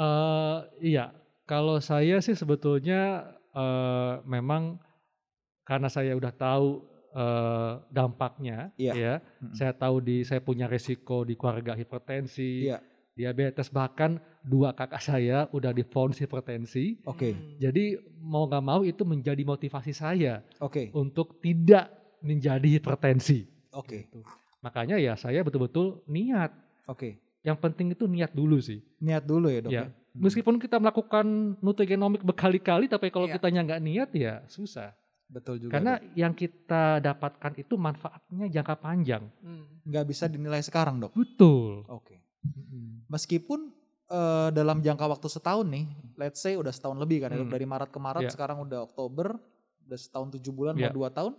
Eh, 0.00 0.58
iya, 0.96 1.12
kalau 1.44 1.76
saya 1.78 2.24
sih 2.24 2.32
sebetulnya 2.32 3.30
eh, 3.52 4.14
memang 4.24 4.80
karena 5.68 5.92
saya 5.92 6.16
udah 6.16 6.32
tahu 6.32 6.87
eh, 7.10 7.72
dampaknya, 7.88 8.70
Iya. 8.74 8.92
ya, 8.94 9.14
Mm-mm. 9.38 9.52
saya 9.52 9.72
tahu 9.72 9.98
di 9.98 10.22
saya 10.22 10.38
punya 10.38 10.64
resiko 10.64 11.22
di 11.22 11.34
keluarga 11.34 11.72
hipertensi, 11.72 12.66
Iya. 12.66 12.78
diabetes 13.12 13.68
bahkan 13.68 14.16
dua 14.40 14.70
kakak 14.70 15.00
saya 15.00 15.48
udah 15.50 15.70
divonis 15.70 16.18
hipertensi. 16.18 17.00
Oke 17.02 17.32
Hmm. 17.32 17.58
Jadi 17.58 17.84
mau 18.18 18.44
nggak 18.44 18.62
mau 18.62 18.80
itu 18.82 19.02
menjadi 19.02 19.42
motivasi 19.42 19.90
saya 19.90 20.40
oke 20.58 20.92
untuk 20.92 21.38
tidak 21.38 21.90
menjadi 22.20 22.78
hipertensi. 22.78 23.48
oke 23.70 23.98
Gitu. 24.04 24.20
Makanya 24.58 24.96
ya 24.96 25.14
saya 25.14 25.40
betul-betul 25.40 26.02
niat. 26.06 26.50
oke 26.84 27.18
Yang 27.40 27.58
penting 27.58 27.86
itu 27.90 28.04
niat 28.04 28.30
dulu 28.30 28.58
sih. 28.58 28.82
niat 28.98 29.22
dulu 29.22 29.46
ya 29.46 29.60
dok 29.60 29.70
Ya. 29.70 29.80
ya. 29.80 29.84
Hmm. 29.88 30.20
Meskipun 30.20 30.58
kita 30.58 30.76
melakukan 30.76 31.26
nutrigenomik 31.58 32.22
berkali-kali, 32.22 32.86
tapi 32.86 33.08
kalau 33.08 33.26
Iya. 33.26 33.34
kitanya 33.34 33.60
nggak 33.64 33.82
niat 33.82 34.10
ya 34.12 34.34
susah. 34.46 34.90
Betul 35.28 35.56
juga. 35.58 35.72
Karena 35.74 35.96
Dok. 35.96 36.12
yang 36.14 36.32
kita 36.32 36.82
dapatkan 36.98 37.52
itu 37.56 37.74
manfaatnya 37.76 38.46
jangka 38.48 38.74
panjang. 38.76 39.24
Hmm. 39.40 39.64
nggak 39.84 40.04
bisa 40.04 40.24
dinilai 40.26 40.60
sekarang 40.60 40.98
dok. 40.98 41.12
Betul. 41.12 41.80
Oke. 41.86 42.20
Meskipun 43.06 43.72
eh, 44.06 44.48
dalam 44.50 44.80
jangka 44.80 45.04
waktu 45.06 45.28
setahun 45.28 45.64
nih, 45.64 45.84
let's 46.16 46.40
say 46.40 46.56
udah 46.56 46.68
setahun 46.68 46.96
lebih 46.96 47.20
kan 47.20 47.28
ya, 47.30 47.40
Hmm. 47.40 47.48
dari 47.48 47.64
Maret 47.64 47.88
ke 47.88 47.98
Maret 47.98 48.22
Iya. 48.22 48.32
sekarang 48.32 48.64
udah 48.64 48.80
Oktober, 48.82 49.36
udah 49.82 49.98
setahun 49.98 50.32
tujuh 50.32 50.48
bulan 50.50 50.72
Iya. 50.74 50.88
mau 50.88 50.96
dua 50.96 51.08
tahun, 51.10 51.36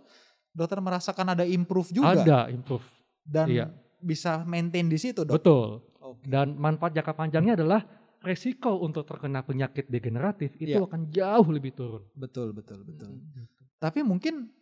dokter 0.48 0.78
merasakan 0.78 1.26
ada 1.30 1.42
improve 1.44 1.90
juga 1.90 2.14
Ada 2.16 2.46
improve. 2.48 2.86
dan 3.22 3.46
iya. 3.46 3.66
bisa 3.98 4.42
maintain 4.44 4.86
di 4.86 4.94
situ 4.96 5.22
dok. 5.22 5.34
Betul. 5.36 5.82
Oke. 6.00 6.22
Dan 6.24 6.54
manfaat 6.56 6.90
jangka 6.92 7.10
panjangnya 7.12 7.54
adalah 7.54 7.82
resiko 8.20 8.78
untuk 8.78 9.02
terkena 9.04 9.42
penyakit 9.42 9.86
degeneratif 9.86 10.54
itu 10.54 10.70
Iya. 10.72 10.86
akan 10.86 11.06
jauh 11.08 11.48
lebih 11.48 11.70
turun. 11.72 12.02
Betul 12.12 12.50
betul 12.50 12.82
betul. 12.82 13.14
Hmm. 13.14 13.46
Tapi 13.80 14.04
mungkin 14.04 14.52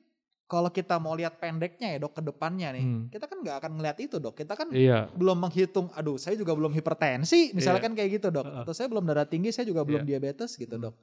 kalau 0.48 0.72
kita 0.72 0.96
mau 0.96 1.12
lihat 1.12 1.36
pendeknya 1.36 1.92
ya 1.92 1.98
dok 2.00 2.16
ke 2.16 2.22
depannya 2.24 2.72
nih, 2.72 2.84
Hmm. 2.86 3.04
kita 3.12 3.28
kan 3.28 3.44
nggak 3.44 3.56
akan 3.60 3.70
ngeliat 3.76 3.98
itu 4.00 4.16
dok. 4.16 4.32
Kita 4.32 4.56
kan 4.56 4.72
Iya. 4.72 5.12
belum 5.12 5.44
menghitung, 5.44 5.92
aduh 5.92 6.16
saya 6.16 6.40
juga 6.40 6.56
belum 6.56 6.72
hipertensi, 6.72 7.52
misalkan 7.52 7.92
kayak 7.92 8.16
gitu 8.16 8.32
dok. 8.32 8.48
Heeh. 8.48 8.62
Atau 8.64 8.72
saya 8.72 8.88
belum 8.88 9.04
darah 9.04 9.28
tinggi, 9.28 9.52
saya 9.52 9.68
juga 9.68 9.84
belum 9.84 10.08
Iya. 10.08 10.16
diabetes 10.16 10.56
gitu 10.56 10.80
Hmm. 10.80 10.88
dok. 10.88 10.94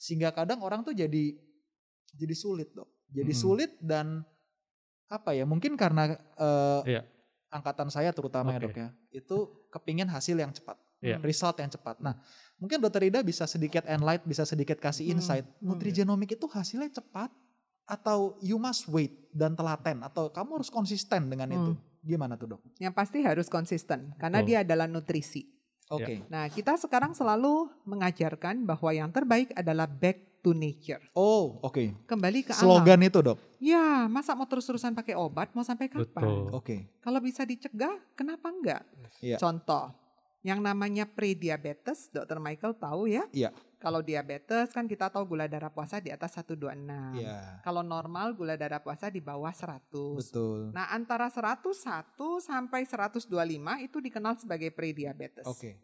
Sehingga 0.00 0.32
kadang 0.32 0.64
orang 0.64 0.80
tuh 0.80 0.96
jadi 0.96 1.36
jadi 2.14 2.32
sulit 2.32 2.70
dok. 2.72 2.88
Jadi 3.10 3.34
Mm-mm. 3.34 3.42
sulit 3.44 3.70
dan 3.82 4.22
apa 5.10 5.34
ya? 5.36 5.44
Mungkin 5.44 5.76
karena 5.76 6.14
eh, 6.16 6.80
Iya. 6.96 7.02
angkatan 7.52 7.92
saya 7.92 8.08
terutama 8.10 8.56
ya 8.56 8.58
Oke. 8.58 8.64
dok 8.70 8.76
ya, 8.78 8.88
itu 9.12 9.36
kepingin 9.68 10.08
hasil 10.08 10.34
yang 10.34 10.50
cepat, 10.50 10.80
Iya. 11.04 11.20
result 11.20 11.60
yang 11.60 11.68
cepat. 11.68 12.00
Nah 12.00 12.16
mungkin 12.56 12.80
dokter 12.80 13.04
Ida 13.04 13.20
bisa 13.20 13.44
sedikit 13.44 13.84
enlight, 13.84 14.24
bisa 14.24 14.48
sedikit 14.48 14.80
kasih 14.80 15.12
Hmm. 15.12 15.12
insight. 15.20 15.44
Hmm. 15.60 15.76
Nutrigenomik 15.76 16.32
itu 16.32 16.48
hasilnya 16.48 16.88
cepat 16.88 17.28
atau 17.84 18.36
you 18.40 18.56
must 18.56 18.88
wait 18.88 19.28
dan 19.32 19.52
telaten 19.52 20.00
atau 20.04 20.32
kamu 20.32 20.60
harus 20.60 20.70
konsisten 20.72 21.28
dengan 21.28 21.48
itu. 21.52 21.72
Hmm. 21.76 21.82
Gimana 22.04 22.36
tuh 22.36 22.56
dok? 22.56 22.60
Yang 22.76 22.94
pasti 22.96 23.18
harus 23.24 23.48
konsisten 23.48 24.12
karena 24.20 24.44
Betul. 24.44 24.48
dia 24.48 24.58
adalah 24.60 24.86
nutrisi. 24.88 25.48
Oke. 25.92 26.24
Nah, 26.32 26.48
kita 26.48 26.80
sekarang 26.80 27.12
selalu 27.12 27.68
mengajarkan 27.84 28.64
bahwa 28.64 28.90
yang 28.92 29.12
terbaik 29.12 29.52
adalah 29.52 29.84
back 29.84 30.40
to 30.40 30.56
nature. 30.56 31.00
Oh, 31.12 31.60
oke. 31.60 32.08
Kembali 32.08 32.40
ke 32.44 32.52
alam. 32.56 32.60
Slogan 32.60 33.00
itu, 33.04 33.20
Dok. 33.20 33.36
Ya, 33.60 34.08
masa 34.08 34.32
mau 34.36 34.48
terus-terusan 34.48 34.96
pakai 34.96 35.16
obat 35.16 35.52
mau 35.52 35.64
sampai 35.64 35.88
kapan? 35.88 36.04
Betul. 36.08 36.40
Oke. 36.52 36.76
Kalau 37.00 37.20
bisa 37.20 37.44
dicegah, 37.44 37.96
kenapa 38.16 38.48
enggak? 38.52 38.82
Iya. 39.24 39.36
Contoh, 39.36 39.92
yang 40.44 40.60
namanya 40.60 41.08
prediabetes, 41.08 42.12
Dokter 42.12 42.36
Michael 42.36 42.76
tahu 42.76 43.08
ya? 43.08 43.24
Iya. 43.32 43.52
Kalau 43.84 44.00
diabetes 44.00 44.72
kan 44.72 44.88
kita 44.88 45.12
tahu 45.12 45.36
gula 45.36 45.44
darah 45.44 45.68
puasa 45.68 46.00
di 46.00 46.08
atas 46.08 46.40
126. 46.40 47.20
Iya. 47.20 47.60
Kalau 47.60 47.84
normal 47.84 48.32
gula 48.32 48.56
darah 48.56 48.80
puasa 48.80 49.12
di 49.12 49.20
bawah 49.20 49.52
100. 49.52 49.92
Betul. 49.92 50.72
Nah, 50.72 50.88
antara 50.88 51.28
101 51.28 52.16
sampai 52.40 52.88
125 52.88 53.28
itu 53.84 54.00
dikenal 54.00 54.40
sebagai 54.40 54.72
prediabetes. 54.72 55.44
Oke. 55.44 55.76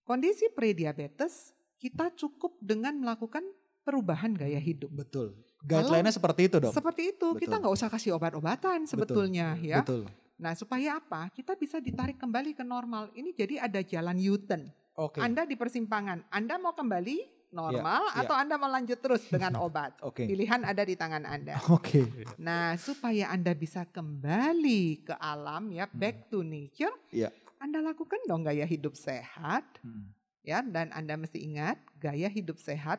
Kondisi 0.00 0.48
prediabetes 0.48 1.52
kita 1.76 2.08
cukup 2.16 2.56
dengan 2.64 2.96
melakukan 2.96 3.44
perubahan 3.84 4.32
gaya 4.32 4.56
hidup. 4.56 4.88
Betul. 4.88 5.36
Guideline-nya 5.60 6.16
seperti 6.16 6.48
itu, 6.48 6.56
Dok. 6.56 6.72
Seperti 6.72 7.02
itu, 7.12 7.28
kita 7.36 7.60
Betul. 7.60 7.68
nggak 7.68 7.74
usah 7.76 7.88
kasih 7.92 8.16
obat-obatan 8.16 8.88
sebetulnya 8.88 9.60
ya. 9.60 9.84
Betul. 9.84 10.08
Nah, 10.40 10.56
supaya 10.56 10.96
apa? 10.96 11.28
Kita 11.36 11.52
bisa 11.60 11.84
ditarik 11.84 12.16
kembali 12.16 12.56
ke 12.56 12.64
normal. 12.64 13.12
Ini 13.12 13.36
jadi 13.36 13.60
ada 13.60 13.84
jalan 13.84 14.16
U-turn. 14.24 14.72
Oke. 14.96 15.20
Anda 15.20 15.44
di 15.44 15.52
persimpangan, 15.52 16.32
Anda 16.32 16.56
mau 16.56 16.72
kembali 16.72 17.41
normal 17.52 18.02
Iya, 18.02 18.12
iya. 18.12 18.20
atau 18.24 18.34
Anda 18.34 18.54
mau 18.56 18.66
lanjut 18.66 18.98
terus 18.98 19.22
dengan 19.28 19.54
obat? 19.64 19.94
Oke. 20.00 20.24
Pilihan 20.24 20.64
ada 20.64 20.82
di 20.82 20.96
tangan 20.96 21.22
Anda. 21.22 21.60
Oke. 21.70 22.08
Nah, 22.36 22.74
supaya 22.74 23.28
Anda 23.28 23.52
bisa 23.52 23.84
kembali 23.84 24.82
ke 25.04 25.14
alam 25.14 25.70
ya, 25.70 25.86
back 25.86 26.28
to 26.28 26.40
nature, 26.40 26.92
Iya. 27.08 27.28
Anda 27.56 27.78
lakukan 27.78 28.18
dong 28.24 28.42
gaya 28.42 28.64
hidup 28.64 28.92
sehat 28.92 29.62
Hmm. 29.78 30.10
ya 30.42 30.58
dan 30.60 30.90
Anda 30.90 31.14
mesti 31.14 31.38
ingat 31.38 31.78
gaya 31.96 32.26
hidup 32.26 32.58
sehat 32.58 32.98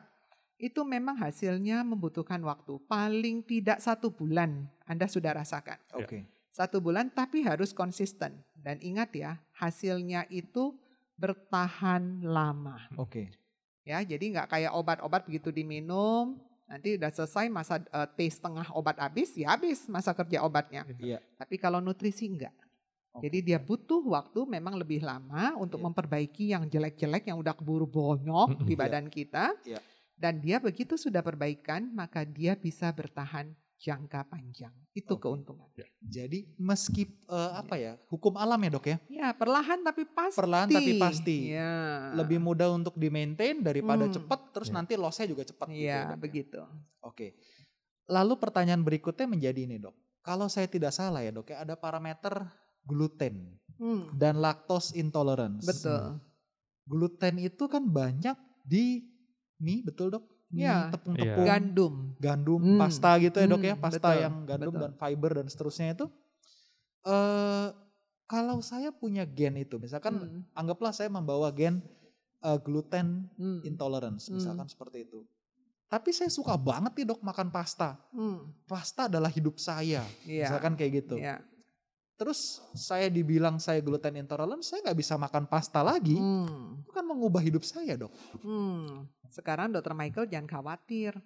itu 0.56 0.80
memang 0.80 1.12
hasilnya 1.14 1.84
membutuhkan 1.84 2.40
waktu 2.40 2.80
paling 2.86 3.44
tidak 3.44 3.76
satu 3.78 4.08
bulan 4.08 4.64
Anda 4.84 5.04
sudah 5.04 5.36
rasakan 5.36 5.76
Oke. 5.92 6.24
satu 6.48 6.80
bulan 6.80 7.12
tapi 7.12 7.44
harus 7.44 7.76
konsisten 7.76 8.40
dan 8.56 8.80
ingat 8.80 9.12
ya 9.12 9.36
hasilnya 9.52 10.24
itu 10.32 10.72
bertahan 11.18 12.24
lama 12.24 12.88
Oke. 12.96 13.28
Ya 13.84 14.00
jadi 14.00 14.24
nggak 14.32 14.48
kayak 14.48 14.72
obat-obat 14.72 15.28
begitu 15.28 15.48
diminum 15.48 16.40
nanti 16.64 16.96
udah 16.96 17.12
selesai 17.12 17.52
masa 17.52 17.78
eh, 17.78 18.08
taste 18.16 18.40
setengah 18.40 18.72
obat 18.72 18.96
habis 18.96 19.36
ya 19.36 19.52
habis 19.52 19.84
masa 19.86 20.16
kerja 20.16 20.40
obatnya 20.40 20.88
Iya. 20.96 21.20
tapi 21.36 21.56
kalau 21.56 21.78
nutrisi 21.78 22.26
enggak 22.26 22.52
Jadi 23.14 23.46
dia 23.46 23.62
butuh 23.62 24.02
waktu 24.02 24.42
memang 24.42 24.74
lebih 24.74 24.98
lama 24.98 25.54
untuk 25.54 25.78
Iya. 25.78 25.86
memperbaiki 25.86 26.44
yang 26.50 26.66
jelek-jelek 26.66 27.30
yang 27.30 27.38
udah 27.38 27.54
keburu 27.54 27.86
bonyok 27.86 28.66
di 28.66 28.74
Iya. 28.74 28.80
badan 28.82 29.06
kita. 29.06 29.54
Iya. 29.62 29.78
Dan 30.18 30.42
dia 30.42 30.58
begitu 30.58 30.98
sudah 30.98 31.22
perbaikan, 31.22 31.94
maka 31.94 32.26
dia 32.26 32.58
bisa 32.58 32.90
bertahan 32.90 33.54
jangka 33.84 34.24
panjang. 34.24 34.72
Itu 34.90 35.20
Oke. 35.20 35.28
keuntungan. 35.28 35.68
Jadi 36.00 36.56
meski 36.56 37.04
eh, 37.04 37.50
apa 37.52 37.76
ya 37.76 38.00
hukum 38.08 38.32
alam 38.34 38.56
ya 38.56 38.70
dok 38.72 38.86
ya 38.86 38.96
Ya 39.06 39.28
perlahan 39.30 39.84
tapi 39.84 40.08
pasti. 40.08 40.40
Perlahan 40.40 40.68
tapi 40.70 40.92
pasti. 40.96 41.52
Ya. 41.52 42.08
lebih 42.16 42.40
mudah 42.40 42.72
untuk 42.72 42.96
di 42.96 43.12
maintain 43.12 43.60
daripada 43.60 44.08
Hmm. 44.08 44.14
cepat 44.14 44.40
terus 44.50 44.72
Ya. 44.72 44.74
nanti 44.74 44.96
lossnya 44.96 45.28
juga 45.28 45.44
cepat. 45.44 45.68
gitu 45.68 45.84
Iya 45.84 45.92
ya, 45.92 46.00
ya? 46.06 46.16
begitu. 46.16 46.60
Oke. 46.98 47.36
Lalu 48.06 48.34
pertanyaan 48.36 48.80
berikutnya 48.80 49.26
menjadi 49.26 49.60
ini 49.62 49.76
dok. 49.76 49.92
Kalau 50.20 50.48
saya 50.48 50.64
tidak 50.64 50.88
salah 50.90 51.20
ya 51.20 51.28
dok 51.28 51.52
ya 51.52 51.60
ada 51.60 51.76
parameter 51.76 52.48
gluten 52.80 53.60
Hmm, 53.74 54.06
dan 54.14 54.38
lactose 54.38 54.94
intolerance. 54.94 55.66
betul. 55.66 56.16
Gluten 56.84 57.36
itu 57.36 57.64
kan 57.66 57.82
banyak 57.82 58.36
di 58.62 59.02
mie 59.58 59.82
betul 59.82 60.08
dok? 60.10 60.24
Mie, 60.54 60.62
Iya. 60.62 60.78
tepung-tepung, 60.94 61.42
Iya. 61.42 61.50
Gandum. 61.50 61.94
gandum, 62.22 62.60
Hmm. 62.62 62.78
pasta 62.78 63.10
gitu 63.18 63.36
ya 63.42 63.46
dok 63.50 63.62
ya, 63.66 63.74
Hmm, 63.74 63.82
pasta 63.82 64.08
betul, 64.14 64.22
yang 64.22 64.34
gandum 64.46 64.70
betul. 64.72 64.82
dan 64.86 64.92
fiber 64.94 65.30
dan 65.34 65.46
seterusnya 65.50 65.88
itu. 65.92 66.06
eh 67.04 67.68
kalau 68.24 68.64
saya 68.64 68.88
punya 68.88 69.28
gen 69.28 69.60
itu, 69.60 69.76
misalkan 69.76 70.16
Hmm, 70.16 70.40
anggaplah 70.56 70.88
saya 70.94 71.12
membawa 71.12 71.52
gen 71.52 71.84
eh, 72.40 72.58
gluten 72.62 73.28
hmm, 73.36 73.60
intolerance, 73.66 74.30
Hmm. 74.30 74.40
misalkan 74.40 74.68
seperti 74.70 75.04
itu. 75.04 75.20
Tapi 75.88 76.10
saya 76.16 76.32
suka 76.32 76.56
banget 76.56 76.96
nih 76.96 77.06
dok 77.12 77.20
makan 77.20 77.52
pasta. 77.52 78.00
hmm, 78.16 78.64
Pasta 78.64 79.04
adalah 79.10 79.28
hidup 79.28 79.60
saya, 79.60 80.00
Iya. 80.24 80.48
misalkan 80.48 80.76
kayak 80.80 81.04
gitu. 81.04 81.20
Iya. 81.20 81.44
Terus 82.14 82.62
saya 82.72 83.10
dibilang 83.10 83.58
saya 83.58 83.82
gluten 83.82 84.14
intolerance, 84.14 84.70
saya 84.70 84.86
nggak 84.86 84.98
bisa 84.98 85.18
makan 85.18 85.50
pasta 85.50 85.82
lagi. 85.82 86.14
Hmm, 86.14 86.78
Itu 86.80 86.94
kan 86.94 87.02
mengubah 87.02 87.42
hidup 87.42 87.66
saya 87.66 87.98
dok. 87.98 88.14
hmm. 88.40 89.10
Sekarang 89.28 89.74
Dokter 89.74 89.98
Michael 89.98 90.30
jangan 90.30 90.46
khawatir. 90.46 91.18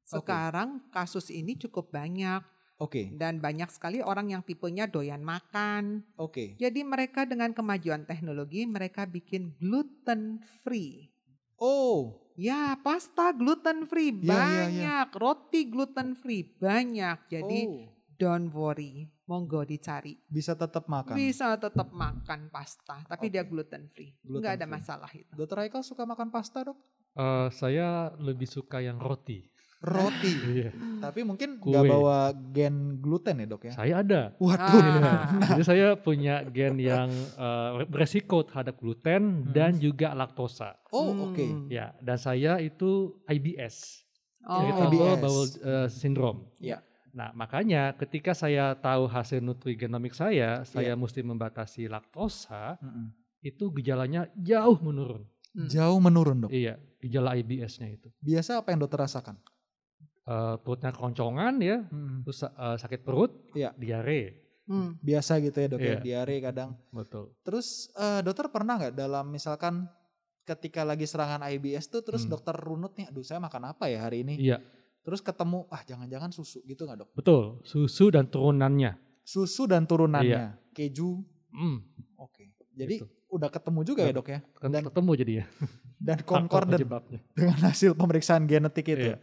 Sekarang 0.00 0.80
kasus 0.90 1.30
ini 1.30 1.54
cukup 1.54 1.92
banyak 1.92 2.42
Oke, 2.80 3.12
dan 3.14 3.38
banyak 3.38 3.68
sekali 3.68 4.00
orang 4.00 4.32
yang 4.32 4.40
tipenya 4.42 4.88
doyan 4.88 5.20
makan. 5.20 6.00
oke. 6.16 6.56
Jadi 6.56 6.80
mereka 6.82 7.28
dengan 7.28 7.52
kemajuan 7.52 8.08
teknologi 8.08 8.64
mereka 8.64 9.04
bikin 9.04 9.52
gluten 9.60 10.40
free. 10.64 11.12
Oh, 11.60 12.16
Ya, 12.40 12.72
pasta 12.80 13.36
gluten 13.36 13.84
free 13.84 14.16
Ya, 14.16 14.24
ya, 14.24 14.32
ya. 14.32 14.40
banyak, 15.04 15.08
roti 15.20 15.68
gluten 15.68 16.16
free 16.16 16.48
banyak. 16.56 17.28
Jadi 17.28 17.58
oh, 17.68 17.92
don't 18.16 18.48
worry, 18.48 19.12
monggo 19.30 19.62
dicari. 19.62 20.18
bisa 20.26 20.52
tetap 20.52 20.84
makan. 20.84 21.14
Bisa 21.14 21.54
tetap 21.54 21.88
makan 21.88 22.50
pasta, 22.50 23.06
tapi 23.06 23.30
dia 23.30 23.40
Oke. 23.40 23.50
gluten 23.52 23.86
free. 23.86 24.10
Gluten 24.18 24.42
Enggak 24.42 24.52
ada 24.52 24.66
free. 24.66 24.74
masalah 24.74 25.10
itu. 25.12 25.30
Dokter 25.32 25.56
Haikal 25.60 25.82
suka 25.82 26.02
makan 26.02 26.28
pasta 26.28 26.66
dok? 26.66 26.74
Eh, 27.12 27.48
saya 27.52 27.86
lebih 28.16 28.44
suka 28.44 28.78
yang 28.78 28.98
roti. 28.98 29.46
Roti. 29.80 30.34
Iya. 30.52 30.70
Tapi 31.00 31.22
mungkin 31.22 31.56
Kue. 31.56 31.72
nggak 31.72 31.84
bawa 31.86 32.18
gen 32.50 32.76
gluten 32.98 33.38
ya 33.38 33.46
dok 33.46 33.62
ya? 33.64 33.72
Saya 33.72 33.94
ada. 33.98 34.22
Waduh. 34.36 34.82
Ah. 35.00 35.24
Jadi 35.48 35.62
saya 35.64 35.86
punya 35.96 36.44
gen 36.44 36.76
yang 36.76 37.08
eh, 37.38 37.70
beresiko 37.86 38.42
terhadap 38.42 38.76
gluten 38.76 39.22
Hmm. 39.40 39.50
dan 39.50 39.72
juga 39.76 40.12
laktosa. 40.12 40.76
Oh 40.90 41.08
Hmm. 41.08 41.24
oke. 41.26 41.46
Ya, 41.68 41.96
dan 41.98 42.18
saya 42.18 42.58
itu 42.58 43.14
IBS, 43.24 44.04
Oh. 44.42 44.60
irritable 44.62 45.00
IBS. 45.08 45.20
bowel 45.22 45.44
eh, 45.64 45.88
syndrome. 45.88 46.40
Ya. 46.58 46.84
Nah, 47.10 47.30
makanya 47.32 47.92
ketika 47.94 48.30
saya 48.32 48.72
tahu 48.72 49.04
hasil 49.04 49.38
nutrigenomik 49.38 50.12
saya, 50.12 50.62
saya 50.62 50.94
Iya. 50.94 50.98
mesti 50.98 51.20
membatasi 51.20 51.86
laktosa, 51.86 52.78
Mm-mm. 52.78 53.10
itu 53.40 53.64
gejalanya 53.72 54.30
jauh 54.34 54.78
menurun. 54.78 55.26
Hmm. 55.50 55.66
Jauh 55.66 55.98
menurun 55.98 56.46
dok. 56.46 56.50
Iya, 56.50 56.78
gejala 56.98 57.34
IBS-nya 57.34 57.90
itu. 57.90 58.06
Biasa 58.18 58.62
apa 58.62 58.70
yang 58.70 58.80
dokter 58.80 59.02
rasakan? 59.02 59.34
Eh, 60.22 60.54
perutnya 60.62 60.94
keroncongan 60.94 61.58
ya, 61.58 61.82
Mm. 61.82 62.22
terus 62.22 62.44
eh, 62.44 62.76
sakit 62.78 63.00
perut, 63.02 63.50
Iya. 63.50 63.74
diare. 63.74 64.46
Hmm. 64.70 64.94
Biasa 65.02 65.42
gitu 65.42 65.58
ya 65.58 65.66
dok 65.66 65.80
ya, 65.82 65.86
Iya. 65.90 66.00
diare 66.00 66.36
kadang. 66.38 66.70
Betul. 66.90 67.34
Terus 67.42 67.90
eh, 67.92 68.22
dokter 68.22 68.46
pernah 68.46 68.78
nggak 68.78 68.94
dalam 68.94 69.26
misalkan 69.26 69.90
ketika 70.40 70.82
lagi 70.82 71.02
serangan 71.04 71.42
IBS 71.44 71.86
tuh 71.86 72.02
terus 72.02 72.22
Hmm. 72.22 72.30
dokter 72.30 72.54
runut 72.54 72.94
nih, 72.94 73.10
aduh 73.10 73.22
saya 73.22 73.38
makan 73.38 73.74
apa 73.74 73.90
ya 73.90 74.06
hari 74.06 74.22
ini? 74.22 74.34
Iya, 74.38 74.62
Terus 75.00 75.20
ketemu, 75.20 75.64
ah 75.66 75.80
jangan-jangan 75.80 76.30
susu 76.30 76.60
gitu 76.62 76.84
nggak 76.84 76.98
dok? 76.98 77.08
betul. 77.14 77.42
Susu 77.62 78.08
dan 78.08 78.24
turunannya. 78.24 78.94
Susu 79.22 79.64
dan 79.64 79.84
turunannya, 79.84 80.56
Iya. 80.56 80.58
keju, 80.70 81.22
Hmm, 81.50 81.82
oke. 82.14 82.46
Jadi 82.72 83.02
Gitu. 83.02 83.06
udah 83.28 83.48
ketemu 83.48 83.80
juga 83.82 84.02
ya 84.02 84.12
dok 84.12 84.28
ya? 84.28 84.38
Dan 84.62 84.82
ketemu 84.84 85.10
jadinya. 85.14 85.46
dan 86.00 86.16
Apa 86.16 86.26
concordant 86.26 86.78
penyebabnya. 86.78 87.20
dengan 87.32 87.58
hasil 87.60 87.90
pemeriksaan 87.92 88.46
genetik 88.46 88.86
itu. 88.88 89.10
Iya. 89.10 89.18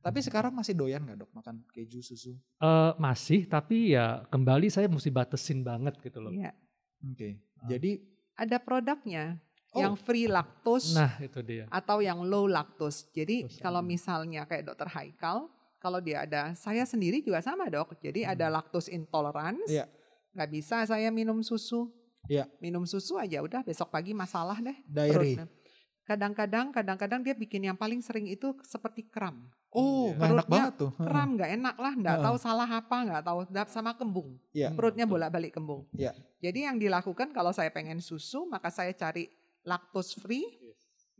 Tapi 0.00 0.18
sekarang 0.20 0.56
masih 0.56 0.72
doyan 0.72 1.04
nggak 1.04 1.18
dok 1.18 1.30
makan 1.30 1.60
keju 1.68 2.00
susu? 2.00 2.32
Eh, 2.56 2.92
masih, 2.96 3.44
tapi 3.44 3.92
ya 3.92 4.24
kembali 4.26 4.72
saya 4.72 4.88
mesti 4.88 5.08
batasin 5.08 5.60
banget 5.60 6.00
gitu 6.00 6.18
loh. 6.18 6.32
Iya. 6.32 6.56
Oke. 7.04 7.36
Ah. 7.58 7.68
Jadi 7.68 8.00
Ada 8.32 8.56
produknya 8.56 9.36
Oh. 9.70 9.78
yang 9.78 9.94
free 9.94 10.26
lactose 10.26 10.98
Nah, 10.98 11.14
itu 11.22 11.38
dia. 11.46 11.64
atau 11.70 12.02
yang 12.02 12.26
low 12.26 12.50
lactose. 12.50 13.06
Jadi 13.14 13.46
Terus, 13.46 13.62
kalau 13.62 13.78
hmm. 13.78 13.88
misalnya 13.88 14.42
kayak 14.42 14.66
dokter 14.66 14.90
Haikal, 14.90 15.46
kalau 15.78 16.02
dia 16.02 16.26
ada, 16.26 16.52
saya 16.58 16.82
sendiri 16.82 17.22
juga 17.22 17.38
sama 17.38 17.70
dok. 17.70 17.94
Jadi 18.02 18.26
ada 18.26 18.50
Hmm. 18.50 18.58
lactose 18.58 18.90
intolerance, 18.90 19.70
Iya. 19.70 19.86
nggak 20.34 20.50
bisa 20.50 20.82
saya 20.84 21.08
minum 21.14 21.38
susu. 21.40 21.86
Iya. 22.26 22.50
Minum 22.58 22.82
susu 22.84 23.14
aja 23.16 23.40
udah 23.40 23.62
besok 23.62 23.88
pagi 23.88 24.10
masalah 24.10 24.58
deh. 24.58 24.74
diary. 24.84 25.38
perutnya. 25.38 25.46
Kadang-kadang, 26.02 26.74
kadang-kadang 26.74 27.22
dia 27.22 27.38
bikin 27.38 27.70
yang 27.70 27.78
paling 27.78 28.02
sering 28.02 28.26
itu 28.26 28.50
seperti 28.66 29.06
kram. 29.06 29.46
Oh, 29.70 30.10
nggak 30.18 30.30
enak 30.34 30.48
banget 30.50 30.74
tuh. 30.74 30.90
Kram 30.98 31.38
nggak 31.38 31.50
enak 31.54 31.76
lah, 31.78 31.92
nggak 31.94 32.16
Heeh. 32.18 32.26
tahu 32.26 32.36
salah 32.36 32.66
apa, 32.66 32.96
nggak 33.06 33.22
tahu 33.22 33.38
sama 33.70 33.94
kembung. 33.94 34.34
Iya. 34.50 34.74
Perutnya 34.74 35.06
betul. 35.06 35.14
bolak-balik 35.22 35.54
kembung. 35.54 35.86
Iya. 35.94 36.10
Jadi 36.42 36.66
yang 36.66 36.82
dilakukan 36.82 37.30
kalau 37.30 37.54
saya 37.54 37.70
pengen 37.70 38.02
susu, 38.02 38.42
maka 38.42 38.74
saya 38.74 38.90
cari 38.90 39.30
lactose 39.62 40.18
free. 40.18 40.44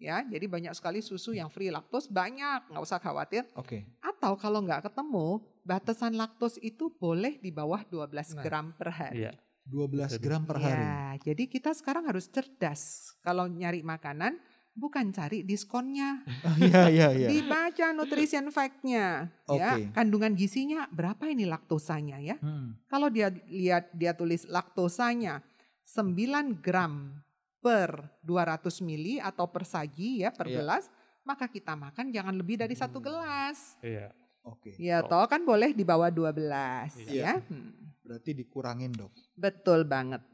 Ya, 0.01 0.25
jadi 0.25 0.49
banyak 0.49 0.73
sekali 0.73 1.05
susu 1.05 1.37
yang 1.37 1.53
free 1.53 1.69
lactose 1.69 2.09
banyak, 2.09 2.73
nggak 2.73 2.81
usah 2.81 2.97
khawatir. 2.97 3.45
Oke. 3.53 3.85
Atau 4.01 4.33
kalau 4.41 4.65
nggak 4.65 4.89
ketemu, 4.89 5.45
batasan 5.61 6.17
laktos 6.17 6.57
itu 6.65 6.89
boleh 6.97 7.37
di 7.37 7.53
bawah 7.53 7.85
12 7.85 8.33
Nah, 8.33 8.41
gram 8.41 8.67
per 8.73 8.89
hari. 8.97 9.29
Iya. 9.29 9.33
12 9.69 10.17
Jadi- 10.17 10.25
gram 10.25 10.43
per 10.49 10.57
hari. 10.57 10.81
Ya, 10.81 11.05
jadi 11.21 11.45
kita 11.47 11.77
sekarang 11.77 12.09
harus 12.09 12.33
cerdas. 12.33 13.13
Kalau 13.21 13.45
nyari 13.45 13.85
makanan, 13.85 14.41
bukan 14.73 15.13
cari 15.13 15.45
diskonnya. 15.45 16.25
Oh, 16.49 16.57
Iya, 16.57 16.89
iya, 16.89 17.09
iya. 17.13 17.29
Dibaca 17.29 17.93
nutrition 17.93 18.49
fact-nya. 18.49 19.29
Ya, 19.53 19.77
Oke. 19.77 19.93
kandungan 19.93 20.33
gizinya 20.33 20.89
berapa 20.89 21.29
ini 21.29 21.45
laktosanya 21.45 22.25
ya. 22.25 22.41
Hmm. 22.41 22.81
Kalau 22.89 23.13
dia 23.13 23.29
lihat 23.53 23.93
dia 23.93 24.17
tulis 24.17 24.49
laktosanya 24.49 25.45
9 25.85 26.57
gram 26.57 27.21
per 27.61 27.89
200 28.21 28.81
mili 28.81 29.17
atau 29.17 29.47
per 29.47 29.63
saji 29.63 30.21
ya 30.21 30.33
per 30.33 30.49
Iya. 30.49 30.57
gelas, 30.59 30.85
maka 31.23 31.47
kita 31.47 31.73
makan 31.73 32.09
jangan 32.09 32.33
lebih 32.33 32.57
dari 32.57 32.73
satu 32.73 32.99
Hmm. 32.99 33.07
gelas. 33.07 33.77
Iya. 33.81 34.09
Oke. 34.43 34.73
Ya 34.75 35.01
Oh. 35.01 35.07
toh 35.07 35.25
kan 35.27 35.45
boleh 35.45 35.71
di 35.71 35.85
bawah 35.85 36.09
12 36.09 36.97
Iya. 37.07 37.37
ya. 37.37 37.45
Hmm, 37.45 37.93
Berarti 38.01 38.33
dikurangin, 38.33 38.91
Dok. 38.91 39.13
betul 39.33 39.85
banget. 39.85 40.25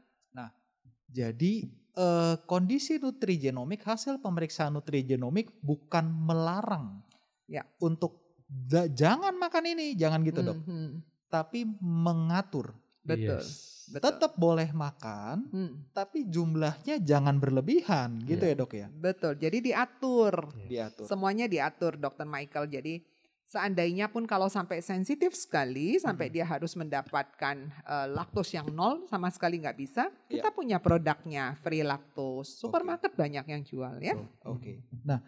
Jadi 1.07 1.63
eh, 1.93 2.37
kondisi 2.45 2.99
nutrigenomik 2.99 3.81
hasil 3.81 4.19
pemeriksaan 4.19 4.69
nutrigenomik 4.71 5.49
bukan 5.59 6.05
melarang 6.05 7.01
Ya. 7.47 7.65
untuk 7.79 8.21
da- 8.45 8.85
jangan 8.85 9.33
makan 9.33 9.65
ini, 9.67 9.95
jangan 9.95 10.21
gitu 10.21 10.45
dok, 10.45 10.61
Hmm, 10.61 10.67
hmm, 10.67 10.91
tapi 11.25 11.65
mengatur. 11.81 12.77
Betul. 13.07 13.39
Yes. 13.39 13.87
Betul. 13.87 14.03
Tetap 14.03 14.35
boleh 14.35 14.67
makan, 14.69 15.47
Hmm, 15.47 15.71
tapi 15.95 16.27
jumlahnya 16.27 16.99
jangan 16.99 17.39
berlebihan, 17.39 18.19
gitu 18.21 18.43
Iya. 18.43 18.51
ya 18.51 18.59
dok 18.59 18.73
ya, 18.75 18.87
betul. 18.91 19.31
Jadi 19.33 19.57
diatur. 19.63 20.51
Iya. 20.59 20.91
diatur. 20.91 21.07
Semuanya 21.07 21.47
diatur 21.47 21.95
Dokter 21.95 22.27
Michael. 22.27 22.67
Jadi 22.67 22.99
seandainya 23.47 24.11
pun 24.11 24.27
kalau 24.27 24.51
sampai 24.51 24.83
sensitif 24.83 25.31
sekali 25.31 25.95
sampai 25.97 26.27
Mhm. 26.27 26.33
dia 26.35 26.43
harus 26.45 26.75
mendapatkan 26.75 27.55
eh, 27.87 28.07
laktos 28.11 28.51
yang 28.51 28.67
nol 28.67 29.07
sama 29.07 29.31
sekali 29.31 29.55
nggak 29.55 29.79
bisa, 29.79 30.11
Iya. 30.27 30.43
kita 30.43 30.49
punya 30.51 30.83
produknya 30.83 31.55
free 31.63 31.79
laktos. 31.79 32.59
Supermarket 32.59 33.15
banyak 33.15 33.47
yang 33.47 33.63
jual 33.63 34.03
ya. 34.03 34.19
Oke. 34.43 34.83
Nah, 34.99 35.23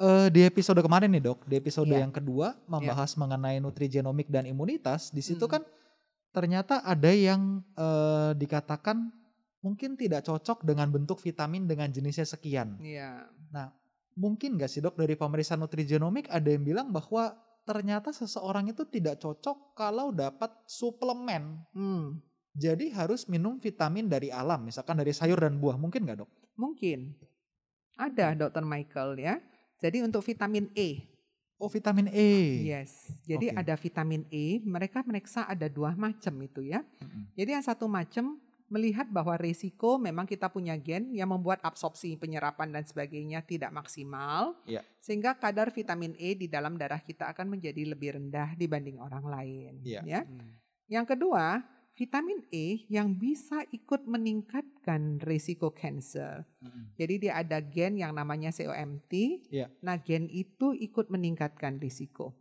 eh, 0.00 0.32
di 0.32 0.40
episode 0.40 0.80
kemarin 0.80 1.12
nih 1.12 1.20
dok, 1.20 1.44
di 1.44 1.60
episode 1.60 1.92
Iya. 1.92 2.00
yang 2.00 2.12
kedua 2.16 2.56
membahas 2.64 3.12
mengenai 3.12 3.60
nutrigenomik 3.60 4.32
dan 4.32 4.48
imunitas. 4.48 5.12
Di 5.12 5.20
situ 5.20 5.44
Hmm. 5.44 5.60
kan 5.60 5.62
ternyata 6.30 6.82
ada 6.82 7.10
yang 7.10 7.62
eh, 7.74 8.32
dikatakan 8.34 9.10
mungkin 9.60 9.94
tidak 9.94 10.24
cocok 10.24 10.64
dengan 10.64 10.88
bentuk 10.88 11.20
vitamin 11.20 11.68
dengan 11.68 11.92
jenisnya 11.92 12.24
sekian. 12.24 12.80
Iya. 12.80 13.28
Mungkin 14.16 14.58
nggak 14.58 14.70
sih 14.70 14.82
dok 14.84 14.98
dari 14.98 15.14
pemeriksaan 15.16 15.60
nutrigenomik 15.62 16.28
ada 16.28 16.48
yang 16.50 16.64
bilang 16.66 16.88
bahwa 16.90 17.36
ternyata 17.64 18.10
seseorang 18.10 18.72
itu 18.72 18.82
tidak 18.88 19.20
cocok 19.20 19.76
kalau 19.76 20.10
dapat 20.10 20.50
suplemen 20.66 21.62
Hmm. 21.76 22.18
Jadi 22.50 22.90
harus 22.90 23.30
minum 23.30 23.62
vitamin 23.62 24.10
dari 24.10 24.34
alam, 24.34 24.66
misalkan 24.66 24.98
dari 24.98 25.14
sayur 25.14 25.38
dan 25.38 25.62
buah, 25.62 25.78
mungkin 25.78 26.02
nggak 26.02 26.18
dok? 26.26 26.30
Mungkin. 26.58 27.14
Ada 27.94 28.34
dokter 28.34 28.66
Michael 28.66 29.22
ya. 29.22 29.38
Jadi 29.78 30.02
untuk 30.02 30.26
vitamin 30.26 30.66
E. 30.74 30.98
Oh 31.60 31.68
vitamin 31.68 32.08
E. 32.08 32.64
Yes. 32.72 33.12
Jadi 33.28 33.52
Oke. 33.52 33.60
ada 33.60 33.74
vitamin 33.76 34.24
E, 34.32 34.64
mereka 34.64 35.04
meriksa 35.04 35.44
ada 35.44 35.68
dua 35.68 35.92
macam 35.92 36.32
itu 36.40 36.64
ya. 36.64 36.80
Mm-mm. 36.80 37.36
Jadi 37.36 37.50
yang 37.52 37.64
satu 37.64 37.84
macam 37.84 38.40
melihat 38.70 39.10
bahwa 39.10 39.34
risiko 39.34 39.98
memang 39.98 40.24
kita 40.24 40.46
punya 40.46 40.78
gen 40.78 41.10
yang 41.10 41.28
membuat 41.28 41.58
absorpsi 41.60 42.14
penyerapan 42.14 42.70
dan 42.70 42.86
sebagainya 42.86 43.42
tidak 43.44 43.74
maksimal. 43.74 44.56
Iya. 44.64 44.80
Sehingga 45.02 45.36
kadar 45.36 45.68
vitamin 45.74 46.16
E 46.16 46.38
di 46.38 46.46
dalam 46.46 46.78
darah 46.80 47.02
kita 47.02 47.28
akan 47.34 47.58
menjadi 47.58 47.82
lebih 47.92 48.16
rendah 48.16 48.56
dibanding 48.56 48.96
orang 49.02 49.26
lain. 49.26 49.72
Iya. 49.84 50.00
Ya. 50.06 50.20
Hmm. 50.24 50.56
Yang 50.88 51.18
kedua, 51.18 51.60
vitamin 52.00 52.48
E 52.48 52.88
yang 52.88 53.12
bisa 53.12 53.60
ikut 53.68 54.08
meningkatkan 54.08 55.20
risiko 55.20 55.68
cancer. 55.76 56.48
Mm-mm. 56.64 56.96
Jadi 56.96 57.28
dia 57.28 57.44
ada 57.44 57.60
gen 57.60 58.00
yang 58.00 58.16
namanya 58.16 58.48
COMT. 58.48 59.12
Iya. 59.52 59.68
Nah, 59.84 60.00
gen 60.00 60.32
itu 60.32 60.72
ikut 60.72 61.12
meningkatkan 61.12 61.76
risiko. 61.76 62.32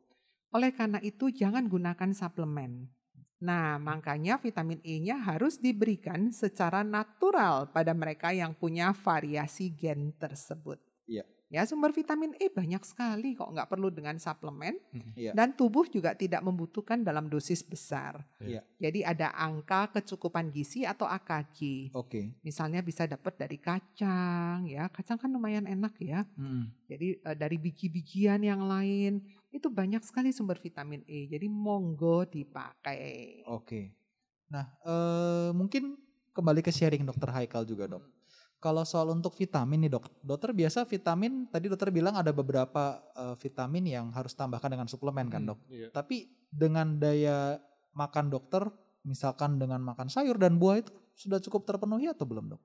Oleh 0.55 0.71
karena 0.71 1.03
itu 1.03 1.27
jangan 1.27 1.67
gunakan 1.67 2.15
suplemen. 2.15 2.87
Nah, 3.43 3.75
makanya 3.75 4.39
vitamin 4.39 4.79
E-nya 4.79 5.19
harus 5.19 5.59
diberikan 5.59 6.31
secara 6.31 6.79
natural 6.87 7.67
pada 7.75 7.91
mereka 7.91 8.31
yang 8.31 8.55
punya 8.55 8.95
variasi 8.95 9.75
gen 9.75 10.15
tersebut. 10.15 10.79
Iya. 11.03 11.27
Ya, 11.49 11.65
sumber 11.65 11.89
vitamin 11.89 12.37
E 12.37 12.45
banyak 12.45 12.85
sekali 12.85 13.33
kok, 13.33 13.49
nggak 13.49 13.73
perlu 13.73 13.89
dengan 13.89 14.21
suplemen. 14.21 14.77
Iya. 15.17 15.33
Dan 15.33 15.57
tubuh 15.57 15.89
juga 15.89 16.13
tidak 16.13 16.45
membutuhkan 16.45 17.01
dalam 17.01 17.25
dosis 17.25 17.65
besar. 17.65 18.21
Iya. 18.37 18.61
Jadi 18.77 19.01
ada 19.01 19.33
angka 19.33 19.89
kecukupan 19.97 20.53
gizi 20.53 20.85
atau 20.85 21.09
AKG. 21.09 21.89
Oke. 21.97 22.37
Misalnya 22.45 22.85
bisa 22.85 23.09
dapat 23.09 23.33
dari 23.41 23.57
kacang, 23.57 24.69
ya 24.69 24.93
kacang 24.93 25.17
kan 25.17 25.33
lumayan 25.33 25.65
enak 25.65 25.97
ya. 25.97 26.21
Mm-mm. 26.37 26.69
Jadi 26.85 27.17
eh, 27.17 27.35
dari 27.35 27.57
biji-bijian 27.57 28.45
yang 28.45 28.69
lain 28.69 29.25
itu 29.49 29.73
banyak 29.73 30.05
sekali 30.05 30.29
sumber 30.29 30.61
vitamin 30.61 31.01
E. 31.09 31.25
Jadi 31.25 31.49
monggo 31.49 32.29
dipakai. 32.29 33.41
Oke. 33.49 33.97
Nah, 34.53 34.69
eh, 34.85 35.49
mungkin 35.57 35.97
kembali 36.37 36.61
ke 36.61 36.69
sharing 36.69 37.09
dokter 37.09 37.33
Haikal 37.33 37.65
juga 37.65 37.89
dok. 37.89 38.18
Kalau 38.59 38.83
soal 38.83 39.07
untuk 39.15 39.39
vitamin 39.39 39.87
nih 39.87 39.91
dok, 39.95 40.11
dokter 40.19 40.51
biasa 40.51 40.83
vitamin 40.83 41.47
tadi 41.47 41.71
dokter 41.71 41.95
bilang 41.95 42.19
ada 42.19 42.35
beberapa 42.35 42.99
eh, 43.15 43.35
vitamin 43.39 43.87
yang 43.87 44.05
harus 44.11 44.35
tambahkan 44.35 44.67
dengan 44.67 44.87
suplemen 44.91 45.31
kan 45.31 45.47
Hmm, 45.47 45.49
dok. 45.55 45.59
iya. 45.71 45.87
Tapi 45.89 46.27
dengan 46.51 46.99
daya 46.99 47.55
makan 47.95 48.27
dokter, 48.27 48.67
misalkan 49.07 49.55
dengan 49.55 49.79
makan 49.79 50.11
sayur 50.11 50.35
dan 50.35 50.59
buah 50.59 50.83
itu 50.83 50.91
sudah 51.15 51.39
cukup 51.39 51.63
terpenuhi 51.63 52.11
atau 52.11 52.27
belum 52.27 52.51
dok? 52.51 52.61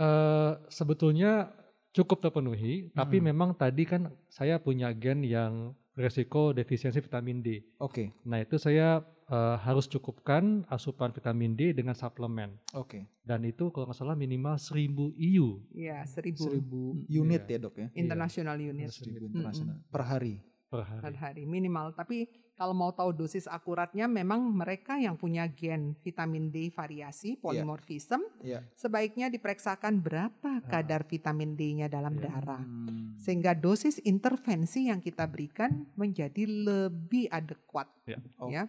Eh, 0.00 0.52
sebetulnya 0.66 1.52
cukup 1.92 2.22
terpenuhi, 2.22 2.90
tapi 2.90 3.22
Hmm. 3.22 3.30
memang 3.30 3.50
tadi 3.54 3.86
kan 3.86 4.10
saya 4.26 4.58
punya 4.58 4.90
gen 4.94 5.22
yang 5.22 5.78
resiko 6.00 6.50
defisiensi 6.50 6.98
vitamin 6.98 7.38
D. 7.38 7.60
Oke, 7.78 8.10
Nah 8.24 8.40
itu 8.40 8.56
saya 8.56 9.00
eh, 9.26 9.56
harus 9.60 9.86
cukupkan 9.86 10.64
asupan 10.66 11.12
vitamin 11.12 11.52
D 11.52 11.70
dengan 11.70 11.92
suplemen. 11.92 12.56
oke. 12.72 13.04
Dan 13.20 13.44
itu 13.44 13.68
kalau 13.68 13.86
nggak 13.86 13.94
salah 13.96 14.16
minimal 14.16 14.56
1000 14.56 15.14
IU 15.14 15.62
Ya, 15.70 16.02
seribu 16.04 16.42
Seribu 16.42 16.82
Hmm, 16.96 17.06
unit 17.06 17.44
iya. 17.44 17.54
ya 17.54 17.58
dok 17.60 17.74
ya? 17.76 17.88
international 17.94 18.56
unit 18.58 18.90
Seribu 18.90 19.28
Mm-mm. 19.28 19.38
internasional 19.38 19.76
per 19.86 20.02
hari. 20.02 20.34
per 20.66 20.82
per 20.82 20.86
hari. 21.02 21.14
hari 21.14 21.42
minimal. 21.44 21.92
Tapi 21.92 22.26
kalau 22.60 22.76
mau 22.76 22.92
tahu 22.92 23.16
dosis 23.16 23.48
akuratnya 23.48 24.04
memang 24.04 24.44
mereka 24.52 25.00
yang 25.00 25.16
punya 25.16 25.48
gen 25.48 25.96
vitamin 26.04 26.52
D 26.52 26.68
variasi 26.68 27.40
polimorfism 27.40 28.20
Iya. 28.44 28.60
sebaiknya 28.76 29.32
diperiksakan 29.32 29.96
berapa 30.04 30.60
kadar 30.68 31.08
vitamin 31.08 31.56
D-nya 31.56 31.88
dalam 31.88 32.20
Iya. 32.20 32.28
darah. 32.28 32.60
Hmm. 32.60 33.16
Sehingga 33.16 33.56
dosis 33.56 33.96
intervensi 34.04 34.92
yang 34.92 35.00
kita 35.00 35.24
berikan 35.24 35.88
menjadi 35.96 36.44
lebih 36.44 37.32
adekuat. 37.32 37.88
Oke. 38.36 38.52
ya. 38.52 38.68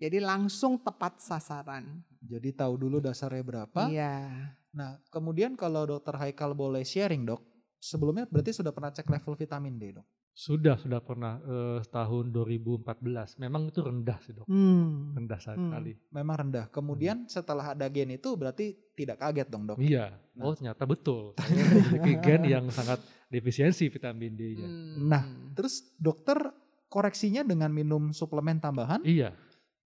Jadi 0.00 0.20
langsung 0.20 0.76
tepat 0.76 1.20
sasaran. 1.24 2.04
Jadi 2.20 2.52
tahu 2.52 2.76
dulu 2.76 3.00
dasarnya 3.00 3.40
berapa. 3.40 3.88
Iya. 3.88 4.32
Nah, 4.76 5.00
kemudian 5.08 5.56
kalau 5.56 5.88
dokter 5.88 6.12
Haikal 6.12 6.52
boleh 6.52 6.84
sharing 6.84 7.24
dok, 7.24 7.40
sebelumnya 7.80 8.28
berarti 8.28 8.52
sudah 8.52 8.72
pernah 8.72 8.92
cek 8.92 9.08
level 9.08 9.32
vitamin 9.32 9.80
D 9.80 9.96
dok? 9.96 10.04
Sudah 10.30 10.78
sudah 10.78 11.02
pernah 11.02 11.36
eh, 11.38 11.80
tahun 11.86 12.30
2014. 12.30 12.86
Memang 13.36 13.68
itu 13.68 13.80
rendah 13.80 14.16
sih 14.22 14.32
dok, 14.32 14.46
Hmm. 14.46 15.12
rendah 15.12 15.36
Hmm. 15.36 15.68
sekali. 15.68 15.92
Memang 16.08 16.36
rendah. 16.38 16.64
Kemudian 16.70 17.26
setelah 17.26 17.74
ada 17.74 17.84
gen 17.86 18.08
itu 18.10 18.32
berarti 18.34 18.72
tidak 18.94 19.18
kaget 19.18 19.46
dong 19.46 19.66
dok? 19.66 19.76
Iya. 19.76 20.16
Nah. 20.34 20.44
Oh 20.44 20.54
ternyata 20.54 20.84
betul. 20.84 21.34
Memiliki 21.50 22.14
gen 22.18 22.42
yang 22.46 22.64
sangat 22.68 22.98
defisiensi 23.26 23.86
vitamin 23.86 24.32
D-nya. 24.32 24.66
Hmm. 24.66 25.06
Nah, 25.06 25.22
Terus 25.50 25.82
dokter 25.94 26.38
koreksinya 26.86 27.42
dengan 27.42 27.68
minum 27.68 28.10
suplemen 28.10 28.58
tambahan, 28.58 29.02
Iya. 29.02 29.34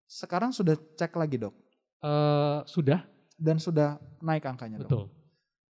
sekarang 0.06 0.52
sudah 0.52 0.76
cek 0.94 1.16
lagi 1.16 1.40
dok? 1.40 1.56
Eh, 2.00 2.60
sudah 2.68 3.00
Dan 3.34 3.58
sudah 3.58 3.96
naik 4.20 4.46
angkanya 4.46 4.78
dok? 4.78 4.86
betul. 4.86 5.04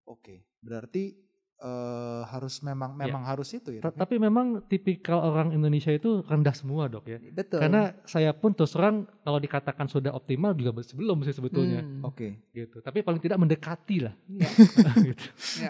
Oke, 0.07 0.35
berarti 0.59 1.15
eh, 1.61 2.23
harus 2.25 2.65
memang 2.65 2.97
Iya. 2.97 3.01
memang 3.05 3.23
harus 3.23 3.49
itu 3.53 3.69
ya 3.71 3.81
ya? 3.81 3.93
Tapi 3.93 4.17
memang 4.17 4.65
tipikal 4.65 5.21
orang 5.21 5.53
Indonesia 5.53 5.93
itu 5.93 6.25
rendah 6.25 6.57
semua 6.57 6.89
dok 6.89 7.05
ya. 7.05 7.21
betul. 7.21 7.61
Karena 7.61 7.93
saya 8.05 8.33
pun 8.33 8.57
terus 8.57 8.73
terang 8.73 9.05
kalau 9.21 9.37
dikatakan 9.37 9.85
sudah 9.85 10.11
optimal 10.11 10.57
juga 10.57 10.73
belum 10.97 11.21
sih 11.23 11.37
sebetulnya 11.37 11.85
Hmm. 11.85 12.05
Oke, 12.05 12.41
gitu. 12.51 12.81
Tapi 12.81 13.05
paling 13.05 13.21
tidak 13.21 13.37
mendekati 13.37 13.97
lah. 14.01 14.15
Iya. 14.27 14.49
gitu. 15.13 15.27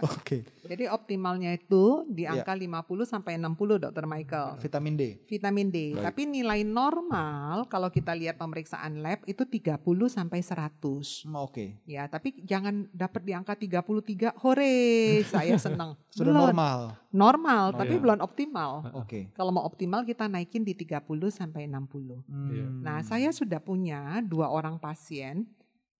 oke. 0.07 0.36
Jadi 0.70 0.86
optimalnya 0.86 1.50
itu 1.50 2.06
di 2.06 2.22
Iya. 2.22 2.38
angka 2.38 2.54
50 2.54 3.02
sampai 3.02 3.34
60 3.34 3.74
Dokter 3.76 4.06
Michael. 4.06 4.54
Vitamin 4.56 4.94
D. 4.94 5.02
Vitamin 5.26 5.66
D. 5.66 5.78
Baik. 5.92 6.04
Tapi 6.06 6.22
nilai 6.24 6.62
normal 6.62 7.66
kalau 7.66 7.90
kita 7.90 8.14
lihat 8.14 8.38
pemeriksaan 8.38 9.02
lab 9.02 9.18
itu 9.24 9.42
30 9.42 9.82
sampai 10.06 10.38
100. 10.38 11.26
Hmm, 11.26 11.34
Oke, 11.36 11.82
Ya, 11.84 12.06
tapi 12.06 12.38
jangan 12.40 12.86
dapat 12.90 13.20
di 13.20 13.32
angka 13.32 13.58
33. 13.58 14.30
Hore, 14.36 14.78
saya 15.24 15.58
senang. 15.82 15.98
sudah 16.08 16.30
Belum. 16.30 16.38
normal. 16.46 16.78
Normal, 17.10 17.64
Oh, 17.66 17.76
tapi 17.76 17.94
iya. 17.94 18.00
belum 18.00 18.18
optimal. 18.20 18.72
Oke. 18.96 19.30
Kalau 19.32 19.50
mau 19.50 19.62
optimal 19.64 20.02
kita 20.02 20.26
naikin 20.26 20.62
di 20.62 20.72
30 20.72 21.02
sampai 21.28 21.66
60. 21.66 22.22
Iya. 22.22 22.62
Hmm. 22.62 22.78
Nah, 22.80 23.02
saya 23.02 23.30
sudah 23.30 23.58
punya 23.58 24.22
dua 24.22 24.46
orang 24.46 24.78
pasien. 24.78 25.50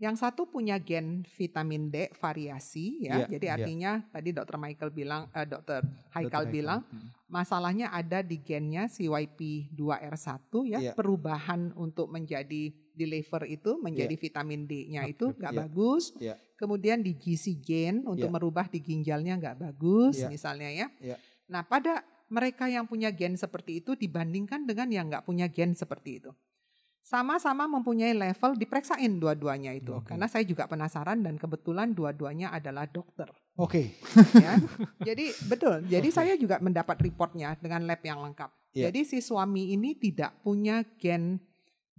Yang 0.01 0.17
satu 0.17 0.49
punya 0.49 0.81
gen 0.81 1.29
vitamin 1.29 1.93
D 1.93 2.09
variasi 2.17 3.05
ya. 3.05 3.21
Iya, 3.21 3.37
Jadi 3.37 3.47
iya. 3.47 3.55
artinya 3.61 3.93
tadi 4.09 4.33
Dokter 4.33 4.57
Michael 4.57 4.91
bilang 4.91 5.29
eh, 5.31 5.45
Dokter 5.45 5.85
Haikal 6.17 6.49
bilang 6.49 6.81
Hmm. 6.89 7.13
masalahnya 7.29 7.93
ada 7.93 8.25
di 8.25 8.41
gennya 8.41 8.89
CYP2R1 8.89 10.41
ya, 10.67 10.79
Iya. 10.81 10.93
perubahan 10.97 11.77
untuk 11.77 12.09
menjadi 12.09 12.73
deliver 12.91 13.45
itu 13.45 13.77
menjadi 13.77 14.17
vitamin 14.17 14.65
D-nya 14.65 15.05
itu 15.05 15.33
nggak 15.33 15.53
Iya. 15.53 15.61
bagus. 15.69 16.05
Iya. 16.17 16.35
Kemudian 16.57 17.01
di 17.01 17.13
GC 17.15 17.61
gen 17.61 18.05
untuk 18.05 18.29
Iya. 18.29 18.35
merubah 18.35 18.67
di 18.69 18.81
ginjalnya 18.81 19.37
nggak 19.37 19.57
bagus 19.61 20.17
Iya. 20.17 20.29
misalnya 20.29 20.69
ya. 20.73 20.87
Iya. 20.97 21.17
Nah, 21.49 21.61
pada 21.65 22.01
mereka 22.31 22.71
yang 22.71 22.87
punya 22.87 23.11
gen 23.11 23.35
seperti 23.37 23.83
itu 23.83 23.99
dibandingkan 23.99 24.65
dengan 24.65 24.89
yang 24.89 25.07
nggak 25.09 25.27
punya 25.27 25.45
gen 25.51 25.73
seperti 25.75 26.25
itu. 26.25 26.31
Sama-sama 27.01 27.65
mempunyai 27.67 28.13
level 28.13 28.61
diperiksain 28.61 29.19
dua-duanya 29.19 29.73
itu. 29.73 29.97
Oke. 29.97 30.15
Karena 30.15 30.29
saya 30.29 30.45
juga 30.45 30.69
penasaran 30.69 31.25
dan 31.25 31.41
kebetulan 31.41 31.97
dua-duanya 31.97 32.53
adalah 32.53 32.87
dokter. 32.87 33.27
Oke. 33.57 33.97
ya. 34.37 34.61
Jadi 35.09 35.33
betul. 35.49 35.83
Jadi 35.89 36.09
Oke. 36.13 36.17
saya 36.17 36.35
juga 36.37 36.61
mendapat 36.61 37.01
reportnya 37.01 37.57
dengan 37.57 37.89
lab 37.89 38.05
yang 38.05 38.21
lengkap. 38.21 38.51
Iya. 38.77 38.93
Jadi 38.93 39.01
si 39.09 39.19
suami 39.25 39.75
ini 39.75 39.97
tidak 39.97 40.45
punya 40.45 40.85
gen 41.01 41.41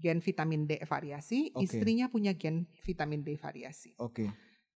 gen 0.02 0.18
vitamin 0.22 0.66
D 0.66 0.82
variasi, 0.86 1.54
Oke. 1.54 1.70
istrinya 1.70 2.10
punya 2.10 2.34
gen 2.34 2.66
vitamin 2.82 3.22
D 3.22 3.38
variasi. 3.38 3.94
Oke. 4.02 4.30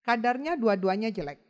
Kadarnya 0.06 0.54
dua-duanya 0.54 1.10
jelek. 1.10 1.42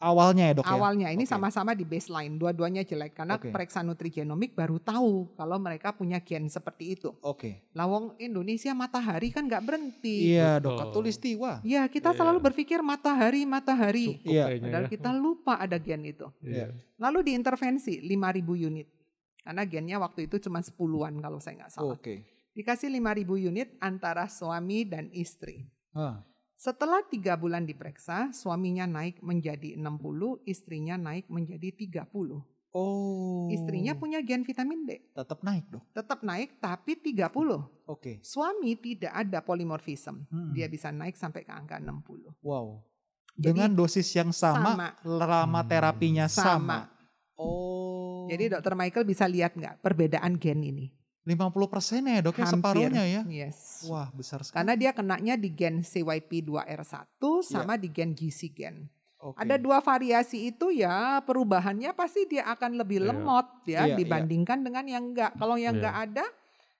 Awalnya 0.00 0.44
ya 0.48 0.54
dok 0.56 0.64
ya? 0.64 0.72
Awalnya 0.72 1.08
ini 1.12 1.28
Oke. 1.28 1.32
sama-sama 1.36 1.76
di 1.76 1.84
baseline, 1.84 2.40
dua-duanya 2.40 2.80
jelek 2.80 3.12
karena 3.12 3.36
Oke. 3.36 3.52
periksa 3.52 3.84
nutrigenomik 3.84 4.56
baru 4.56 4.80
tahu 4.80 5.36
kalau 5.36 5.60
mereka 5.60 5.92
punya 5.92 6.16
gen 6.24 6.48
seperti 6.48 6.96
itu. 6.96 7.12
Oke. 7.20 7.68
Lawang 7.76 8.16
Indonesia 8.16 8.72
matahari 8.72 9.28
kan 9.28 9.44
nggak 9.44 9.60
berhenti. 9.60 10.32
Iya 10.32 10.56
dok, 10.56 10.72
Betul. 10.72 10.80
katulistiwa. 11.04 11.60
Ya 11.62 11.84
kita 11.84 12.10
Iya. 12.10 12.18
selalu 12.18 12.40
berpikir 12.40 12.80
matahari, 12.80 13.44
matahari. 13.44 14.16
Cukup 14.16 14.32
Iya. 14.32 14.44
kayaknya 14.48 14.64
Padahal 14.72 14.86
ya. 14.88 14.90
kita 14.90 15.10
lupa 15.12 15.52
ada 15.60 15.76
gen 15.76 16.02
itu. 16.02 16.26
Iya. 16.40 16.66
Lalu 16.96 17.18
diintervensi 17.28 18.00
5.000 18.00 18.56
unit. 18.56 18.88
Karena 19.44 19.62
gennya 19.68 19.96
waktu 20.00 20.28
itu 20.28 20.40
cuma 20.40 20.64
10-an 20.64 21.20
kalau 21.20 21.36
saya 21.44 21.60
nggak 21.60 21.72
salah. 21.76 21.92
Oke. 21.92 22.24
Dikasih 22.56 22.88
5.000 22.88 23.36
unit 23.36 23.76
antara 23.78 24.24
suami 24.26 24.88
dan 24.88 25.12
istri. 25.12 25.68
Ah, 25.92 26.24
Setelah 26.60 27.00
tiga 27.08 27.40
bulan 27.40 27.64
diperiksa, 27.64 28.36
suaminya 28.36 28.84
naik 28.84 29.24
menjadi 29.24 29.80
60, 29.80 30.44
istrinya 30.44 31.00
naik 31.00 31.24
menjadi 31.32 31.72
30. 31.72 32.04
Oh. 32.76 33.48
Istrinya 33.48 33.96
punya 33.96 34.20
gen 34.20 34.44
vitamin 34.44 34.84
D. 34.84 35.00
tetap 35.16 35.40
naik 35.40 35.72
dok. 35.72 35.80
Tetap 35.96 36.20
naik 36.20 36.60
tapi 36.60 37.00
30. 37.00 37.64
Oke. 37.88 38.20
Suami 38.20 38.76
tidak 38.76 39.08
ada 39.08 39.40
polimorfism. 39.40 40.28
Hmm. 40.28 40.52
Dia 40.52 40.68
bisa 40.68 40.92
naik 40.92 41.16
sampai 41.16 41.48
ke 41.48 41.50
angka 41.50 41.80
60. 41.80 42.28
Wow. 42.44 42.84
Jadi, 43.40 43.56
Dengan 43.56 43.72
dosis 43.72 44.12
yang 44.12 44.28
sama, 44.28 44.76
sama. 44.76 44.88
lama 45.00 45.60
Hmm. 45.64 45.70
terapinya 45.72 46.28
sama. 46.28 46.44
Sama. 46.44 46.78
Oh. 47.40 48.28
Jadi 48.28 48.52
dokter 48.52 48.76
Michael 48.76 49.08
bisa 49.08 49.24
lihat 49.24 49.56
nggak 49.56 49.80
perbedaan 49.80 50.36
gen 50.36 50.60
ini? 50.60 50.92
50 51.30 51.70
persen 51.70 52.02
ya 52.02 52.18
dok 52.20 52.34
ya 52.34 52.44
Hampir. 52.44 52.58
separuhnya 52.58 53.04
ya. 53.06 53.22
Yes. 53.24 53.86
Wah 53.86 54.10
besar 54.10 54.42
sekali. 54.42 54.58
Karena 54.58 54.74
dia 54.74 54.90
kenanya 54.90 55.34
di 55.34 55.48
gen 55.48 55.80
CYP2R1 55.80 57.22
sama 57.42 57.78
di 57.78 57.88
gen 57.88 58.10
GC 58.10 58.50
gen. 58.50 58.76
Oke. 59.20 59.36
Ada 59.36 59.60
dua 59.60 59.78
variasi 59.78 60.48
itu 60.48 60.72
ya 60.72 61.20
perubahannya 61.20 61.92
pasti 61.92 62.24
dia 62.24 62.48
akan 62.48 62.80
lebih 62.80 63.04
Iya. 63.04 63.08
lemot 63.12 63.46
ya 63.68 63.82
Iya, 63.84 63.94
dibandingkan 63.94 64.64
dengan 64.64 64.84
yang 64.84 65.12
enggak. 65.12 65.36
Kalau 65.36 65.54
yang 65.54 65.76
Iya. 65.76 65.80
enggak 65.84 65.96
ada 66.08 66.26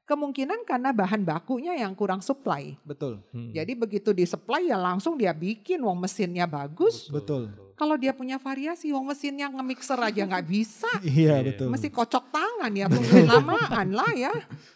kemungkinan 0.05 0.65
karena 0.65 0.91
bahan 0.91 1.23
bakunya 1.23 1.77
yang 1.77 1.93
kurang 1.93 2.19
supply. 2.19 2.75
Betul. 2.83 3.21
Hmm. 3.31 3.53
Jadi 3.53 3.73
begitu 3.77 4.11
di 4.11 4.25
supply 4.25 4.67
ya 4.67 4.75
langsung 4.75 5.15
dia 5.15 5.31
bikin 5.31 5.79
wong 5.79 6.01
mesinnya 6.01 6.49
bagus. 6.49 7.07
Betul. 7.07 7.53
Kalau 7.81 7.97
dia 7.97 8.13
punya 8.13 8.37
variasi 8.37 8.93
wong 8.93 9.09
mesinnya 9.09 9.49
nge-mixer 9.49 9.97
aja 9.97 10.23
nggak 10.23 10.45
bisa. 10.45 10.93
Iya 11.01 11.41
Iya. 11.41 11.49
betul. 11.49 11.69
Mesti 11.73 11.89
kocok 11.89 12.25
tangan 12.29 12.73
ya 12.73 12.87
tungguin 12.87 13.25
lamaan 13.25 13.89
lah 13.91 14.13
ya. 14.13 14.33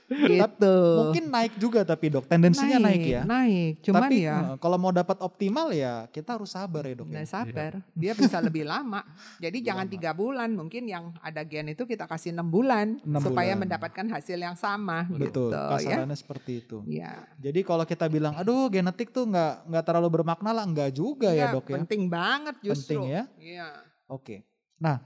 Gitu. 0.07 0.77
Mungkin 0.95 1.25
naik 1.27 1.57
juga 1.57 1.81
tapi 1.83 2.09
dok, 2.09 2.25
tendensinya 2.25 2.77
naik, 2.79 3.03
ya. 3.03 3.23
Naik, 3.25 3.81
cuman 3.83 4.01
tapi 4.05 4.17
ya 4.23 4.37
eh, 4.37 4.57
kalau 4.61 4.77
mau 4.77 4.93
dapat 4.93 5.17
optimal 5.19 5.73
ya 5.73 6.07
kita 6.09 6.37
harus 6.37 6.53
sabar 6.53 6.85
ya 6.85 6.95
dok. 6.95 7.09
Nah, 7.09 7.25
ya. 7.25 7.27
sabar, 7.27 7.73
dia 7.91 8.13
bisa 8.13 8.37
lebih 8.39 8.65
lama. 8.65 9.01
Jadi 9.37 9.59
Lebih 9.59 9.67
jangan 9.67 9.87
tiga 9.89 10.11
bulan, 10.13 10.49
mungkin 10.53 10.85
yang 10.85 11.05
ada 11.19 11.41
gen 11.43 11.73
itu 11.73 11.85
kita 11.85 12.05
kasih 12.05 12.31
enam 12.31 12.47
bulan 12.47 13.01
Enam 13.01 13.21
supaya 13.21 13.53
bulan. 13.53 13.61
mendapatkan 13.65 14.07
hasil 14.13 14.39
yang 14.39 14.55
sama. 14.55 15.09
Betul. 15.09 15.25
gitu, 15.25 15.43
ya. 15.51 15.73
Kasarannya 15.73 16.17
seperti 16.17 16.53
itu. 16.61 16.77
Ya, 16.87 17.13
Jadi 17.41 17.61
kalau 17.63 17.85
kita 17.85 18.07
bilang, 18.07 18.37
aduh 18.37 18.69
genetik 18.69 19.09
tuh 19.09 19.25
nggak 19.25 19.67
nggak 19.67 19.85
terlalu 19.85 20.09
bermakna 20.13 20.51
lah, 20.53 20.65
nggak 20.65 20.91
juga 20.93 21.33
ya 21.33 21.49
Enggak, 21.49 21.55
dok 21.57 21.67
ya. 21.67 21.75
penting 21.81 22.03
banget 22.07 22.55
justru. 22.61 22.77
Penting 22.77 22.94
ya. 23.03 23.23
Iya. 23.41 23.69
Oke. 24.07 24.47
Nah, 24.79 25.03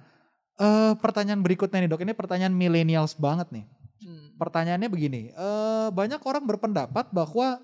eh, 0.58 0.92
pertanyaan 1.00 1.40
berikutnya 1.40 1.80
nih 1.80 1.90
dok, 1.90 2.04
ini 2.04 2.12
pertanyaan 2.12 2.52
millennials 2.52 3.16
banget 3.16 3.48
nih. 3.54 3.64
Hmm. 4.04 4.36
Pertanyaannya 4.36 4.88
begini, 4.92 5.32
eh, 5.32 5.88
banyak 5.90 6.20
orang 6.22 6.44
berpendapat 6.44 7.08
bahwa 7.10 7.58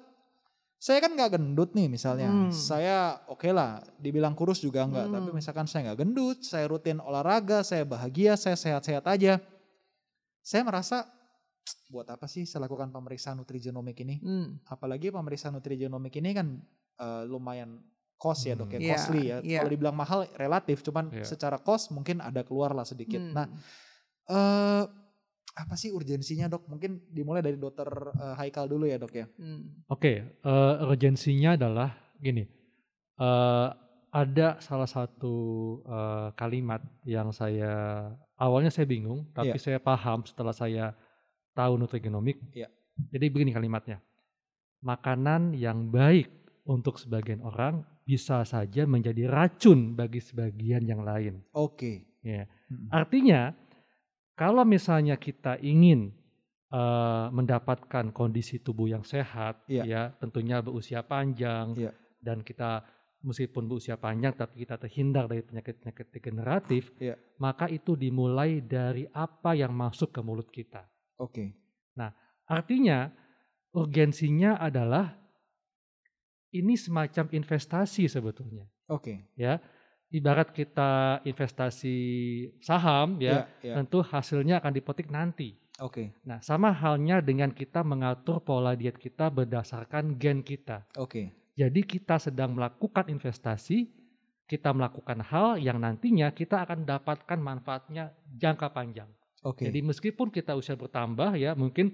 saya 0.78 1.00
kan 1.00 1.16
nggak 1.16 1.40
gendut 1.40 1.72
nih 1.72 1.88
misalnya, 1.88 2.28
Hmm. 2.28 2.52
saya 2.52 3.16
oke 3.26 3.48
lah, 3.48 3.80
dibilang 3.96 4.36
kurus 4.36 4.60
juga 4.60 4.84
nggak, 4.84 5.06
Hmm. 5.08 5.14
tapi 5.16 5.28
misalkan 5.32 5.64
saya 5.64 5.90
nggak 5.90 6.00
gendut, 6.04 6.38
saya 6.44 6.68
rutin 6.68 7.00
olahraga, 7.00 7.64
saya 7.64 7.88
bahagia, 7.88 8.36
saya 8.36 8.52
sehat-sehat 8.52 9.04
aja, 9.08 9.40
saya 10.44 10.60
merasa 10.60 11.08
buat 11.88 12.04
apa 12.12 12.28
sih 12.28 12.44
saya 12.44 12.68
lakukan 12.68 12.92
pemeriksaan 12.92 13.40
nutrigenomik 13.40 13.96
ini? 14.04 14.20
Hmm. 14.20 14.60
Apalagi 14.68 15.08
pemeriksaan 15.08 15.56
nutrigenomik 15.56 16.12
ini 16.20 16.30
kan 16.36 16.48
eh, 16.94 17.22
lumayan 17.26 17.80
cost 18.16 18.46
ya 18.46 18.54
dok 18.54 18.72
ya. 18.74 18.78
Iya, 18.80 18.90
costly 18.96 19.22
ya. 19.28 19.36
iya. 19.42 19.58
Kalau 19.60 19.72
dibilang 19.72 19.96
mahal 19.96 20.24
relatif, 20.34 20.80
cuman 20.80 21.12
Iya. 21.12 21.24
secara 21.26 21.58
cost 21.58 21.90
mungkin 21.90 22.18
ada 22.18 22.40
keluar 22.40 22.72
lah 22.72 22.84
sedikit. 22.84 23.20
Hmm. 23.20 23.34
Nah, 23.34 23.46
eh 24.26 24.84
apa 25.54 25.74
sih 25.78 25.94
urgensinya 25.94 26.50
dok? 26.50 26.66
Mungkin 26.66 27.14
dimulai 27.14 27.38
dari 27.38 27.54
dokter 27.54 27.86
eh, 27.86 28.34
Haikal 28.34 28.66
dulu 28.66 28.88
ya 28.88 28.98
dok 28.98 29.12
ya. 29.14 29.26
Hmm. 29.38 29.84
Oke, 29.86 30.12
eh, 30.34 30.74
urgensinya 30.82 31.54
adalah 31.54 31.90
gini. 32.18 32.46
eh, 33.14 33.68
ada 34.10 34.58
salah 34.58 34.86
satu 34.86 35.34
eh, 35.86 36.28
kalimat 36.34 36.82
yang 37.06 37.30
saya 37.30 37.70
awalnya 38.34 38.70
saya 38.70 38.86
bingung, 38.86 39.30
tapi 39.30 39.54
Iya. 39.54 39.62
saya 39.62 39.78
paham 39.78 40.26
setelah 40.26 40.50
saya 40.50 40.94
tahu 41.54 41.78
nutrigenomik. 41.78 42.38
Iya. 42.50 42.66
Jadi 43.10 43.26
begini 43.30 43.54
kalimatnya. 43.54 44.02
Makanan 44.82 45.54
yang 45.54 45.88
baik 45.88 46.26
untuk 46.66 46.98
sebagian 46.98 47.40
orang 47.40 47.86
bisa 48.04 48.44
saja 48.44 48.84
menjadi 48.84 49.26
racun 49.26 49.96
bagi 49.96 50.20
sebagian 50.20 50.84
yang 50.84 51.02
lain. 51.02 51.40
Oke. 51.56 52.20
Ya. 52.20 52.44
Mm-mm. 52.68 52.92
Artinya, 52.92 53.56
kalau 54.36 54.62
misalnya 54.64 55.16
kita 55.16 55.56
ingin 55.60 56.12
eh, 56.74 57.26
mendapatkan 57.30 58.10
kondisi 58.10 58.58
tubuh 58.58 58.90
yang 58.90 59.06
sehat, 59.06 59.62
Iya. 59.70 59.82
ya 59.86 60.02
tentunya 60.18 60.58
berusia 60.58 61.06
panjang, 61.06 61.70
Iya. 61.78 61.94
dan 62.18 62.42
kita 62.42 62.82
meskipun 63.22 63.70
berusia 63.70 63.94
panjang 63.94 64.34
tapi 64.34 64.66
kita 64.66 64.76
terhindar 64.82 65.30
dari 65.30 65.46
penyakit-penyakit 65.46 66.06
degeneratif, 66.10 66.90
Iya. 66.98 67.14
maka 67.38 67.70
itu 67.70 67.94
dimulai 67.94 68.58
dari 68.58 69.06
apa 69.14 69.54
yang 69.54 69.70
masuk 69.70 70.10
ke 70.10 70.20
mulut 70.20 70.50
kita. 70.50 70.82
Oke. 71.16 71.54
Artinya, 72.44 73.08
urgensinya 73.72 74.60
adalah 74.60 75.16
ini 76.54 76.78
semacam 76.78 77.26
investasi 77.34 78.06
sebetulnya, 78.06 78.64
Oke. 78.86 79.26
ya. 79.34 79.58
Ibarat 80.14 80.54
kita 80.54 81.18
investasi 81.26 81.96
saham, 82.62 83.18
ya, 83.18 83.50
Iya, 83.60 83.66
iya. 83.66 83.74
tentu 83.82 83.98
hasilnya 83.98 84.62
akan 84.62 84.72
dipetik 84.72 85.10
nanti. 85.10 85.58
Oke. 85.82 86.14
Nah, 86.22 86.38
sama 86.38 86.70
halnya 86.70 87.18
dengan 87.18 87.50
kita 87.50 87.82
mengatur 87.82 88.38
pola 88.38 88.78
diet 88.78 88.94
kita 88.94 89.26
berdasarkan 89.26 90.14
gen 90.14 90.46
kita. 90.46 90.86
Oke. 90.94 91.34
Jadi 91.58 91.82
kita 91.82 92.22
sedang 92.22 92.54
melakukan 92.54 93.10
investasi, 93.10 93.90
kita 94.46 94.70
melakukan 94.70 95.18
hal 95.18 95.58
yang 95.58 95.82
nantinya 95.82 96.30
kita 96.30 96.62
akan 96.62 96.86
dapatkan 96.86 97.38
manfaatnya 97.42 98.14
jangka 98.38 98.70
panjang. 98.70 99.10
Oke. 99.42 99.66
Jadi 99.66 99.82
meskipun 99.82 100.30
kita 100.30 100.54
usia 100.54 100.78
bertambah 100.78 101.34
ya, 101.34 101.58
mungkin 101.58 101.90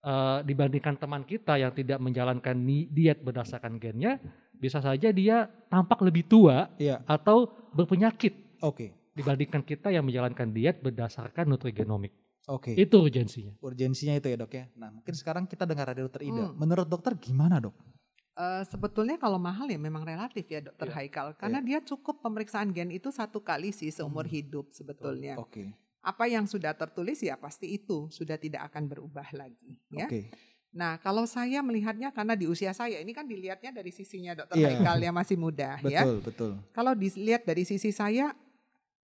eh, 0.00 0.38
dibandingkan 0.42 0.96
teman 0.96 1.22
kita 1.22 1.56
yang 1.56 1.70
tidak 1.70 1.98
menjalankan 1.98 2.56
diet 2.88 3.20
berdasarkan 3.20 3.76
gennya, 3.76 4.16
bisa 4.52 4.80
saja 4.80 5.08
dia 5.10 5.44
tampak 5.68 6.00
lebih 6.00 6.24
tua 6.24 6.68
Iya. 6.76 7.00
atau 7.04 7.48
berpenyakit 7.72 8.60
Oke. 8.60 8.92
dibandingkan 9.12 9.60
kita 9.60 9.88
yang 9.88 10.04
menjalankan 10.04 10.50
diet 10.50 10.80
berdasarkan 10.80 11.48
nutrigenomik. 11.48 12.12
Oke. 12.48 12.72
Itu 12.72 13.04
urgensinya. 13.04 13.54
Urgensinya 13.60 14.16
itu 14.16 14.26
ya 14.26 14.36
dok 14.36 14.52
ya. 14.52 14.64
Nah 14.74 14.90
mungkin 14.90 15.14
sekarang 15.14 15.44
kita 15.44 15.64
dengar 15.64 15.86
dari 15.86 16.02
dokter 16.02 16.24
Ida. 16.24 16.50
Hmm. 16.50 16.56
Menurut 16.56 16.88
dokter 16.88 17.14
gimana 17.14 17.60
dok? 17.60 17.76
Eh, 18.34 18.64
sebetulnya 18.64 19.20
kalau 19.20 19.36
mahal 19.36 19.68
ya 19.68 19.76
memang 19.76 20.02
relatif 20.02 20.48
ya 20.48 20.60
dokter 20.60 20.88
Iya. 20.88 20.96
Haikal. 20.96 21.26
Karena 21.36 21.60
dia 21.60 21.78
cukup 21.80 22.20
pemeriksaan 22.20 22.72
gen 22.72 22.88
itu 22.88 23.12
satu 23.12 23.40
kali 23.40 23.70
sih 23.70 23.92
seumur 23.92 24.24
Hmm. 24.24 24.32
hidup 24.32 24.72
sebetulnya. 24.72 25.36
Oke. 25.36 25.76
Apa 26.00 26.24
yang 26.26 26.48
sudah 26.48 26.72
tertulis 26.72 27.20
ya 27.20 27.36
pasti 27.36 27.76
itu. 27.76 28.08
Sudah 28.08 28.40
tidak 28.40 28.72
akan 28.72 28.88
berubah 28.88 29.28
lagi. 29.36 29.76
Ya. 29.92 30.08
Oke. 30.08 30.32
Nah, 30.70 31.02
kalau 31.02 31.26
saya 31.26 31.58
melihatnya 31.66 32.14
karena 32.14 32.38
di 32.38 32.46
usia 32.46 32.70
saya 32.70 33.02
ini 33.02 33.10
kan 33.10 33.26
dilihatnya 33.26 33.74
dari 33.74 33.90
sisinya 33.90 34.38
Dokter 34.38 34.54
Iya. 34.54 34.78
Haikal 34.78 34.98
yang 35.02 35.16
masih 35.18 35.34
muda 35.34 35.82
ya. 35.82 36.06
Betul 36.06 36.18
betul. 36.22 36.52
Kalau 36.70 36.92
dilihat 36.94 37.42
dari 37.42 37.66
sisi 37.66 37.90
saya, 37.90 38.30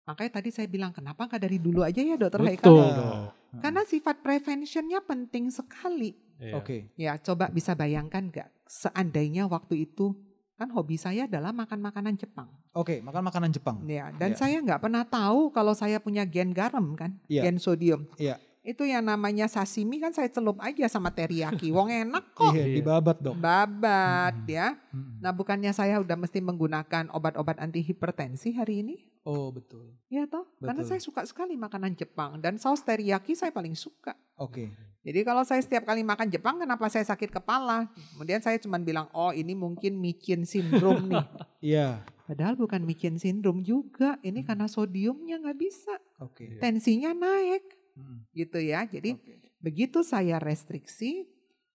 makanya 0.06 0.38
tadi 0.38 0.54
saya 0.54 0.70
bilang 0.70 0.94
kenapa 0.94 1.26
nggak 1.26 1.42
dari 1.42 1.58
dulu 1.58 1.82
aja 1.82 1.98
ya 1.98 2.14
Dokter 2.14 2.38
Betul 2.38 2.50
Haikal? 2.54 2.70
Nah, 2.70 2.94
dong. 2.94 3.22
Karena 3.56 3.82
sifat 3.82 4.16
preventionnya 4.22 5.00
penting 5.02 5.50
sekali. 5.50 6.14
Iya. 6.38 6.54
Oke. 6.54 6.94
Ya, 6.94 7.18
coba 7.18 7.50
bisa 7.50 7.74
bayangkan 7.74 8.30
nggak 8.30 8.48
seandainya 8.70 9.50
waktu 9.50 9.90
itu 9.90 10.14
kan 10.56 10.68
hobi 10.68 10.96
saya 10.96 11.24
adalah 11.24 11.52
makan 11.52 11.78
makanan 11.78 12.16
Jepang. 12.16 12.48
Oke. 12.72 12.98
Makan 12.98 13.22
makanan 13.22 13.50
Jepang. 13.50 13.76
Ya, 13.84 14.08
dan 14.12 14.32
Iya. 14.32 14.38
saya 14.38 14.56
nggak 14.58 14.80
pernah 14.80 15.04
tahu 15.04 15.48
kalau 15.50 15.72
saya 15.72 15.96
punya 15.96 16.24
gen 16.24 16.50
garam 16.50 16.96
kan, 16.96 17.12
Iya. 17.26 17.44
gen 17.44 17.56
sodium. 17.56 18.08
Iya. 18.16 18.40
Itu 18.60 18.82
yang 18.82 19.06
namanya 19.06 19.46
sashimi 19.46 19.96
kan 19.96 20.10
saya 20.10 20.26
celup 20.26 20.58
aja 20.58 20.90
sama 20.90 21.08
teriyaki. 21.08 21.70
Wong 21.70 21.86
enak 21.86 22.24
kok. 22.34 22.50
Iya. 22.50 22.66
Dibabat 22.72 23.20
dok. 23.20 23.36
Babat 23.36 24.34
Hmm. 24.34 24.48
ya. 24.48 24.68
Mm-mm. 24.90 25.22
Nah 25.22 25.30
bukannya 25.30 25.70
saya 25.70 25.96
udah 25.96 26.16
mesti 26.16 26.40
menggunakan 26.40 27.12
obat-obat 27.12 27.56
anti 27.56 27.78
hipertensi 27.80 28.50
hari 28.50 28.82
ini? 28.82 28.96
Oh 29.22 29.50
betul. 29.50 29.94
Ya 30.06 30.22
toh, 30.24 30.46
karena 30.56 30.80
Betul. 30.80 30.88
saya 30.88 31.00
suka 31.02 31.22
sekali 31.22 31.54
makanan 31.54 31.94
Jepang 31.94 32.38
dan 32.38 32.56
saus 32.56 32.80
teriyaki 32.80 33.34
saya 33.34 33.50
paling 33.50 33.74
suka. 33.74 34.14
Oke. 34.34 34.70
Jadi 35.06 35.22
kalau 35.22 35.46
saya 35.46 35.62
setiap 35.62 35.86
kali 35.86 36.02
makan 36.02 36.26
Jepang 36.26 36.58
kenapa 36.58 36.90
saya 36.90 37.06
sakit 37.06 37.30
kepala? 37.30 37.86
Kemudian 38.10 38.42
saya 38.42 38.58
cuma 38.58 38.74
bilang, 38.76 39.06
oh 39.14 39.30
ini 39.30 39.54
mungkin 39.54 39.94
micin 39.94 40.42
syndrome 40.42 41.14
nih. 41.14 41.22
Iya. 41.66 42.02
Padahal 42.26 42.58
bukan 42.58 42.82
micin 42.82 43.14
syndrome 43.18 43.62
juga, 43.62 44.18
ini 44.20 44.42
Hmm. 44.42 44.48
karena 44.50 44.66
sodiumnya 44.66 45.38
nggak 45.38 45.58
bisa. 45.58 45.94
Oke. 46.18 46.58
Tensinya 46.58 47.14
naik 47.14 47.62
Mm. 47.96 48.18
gitu 48.34 48.58
ya. 48.60 48.84
Jadi 48.84 49.14
Oke. 49.16 49.34
begitu 49.56 50.02
saya 50.02 50.36
restriksi, 50.36 51.24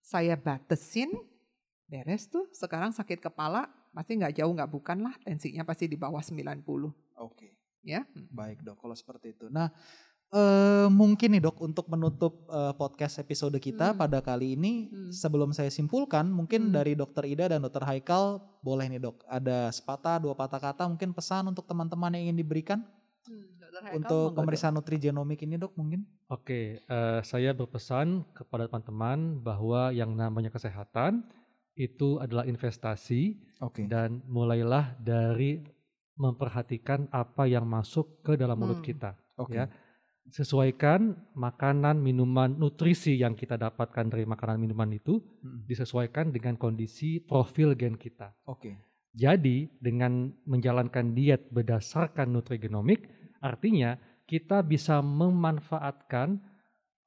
saya 0.03 0.35
batesin, 0.37 1.09
beres 1.87 2.27
tuh. 2.27 2.45
Sekarang 2.51 2.93
sakit 2.93 3.17
kepala 3.17 3.71
pasti 3.89 4.15
nggak 4.15 4.37
jauh 4.37 4.53
nggak 4.53 4.69
bukan 4.69 5.01
lah, 5.01 5.15
tensinya 5.23 5.63
pasti 5.63 5.87
di 5.87 5.95
bawah 5.95 6.21
90. 6.21 6.93
Oke. 7.17 7.55
Ya. 7.81 8.05
Baik 8.29 8.61
dok, 8.61 8.77
kalau 8.77 8.93
seperti 8.93 9.33
itu. 9.33 9.49
Nah, 9.49 9.73
eh, 10.31 10.87
mungkin 10.87 11.35
nih 11.35 11.43
dok 11.43 11.59
untuk 11.59 11.85
menutup 11.87 12.47
eh, 12.47 12.73
podcast 12.73 13.19
episode 13.19 13.55
kita 13.57 13.91
Hmm. 13.91 13.99
pada 13.99 14.19
kali 14.19 14.55
ini, 14.55 14.87
Hmm. 14.87 15.11
sebelum 15.11 15.51
saya 15.51 15.67
simpulkan, 15.67 16.27
mungkin 16.27 16.71
Hmm. 16.71 16.73
dari 16.73 16.95
dokter 16.95 17.27
Ida 17.27 17.51
dan 17.51 17.61
dokter 17.61 17.83
Haikal 17.83 18.39
boleh 18.59 18.87
nih 18.87 18.99
dok, 18.99 19.23
ada 19.27 19.67
sepatah 19.69 20.17
dua 20.17 20.33
patah 20.33 20.59
kata, 20.59 20.87
mungkin 20.87 21.11
pesan 21.11 21.47
untuk 21.47 21.67
teman-teman 21.67 22.15
yang 22.15 22.31
ingin 22.31 22.39
diberikan. 22.39 22.79
Hmm, 23.27 23.59
Haikal, 23.59 23.97
untuk 23.97 24.27
pemeriksaan 24.35 24.73
nutrigenomik 24.73 25.39
ini 25.41 25.55
dok 25.55 25.75
mungkin? 25.75 26.07
Oke, 26.27 26.79
eh, 26.79 27.19
saya 27.21 27.51
berpesan 27.51 28.23
kepada 28.31 28.67
teman-teman 28.67 29.39
bahwa 29.39 29.91
yang 29.91 30.15
namanya 30.15 30.47
kesehatan 30.49 31.27
itu 31.73 32.19
adalah 32.19 32.43
investasi 32.43 33.39
Oke. 33.59 33.87
dan 33.87 34.23
mulailah 34.27 34.95
dari 34.99 35.63
memperhatikan 36.15 37.07
apa 37.09 37.47
yang 37.47 37.65
masuk 37.65 38.21
ke 38.21 38.35
dalam 38.35 38.59
mulut 38.59 38.79
Hmm. 38.79 38.85
kita. 38.85 39.11
Oke. 39.39 39.55
Ya, 39.57 39.65
sesuaikan 40.29 41.17
makanan, 41.33 41.97
minuman, 41.97 42.53
nutrisi 42.53 43.17
yang 43.17 43.33
kita 43.33 43.57
dapatkan 43.57 44.07
dari 44.11 44.23
makanan 44.23 44.61
minuman 44.61 44.91
itu 44.93 45.17
Mm, 45.41 45.65
disesuaikan 45.65 46.29
dengan 46.29 46.55
kondisi 46.55 47.17
profil 47.17 47.73
gen 47.73 47.97
kita. 47.97 48.29
Oke. 48.45 48.77
Jadi 49.11 49.67
dengan 49.81 50.31
menjalankan 50.47 51.11
diet 51.11 51.51
berdasarkan 51.51 52.31
nutrigenomik, 52.31 53.09
artinya 53.43 53.99
kita 54.23 54.63
bisa 54.63 55.03
memanfaatkan 55.03 56.39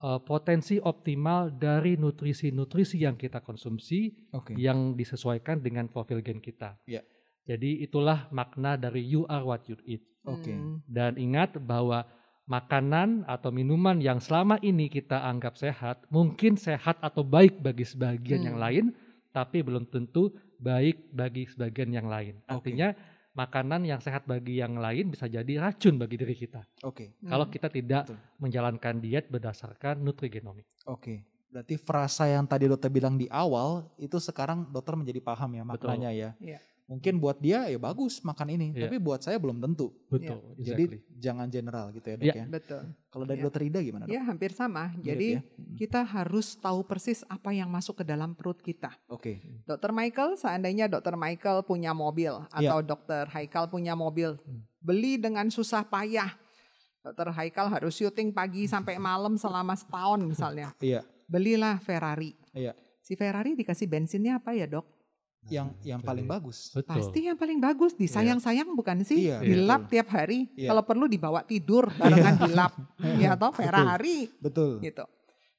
eh, 0.05 0.21
potensi 0.27 0.77
optimal 0.77 1.57
dari 1.57 1.97
nutrisi-nutrisi 1.97 3.01
yang 3.01 3.17
kita 3.17 3.41
konsumsi 3.41 4.12
Oke. 4.37 4.53
yang 4.59 4.93
disesuaikan 4.99 5.65
dengan 5.65 5.89
profil 5.89 6.21
gen 6.21 6.45
kita. 6.45 6.77
Ya. 6.85 7.01
Jadi 7.45 7.85
itulah 7.85 8.29
makna 8.33 8.77
dari 8.77 9.05
you 9.05 9.25
are 9.29 9.45
what 9.45 9.65
you 9.69 9.77
eat. 9.85 10.05
Oke. 10.25 10.53
Hmm. 10.53 10.81
Dan 10.85 11.21
ingat 11.21 11.61
bahwa 11.61 12.05
makanan 12.45 13.24
atau 13.24 13.49
minuman 13.49 13.97
yang 13.99 14.20
selama 14.20 14.61
ini 14.61 14.92
kita 14.92 15.24
anggap 15.24 15.57
sehat, 15.57 16.05
mungkin 16.12 16.61
sehat 16.61 17.01
atau 17.01 17.24
baik 17.24 17.61
bagi 17.64 17.88
sebagian 17.88 18.45
yang 18.45 18.57
Hmm. 18.61 18.64
lain, 18.64 18.84
tapi 19.32 19.64
belum 19.64 19.88
tentu 19.88 20.30
baik 20.61 21.11
bagi 21.11 21.49
sebagian 21.49 21.90
yang 21.90 22.07
lain. 22.07 22.38
Oke. 22.45 22.70
Artinya 22.70 22.92
makanan 23.34 23.82
yang 23.82 23.99
sehat 23.99 24.28
bagi 24.28 24.61
yang 24.62 24.78
lain 24.78 25.11
bisa 25.11 25.26
jadi 25.26 25.59
racun 25.59 25.99
bagi 25.99 26.20
diri 26.20 26.36
kita. 26.36 26.62
Oke. 26.84 27.16
Kalau 27.24 27.49
Hmm. 27.49 27.53
kita 27.53 27.68
tidak 27.72 28.03
Betul. 28.07 28.18
menjalankan 28.38 28.95
diet 29.01 29.26
berdasarkan 29.32 30.05
nutrigenomik. 30.05 30.68
Oke. 30.86 31.24
Berarti 31.51 31.78
frasa 31.78 32.26
yang 32.26 32.45
tadi 32.51 32.66
dokter 32.66 32.90
bilang 32.90 33.14
di 33.14 33.30
awal 33.30 33.86
itu 33.97 34.18
sekarang 34.18 34.68
dokter 34.70 34.99
menjadi 34.99 35.22
paham 35.22 35.51
ya 35.55 35.62
Betul. 35.62 35.86
maknanya 35.90 36.11
ya. 36.11 36.30
Iya. 36.38 36.59
Mungkin 36.85 37.16
buat 37.16 37.41
dia 37.41 37.64
ya 37.64 37.80
bagus 37.80 38.20
makan 38.20 38.61
ini, 38.61 38.76
Iya. 38.76 38.93
tapi 38.93 39.01
buat 39.01 39.24
saya 39.24 39.41
belum 39.41 39.57
tentu. 39.57 39.89
Betul, 40.12 40.53
Jadi 40.61 40.85
exactly. 40.85 41.16
jangan 41.16 41.47
general 41.49 41.89
gitu 41.97 42.07
ya 42.12 42.16
dok 42.20 42.26
Iya. 42.28 42.35
ya. 42.37 42.45
Betul. 42.45 42.80
Kalau 43.09 43.24
dari 43.24 43.39
Iya. 43.41 43.45
dokter 43.49 43.62
Ida 43.64 43.80
gimana 43.80 44.05
dok? 44.05 44.12
Ya 44.12 44.20
hampir 44.20 44.51
sama. 44.53 44.93
Mirip 44.93 45.07
Jadi 45.09 45.28
ya? 45.32 45.41
Kita 45.80 46.01
harus 46.05 46.47
tahu 46.55 46.85
persis 46.85 47.24
apa 47.24 47.57
yang 47.57 47.72
masuk 47.72 48.01
ke 48.01 48.05
dalam 48.05 48.37
perut 48.37 48.61
kita. 48.61 48.93
Oke. 49.09 49.41
Dokter 49.64 49.97
Michael, 49.97 50.37
seandainya 50.37 50.85
Dokter 50.85 51.16
Michael 51.16 51.64
punya 51.64 51.97
mobil 51.97 52.37
Iya. 52.53 52.68
atau 52.68 52.78
Dokter 52.85 53.32
Haikal 53.32 53.72
punya 53.72 53.97
mobil, 53.97 54.37
beli 54.76 55.16
dengan 55.16 55.49
susah 55.49 55.89
payah. 55.89 56.37
Dokter 57.01 57.32
Haikal 57.32 57.72
harus 57.72 57.97
syuting 57.97 58.28
pagi 58.28 58.68
sampai 58.76 59.01
malam 59.01 59.41
selama 59.41 59.72
setahun 59.72 60.20
misalnya. 60.20 60.76
Iya. 60.85 61.01
Belilah 61.24 61.80
Ferrari. 61.80 62.37
Iya. 62.53 62.76
Si 63.01 63.16
Ferrari 63.16 63.57
dikasih 63.57 63.89
bensinnya 63.89 64.37
apa 64.37 64.53
ya 64.53 64.68
dok? 64.68 64.85
Yang 65.53 65.68
yang 65.84 66.01
Jadi, 66.01 66.09
paling 66.09 66.26
bagus. 66.26 66.59
Betul. 66.72 66.95
Pasti 66.97 67.20
yang 67.28 67.36
paling 67.36 67.59
bagus, 67.61 67.92
disayang-sayang 67.92 68.68
bukan 68.72 69.05
sih? 69.05 69.28
Iya, 69.28 69.45
dilap 69.45 69.86
betul. 69.86 69.92
tiap 69.92 70.09
hari. 70.16 70.49
Iya. 70.57 70.72
Kalau 70.72 70.82
perlu 70.88 71.05
dibawa 71.05 71.45
tidur 71.45 71.92
barengan 72.01 72.34
dilap. 72.49 72.72
ya 73.20 73.36
atau 73.36 73.53
Ferrari 73.53 74.32
Betul. 74.40 74.80
gitu. 74.80 75.05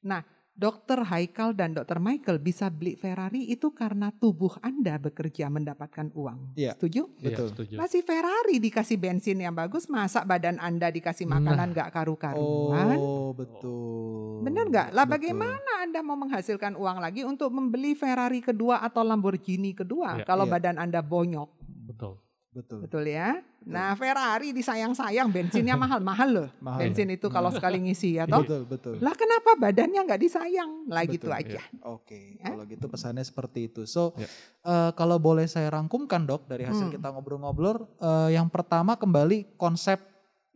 Nah, 0.05 0.25
Dokter 0.55 1.03
Haikal 1.03 1.51
dan 1.51 1.75
Dokter 1.75 1.99
Michael 1.99 2.39
bisa 2.39 2.71
beli 2.71 2.95
Ferrari 2.95 3.43
itu 3.51 3.75
karena 3.75 4.07
tubuh 4.09 4.55
Anda 4.63 4.95
bekerja 4.95 5.51
mendapatkan 5.51 6.15
uang. 6.15 6.55
Iya. 6.55 6.79
Setuju? 6.79 7.11
Iya, 7.19 7.27
Betul. 7.27 7.47
setuju. 7.51 7.73
Masih 7.75 8.01
Ferrari 8.07 8.63
dikasih 8.63 8.95
bensin 8.95 9.43
yang 9.43 9.51
bagus, 9.51 9.91
masa 9.91 10.23
badan 10.23 10.55
Anda 10.57 10.87
dikasih 10.87 11.27
makanan 11.27 11.75
nggak 11.75 11.91
karu-karuan? 11.91 12.95
Oh, 12.95 13.35
betul. 13.35 14.47
Bener 14.47 14.71
nggak? 14.71 14.87
Lah 14.95 15.03
Betul. 15.03 15.13
bagaimana 15.19 15.71
Anda 15.83 15.99
mau 15.99 16.15
menghasilkan 16.15 16.79
uang 16.79 17.03
lagi 17.03 17.27
untuk 17.27 17.51
membeli 17.51 17.91
Ferrari 17.91 18.39
kedua 18.39 18.79
atau 18.79 19.03
Lamborghini 19.03 19.75
kedua 19.75 20.23
Iya. 20.23 20.23
kalau 20.23 20.47
Iya. 20.47 20.53
badan 20.55 20.75
Anda 20.79 21.03
bonyok? 21.03 21.49
Betul. 21.91 22.24
Betul. 22.55 22.87
Betul 22.87 23.03
ya? 23.05 23.43
Nah 23.67 23.91
Ferrari 23.93 24.55
disayang-sayang, 24.55 25.27
bensinnya 25.27 25.75
mahal-mahal 25.83 26.29
loh. 26.31 26.49
Mahal. 26.63 26.87
Bensin 26.87 27.11
itu 27.11 27.27
kalau 27.27 27.51
Hmm. 27.51 27.57
sekali 27.59 27.83
ngisi 27.83 28.15
ya 28.15 28.23
toh. 28.23 28.47
Betul, 28.47 28.63
betul. 28.63 28.95
Lah 29.03 29.11
kenapa 29.11 29.59
badannya 29.59 29.99
nggak 29.99 30.21
disayang? 30.23 30.87
Lah 30.87 31.03
gitu 31.03 31.27
Betul, 31.27 31.51
aja. 31.51 31.61
Oke, 31.83 32.39
Ya. 32.39 32.55
kalau 32.55 32.63
gitu 32.63 32.85
pesannya 32.87 33.21
seperti 33.21 33.67
itu. 33.67 33.83
So, 33.83 34.15
Ya. 34.15 34.31
eh, 34.63 34.91
kalau 34.95 35.19
boleh 35.19 35.43
saya 35.45 35.67
rangkumkan 35.67 36.23
dok 36.23 36.47
dari 36.47 36.63
hasil 36.63 36.87
Hmm. 36.87 36.95
kita 36.95 37.11
ngobrol-ngobrol, 37.11 37.91
eh, 37.99 38.29
yang 38.31 38.47
pertama 38.47 38.95
kembali 38.95 39.59
konsep 39.59 39.99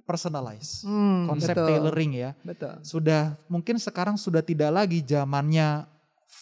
personalize, 0.05 0.81
Hmm, 0.81 1.27
konsep 1.27 1.53
betul, 1.53 1.67
tailoring 1.67 2.11
ya. 2.15 2.31
Betul. 2.41 2.79
Sudah 2.81 3.35
mungkin 3.45 3.75
sekarang 3.77 4.15
sudah 4.15 4.39
tidak 4.39 4.71
lagi 4.71 5.03
zamannya 5.03 5.83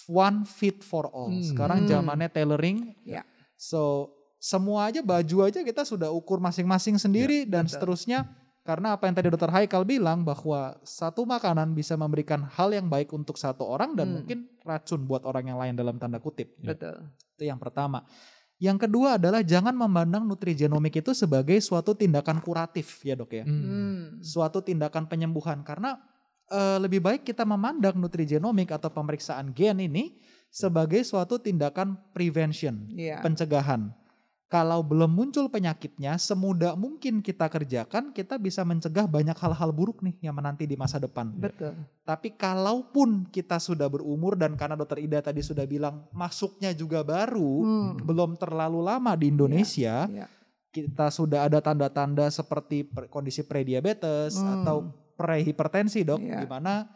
one 0.06 0.46
fit 0.46 0.80
for 0.80 1.10
all. 1.10 1.28
Hmm. 1.28 1.42
Sekarang 1.44 1.84
Hmm. 1.84 1.90
zamannya 1.90 2.30
tailoring. 2.30 2.94
Ya. 3.04 3.26
So 3.58 4.14
semua 4.38 4.88
aja 4.88 5.02
baju 5.02 5.38
aja 5.44 5.60
kita 5.62 5.82
sudah 5.84 6.14
ukur 6.14 6.38
masing-masing 6.38 6.96
sendiri 6.96 7.44
dan 7.44 7.66
betul. 7.66 7.74
seterusnya. 7.78 8.26
Karena 8.62 9.00
apa 9.00 9.08
yang 9.08 9.16
tadi 9.16 9.32
Dokter 9.32 9.48
Haikal 9.48 9.88
bilang 9.88 10.28
bahwa 10.28 10.76
satu 10.84 11.24
makanan 11.24 11.72
bisa 11.72 11.96
memberikan 11.96 12.44
hal 12.52 12.76
yang 12.76 12.92
baik 12.92 13.16
untuk 13.16 13.40
satu 13.40 13.64
orang 13.64 13.96
dan 13.96 14.12
Hmm. 14.12 14.16
mungkin 14.20 14.40
racun 14.68 15.08
buat 15.08 15.24
orang 15.24 15.48
yang 15.48 15.56
lain 15.56 15.80
dalam 15.80 15.96
tanda 15.96 16.20
kutip. 16.20 16.52
Ya. 16.60 16.76
Betul. 16.76 17.08
Itu 17.40 17.44
yang 17.48 17.56
pertama. 17.64 18.04
Yang 18.60 18.90
kedua 18.90 19.16
adalah 19.16 19.40
jangan 19.40 19.72
memandang 19.72 20.28
nutrigenomik 20.28 21.00
itu 21.00 21.16
sebagai 21.16 21.56
suatu 21.64 21.96
tindakan 21.96 22.44
kuratif 22.44 23.00
ya 23.08 23.16
dok 23.16 23.40
ya. 23.40 23.48
Hmm. 23.48 24.20
Suatu 24.20 24.60
tindakan 24.60 25.08
penyembuhan 25.08 25.64
karena 25.64 25.96
eh, 26.48 26.80
lebih 26.80 27.00
baik 27.00 27.24
kita 27.24 27.48
memandang 27.48 27.96
nutrigenomik 27.96 28.72
atau 28.72 28.92
pemeriksaan 28.92 29.52
gen 29.52 29.80
ini 29.80 30.16
sebagai 30.48 31.04
suatu 31.04 31.40
tindakan 31.40 31.96
prevention, 32.12 32.88
Iya. 32.92 33.20
pencegahan. 33.20 33.92
Kalau 34.48 34.80
belum 34.80 35.12
muncul 35.12 35.52
penyakitnya, 35.52 36.16
semudah 36.16 36.72
mungkin 36.80 37.20
kita 37.20 37.52
kerjakan, 37.52 38.16
kita 38.16 38.40
bisa 38.40 38.64
mencegah 38.64 39.04
banyak 39.04 39.36
hal-hal 39.36 39.76
buruk 39.76 40.00
nih 40.00 40.16
yang 40.24 40.32
menanti 40.32 40.64
di 40.64 40.80
masa 40.80 40.96
depan. 40.96 41.36
Betul. 41.36 41.76
Tapi 42.08 42.32
kalaupun 42.32 43.28
kita 43.28 43.60
sudah 43.60 43.92
berumur 43.92 44.40
dan 44.40 44.56
karena 44.56 44.80
dokter 44.80 45.04
Ida 45.04 45.20
tadi 45.20 45.44
sudah 45.44 45.68
bilang 45.68 46.08
masuknya 46.16 46.72
juga 46.72 47.04
baru, 47.04 47.60
Hmm. 47.60 48.00
belum 48.00 48.40
terlalu 48.40 48.80
lama 48.80 49.20
di 49.20 49.28
Indonesia, 49.28 50.08
Iya. 50.08 50.32
kita 50.72 51.12
sudah 51.12 51.52
ada 51.52 51.60
tanda-tanda 51.60 52.32
seperti 52.32 52.88
per- 52.88 53.12
kondisi 53.12 53.44
prediabetes 53.44 54.40
Hmm. 54.40 54.64
atau 54.64 54.78
prehipertensi 55.20 56.08
dok, 56.08 56.24
Iya. 56.24 56.40
di 56.40 56.48
mana 56.48 56.88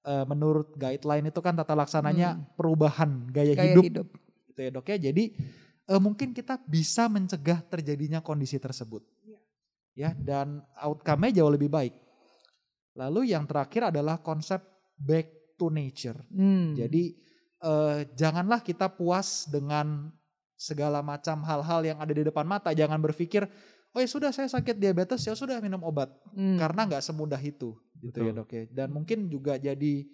eh, 0.00 0.24
menurut 0.24 0.76
guideline 0.76 1.28
itu 1.28 1.40
kan 1.40 1.52
tata 1.52 1.72
laksananya 1.72 2.36
Hmm. 2.36 2.44
perubahan 2.56 3.24
gaya, 3.28 3.56
Gaya 3.56 3.72
hidup, 3.72 3.84
hidup. 3.88 4.06
gitu 4.48 4.60
ya 4.60 4.70
dok 4.70 4.84
ya. 4.84 4.96
Jadi 5.00 5.24
eh, 5.88 6.00
mungkin 6.00 6.32
kita 6.32 6.60
bisa 6.64 7.08
mencegah 7.12 7.60
terjadinya 7.68 8.24
kondisi 8.24 8.56
tersebut, 8.56 9.04
Iya. 9.24 9.38
ya 9.94 10.10
dan 10.16 10.64
outcome-nya 10.80 11.40
jauh 11.42 11.52
lebih 11.52 11.68
baik. 11.68 11.94
Lalu 12.94 13.34
yang 13.34 13.44
terakhir 13.44 13.90
adalah 13.90 14.22
konsep 14.22 14.62
back 14.96 15.58
to 15.58 15.68
nature. 15.70 16.18
Hmm. 16.30 16.78
Jadi 16.78 17.14
eh, 17.64 17.98
janganlah 18.14 18.62
kita 18.62 18.92
puas 18.92 19.50
dengan 19.50 20.12
segala 20.54 21.02
macam 21.02 21.42
hal-hal 21.42 21.80
yang 21.84 21.98
ada 21.98 22.12
di 22.14 22.22
depan 22.22 22.46
mata. 22.46 22.70
Jangan 22.70 23.02
berpikir, 23.02 23.44
oh 23.92 23.98
ya 23.98 24.08
sudah 24.08 24.30
saya 24.30 24.46
sakit 24.46 24.78
diabetes 24.78 25.26
ya 25.26 25.34
sudah 25.34 25.58
minum 25.58 25.82
obat. 25.82 26.08
Hmm. 26.32 26.56
Karena 26.56 26.86
nggak 26.86 27.02
semudah 27.02 27.40
itu, 27.42 27.74
gitu 28.00 28.18
ya 28.22 28.32
dok 28.32 28.50
ya. 28.54 28.62
Dan 28.70 28.94
mungkin 28.94 29.26
juga 29.26 29.58
jadi 29.58 30.06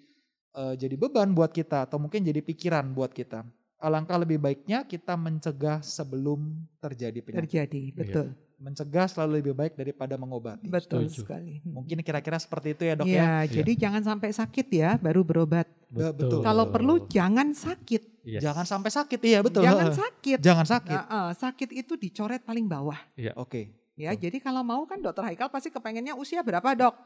eh, 0.56 0.74
jadi 0.74 0.94
beban 0.96 1.30
buat 1.36 1.52
kita 1.52 1.84
atau 1.86 2.00
mungkin 2.00 2.24
jadi 2.24 2.40
pikiran 2.40 2.90
buat 2.96 3.12
kita. 3.12 3.44
Alangkah 3.80 4.20
lebih 4.20 4.36
baiknya 4.36 4.84
kita 4.84 5.16
mencegah 5.16 5.80
sebelum 5.80 6.52
terjadi 6.84 7.18
penyakit. 7.24 7.48
terjadi, 7.48 7.82
betul. 7.96 8.26
Mencegah 8.60 9.08
selalu 9.08 9.40
lebih 9.40 9.56
baik 9.56 9.72
daripada 9.72 10.20
mengobati. 10.20 10.68
Betul 10.68 11.08
Setuju. 11.08 11.24
sekali. 11.24 11.64
Mungkin 11.64 12.04
kira-kira 12.04 12.36
seperti 12.36 12.76
itu 12.76 12.82
ya 12.84 12.92
dok 12.92 13.08
ya. 13.08 13.16
Ya, 13.16 13.34
jadi 13.48 13.72
jangan 13.88 14.04
sampai 14.04 14.36
sakit 14.36 14.66
ya 14.68 15.00
baru 15.00 15.24
berobat. 15.24 15.64
Ya, 15.96 16.12
betul. 16.12 16.44
Kalau 16.44 16.68
perlu 16.68 17.08
jangan 17.08 17.56
sakit. 17.56 18.20
Yes. 18.20 18.44
Jangan 18.44 18.68
sampai 18.68 18.92
sakit, 18.92 19.20
iya 19.24 19.40
betul. 19.40 19.64
Jangan 19.64 19.96
sakit. 19.96 20.38
Jangan 20.44 20.66
sakit. 20.68 20.92
Nah, 20.92 21.08
eh, 21.08 21.30
sakit 21.40 21.70
itu 21.72 21.96
dicoret 21.96 22.44
paling 22.44 22.68
bawah. 22.68 23.00
Oke. 23.40 23.80
Ya, 24.00 24.16
Betul. 24.16 24.22
jadi 24.28 24.38
kalau 24.40 24.62
mau 24.64 24.80
kan 24.88 24.96
dokter 24.96 25.20
Haikal 25.20 25.52
pasti 25.52 25.68
kepengennya 25.68 26.16
usia 26.16 26.40
berapa 26.40 26.72
dok? 26.72 26.96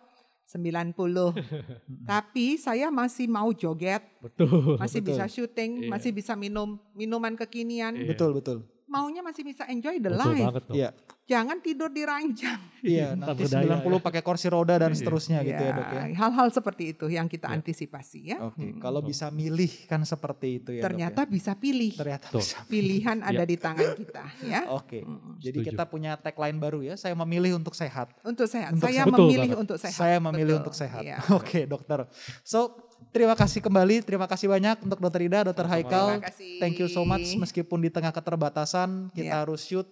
90. 0.45 1.35
Tapi 2.11 2.61
saya 2.61 2.93
masih 2.93 3.27
mau 3.29 3.49
joget, 3.53 4.05
Betul. 4.21 4.77
masih 4.77 5.01
Betul. 5.01 5.09
bisa 5.17 5.25
syuting, 5.27 5.71
Iya. 5.85 5.91
masih 5.91 6.11
bisa 6.13 6.33
minum 6.37 6.77
minuman 6.93 7.33
kekinian. 7.35 7.97
Iya. 7.97 8.13
Betul 8.13 8.37
betul. 8.37 8.59
Maunya 8.87 9.21
masih 9.21 9.43
bisa 9.43 9.65
enjoy 9.65 9.97
the 9.97 10.09
Betul 10.09 10.21
life. 10.31 10.45
banget 10.45 10.65
dok. 10.65 10.75
Iya. 10.75 10.91
Jangan 11.25 11.57
tidur 11.59 11.89
di 11.89 12.05
ranjang. 12.05 12.61
Iya, 12.85 13.17
Tak 13.17 13.33
nanti 13.33 13.43
berdaya 13.43 13.65
90 13.81 13.97
ya. 13.97 14.01
pakai 14.05 14.21
kursi 14.21 14.47
roda 14.47 14.77
dan 14.77 14.93
Iya. 14.93 14.99
seterusnya 15.01 15.39
gitu 15.41 15.57
ya, 15.59 15.73
Dok 15.73 15.89
ya. 15.89 16.03
Hal-hal 16.15 16.49
seperti 16.53 16.85
itu 16.93 17.07
yang 17.09 17.25
kita 17.25 17.49
Iya. 17.49 17.57
antisipasi 17.57 18.21
ya. 18.27 18.39
Oke, 18.45 18.61
Hmm. 18.61 18.77
kalau 18.77 19.01
bisa 19.01 19.33
milih 19.33 19.89
kan 19.89 20.05
seperti 20.05 20.61
itu 20.61 20.71
ya, 20.71 20.81
Dok 20.81 20.87
Ternyata 20.87 21.21
ya. 21.25 21.31
bisa 21.31 21.53
pilih. 21.55 21.97
ternyata 21.97 22.29
Tuh. 22.29 22.45
bisa. 22.45 22.61
Pilihan 22.67 23.19
ada 23.21 23.41
di 23.43 23.57
tangan 23.57 23.89
kita 23.97 24.25
ya. 24.45 24.61
Oke. 24.69 25.01
Mm. 25.01 25.41
Jadi 25.41 25.59
Setuju. 25.59 25.71
kita 25.73 25.85
punya 25.87 26.13
tagline 26.15 26.61
baru 26.61 26.81
ya, 26.83 26.95
saya 26.95 27.17
memilih 27.17 27.57
untuk 27.57 27.73
sehat. 27.73 28.13
Untuk 28.21 28.45
sehat. 28.45 28.77
Untuk 28.77 28.85
saya 28.85 28.93
sehat. 28.95 29.09
Betul 29.09 29.25
memilih 29.25 29.49
banget. 29.49 29.63
untuk 29.65 29.77
sehat. 29.81 29.97
Saya 29.97 30.19
memilih 30.21 30.45
Betul. 30.51 30.61
untuk 30.61 30.75
sehat. 30.77 31.01
Iya. 31.01 31.17
Oke, 31.41 31.61
dokter. 31.65 32.05
So, 32.45 32.84
terima 33.11 33.35
kasih 33.35 33.61
kembali, 33.63 34.03
terima 34.03 34.27
kasih 34.27 34.51
banyak 34.51 34.83
untuk 34.83 34.99
Dokter 34.99 35.23
Ida, 35.25 35.47
Dokter. 35.47 35.67
Haikal. 35.67 36.19
Terima 36.19 36.27
kasih. 36.29 36.51
Thank 36.59 36.77
you 36.83 36.89
so 36.91 37.03
much 37.03 37.27
meskipun 37.35 37.79
di 37.79 37.91
tengah 37.91 38.11
keterbatasan 38.11 39.11
kita 39.15 39.31
Iya. 39.31 39.41
harus 39.47 39.63
shoot 39.65 39.87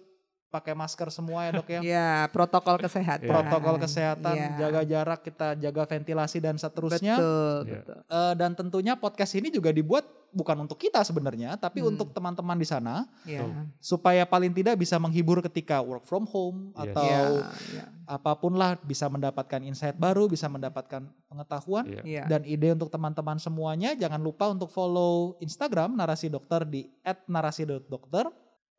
pakai 0.53 0.77
masker 0.77 1.09
semua 1.09 1.49
ya, 1.49 1.51
Dok 1.57 1.67
ya. 1.67 1.79
Ya, 1.81 2.09
protokol 2.29 2.77
kesehatan. 2.77 3.25
Protokol 3.25 3.81
kesehatan, 3.81 4.35
Iya. 4.37 4.49
jaga 4.61 4.81
jarak, 4.85 5.19
kita 5.25 5.47
jaga 5.57 5.83
ventilasi 5.89 6.37
dan 6.37 6.61
seterusnya. 6.61 7.17
Betul, 7.17 7.57
Iya. 7.65 7.73
betul. 7.81 7.97
Eh, 8.05 8.33
dan 8.37 8.51
tentunya 8.53 8.93
podcast 8.93 9.33
ini 9.33 9.49
juga 9.49 9.73
dibuat 9.73 10.05
bukan 10.29 10.65
untuk 10.65 10.77
kita 10.77 11.01
sebenarnya, 11.01 11.57
tapi 11.57 11.81
Hmm. 11.81 11.93
untuk 11.93 12.09
teman-teman 12.09 12.57
di 12.57 12.65
sana 12.65 13.05
Ya. 13.21 13.45
supaya 13.77 14.25
paling 14.25 14.49
tidak 14.49 14.77
bisa 14.77 14.97
menghibur 14.97 15.41
ketika 15.41 15.77
work 15.77 16.05
from 16.05 16.25
home 16.25 16.73
Yes. 16.73 16.89
atau 16.89 17.05
Ya, 17.05 17.21
ya, 17.69 17.85
apa 18.09 18.33
pun 18.35 18.57
lah 18.57 18.77
bisa 18.81 19.05
mendapatkan 19.07 19.61
insight 19.61 19.93
baru, 19.93 20.25
bisa 20.25 20.49
mendapatkan 20.49 21.05
pengetahuan 21.29 21.85
Iya. 21.85 22.01
ya. 22.01 22.23
dan 22.25 22.41
ide 22.45 22.73
untuk 22.73 22.89
teman-teman 22.89 23.37
semuanya. 23.37 23.93
Jangan 23.93 24.21
lupa 24.21 24.49
untuk 24.49 24.69
follow 24.69 25.37
Instagram 25.37 25.93
narasi 25.93 26.29
dokter 26.29 26.65
di 26.65 26.89
@narasi.dokter. 27.25 28.29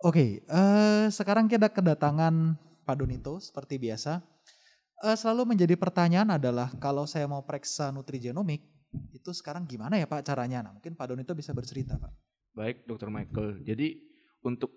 Oke, 0.05 0.45
eh, 0.45 1.07
sekarang 1.09 1.49
kita 1.49 1.73
kedatangan 1.73 2.61
Pak 2.85 2.97
Donito 3.01 3.41
seperti 3.41 3.81
biasa. 3.81 4.21
Eh, 5.01 5.17
selalu 5.17 5.57
menjadi 5.57 5.81
pertanyaan 5.81 6.37
adalah 6.37 6.69
kalau 6.77 7.09
saya 7.09 7.25
mau 7.25 7.41
periksa 7.41 7.89
nutrigenomik 7.89 8.61
itu 9.17 9.33
sekarang 9.33 9.65
gimana 9.65 9.97
ya 9.97 10.05
Pak 10.05 10.21
caranya? 10.29 10.61
Nah, 10.61 10.77
mungkin 10.77 10.93
Pak 10.93 11.09
Donito 11.09 11.33
bisa 11.33 11.57
bercerita 11.57 11.97
Pak. 11.97 12.13
Baik, 12.53 12.85
Dokter 12.85 13.09
Michael. 13.09 13.65
Jadi 13.65 13.97
untuk 14.45 14.77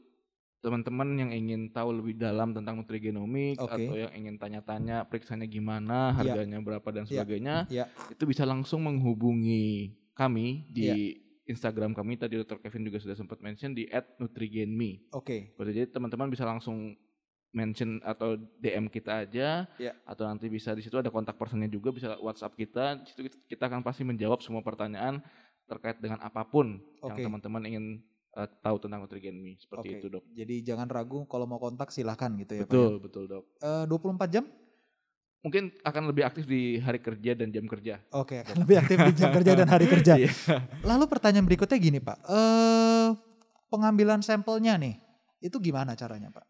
teman-teman 0.63 1.19
yang 1.19 1.31
ingin 1.35 1.75
tahu 1.75 1.99
lebih 1.99 2.15
dalam 2.15 2.55
tentang 2.55 2.79
nutrigenomik 2.79 3.59
Oke. 3.59 3.83
atau 3.83 3.99
yang 3.99 4.13
ingin 4.15 4.39
tanya-tanya 4.39 5.11
periksanya 5.11 5.43
gimana, 5.43 6.15
Iya. 6.23 6.39
harganya 6.39 6.63
berapa 6.63 6.87
dan 6.95 7.03
Iya. 7.03 7.11
sebagainya, 7.11 7.55
Iya. 7.67 7.85
itu 8.15 8.23
bisa 8.23 8.47
langsung 8.47 8.79
menghubungi 8.87 9.91
kami 10.15 10.71
di 10.71 11.19
Instagram 11.47 11.95
kami. 11.95 12.19
Tadi 12.19 12.35
Dr. 12.37 12.59
Kevin 12.59 12.83
juga 12.85 12.99
sudah 12.99 13.15
sempat 13.15 13.39
mention 13.39 13.71
di 13.71 13.87
@nutrigenme. 14.19 15.07
Oke, 15.15 15.51
Seperti 15.51 15.71
Jadi 15.73 15.87
teman-teman 15.89 16.27
bisa 16.27 16.43
langsung 16.43 16.93
mention 17.49 17.97
atau 18.03 18.35
DM 18.59 18.85
kita 18.85 19.23
aja, 19.23 19.65
Iya. 19.79 19.95
atau 20.03 20.27
nanti 20.27 20.45
bisa 20.45 20.75
di 20.75 20.83
situ 20.83 20.99
ada 20.99 21.09
kontak 21.09 21.39
personnya 21.39 21.65
juga, 21.65 21.89
bisa 21.89 22.19
WhatsApp 22.19 22.53
kita. 22.53 23.01
Di 23.01 23.07
situ 23.09 23.21
kita 23.47 23.65
akan 23.65 23.81
pasti 23.81 24.03
menjawab 24.03 24.43
semua 24.43 24.61
pertanyaan 24.61 25.23
terkait 25.65 25.97
dengan 25.97 26.19
apa 26.21 26.43
pun 26.43 26.77
yang 27.01 27.15
Oke. 27.17 27.23
teman-teman 27.23 27.63
ingin 27.65 27.85
eh, 28.37 28.45
tahu 28.61 28.77
tentang 28.77 29.01
Nutrigenme. 29.01 29.57
Oke. 29.57 29.61
Seperti 29.65 29.87
itu 29.97 30.07
dok. 30.13 30.23
Jadi 30.29 30.55
jangan 30.61 30.85
ragu 30.85 31.25
kalau 31.25 31.49
mau 31.49 31.57
kontak 31.57 31.89
silahkan 31.89 32.29
gitu 32.37 32.53
ya 32.53 32.69
betul, 32.69 33.01
Pak. 33.01 33.03
betul 33.09 33.23
dok. 33.25 33.43
ya. 33.57 33.81
Eh, 33.81 33.85
24 33.89 34.29
jam? 34.29 34.45
Mungkin 35.45 35.69
akan 35.85 36.03
lebih 36.09 36.23
aktif 36.25 36.43
di 36.49 36.81
hari 36.81 36.97
kerja 36.97 37.37
dan 37.37 37.53
jam 37.53 37.65
kerja. 37.69 38.01
Oke, 38.11 38.41
akan 38.41 38.65
lebih 38.65 38.75
aktif 38.81 38.97
di 38.97 39.13
jam 39.15 39.29
kerja 39.31 39.51
dan 39.53 39.67
hari 39.69 39.85
kerja. 39.93 40.13
Iya. 40.17 40.33
Lalu 40.83 41.05
pertanyaan 41.07 41.45
berikutnya 41.45 41.77
gini 41.77 41.99
Pak, 42.01 42.17
eh 42.25 43.07
pengambilan 43.69 44.25
sampelnya 44.25 44.75
nih, 44.81 44.97
itu 45.39 45.55
gimana 45.61 45.93
caranya 45.93 46.33
Pak? 46.33 46.49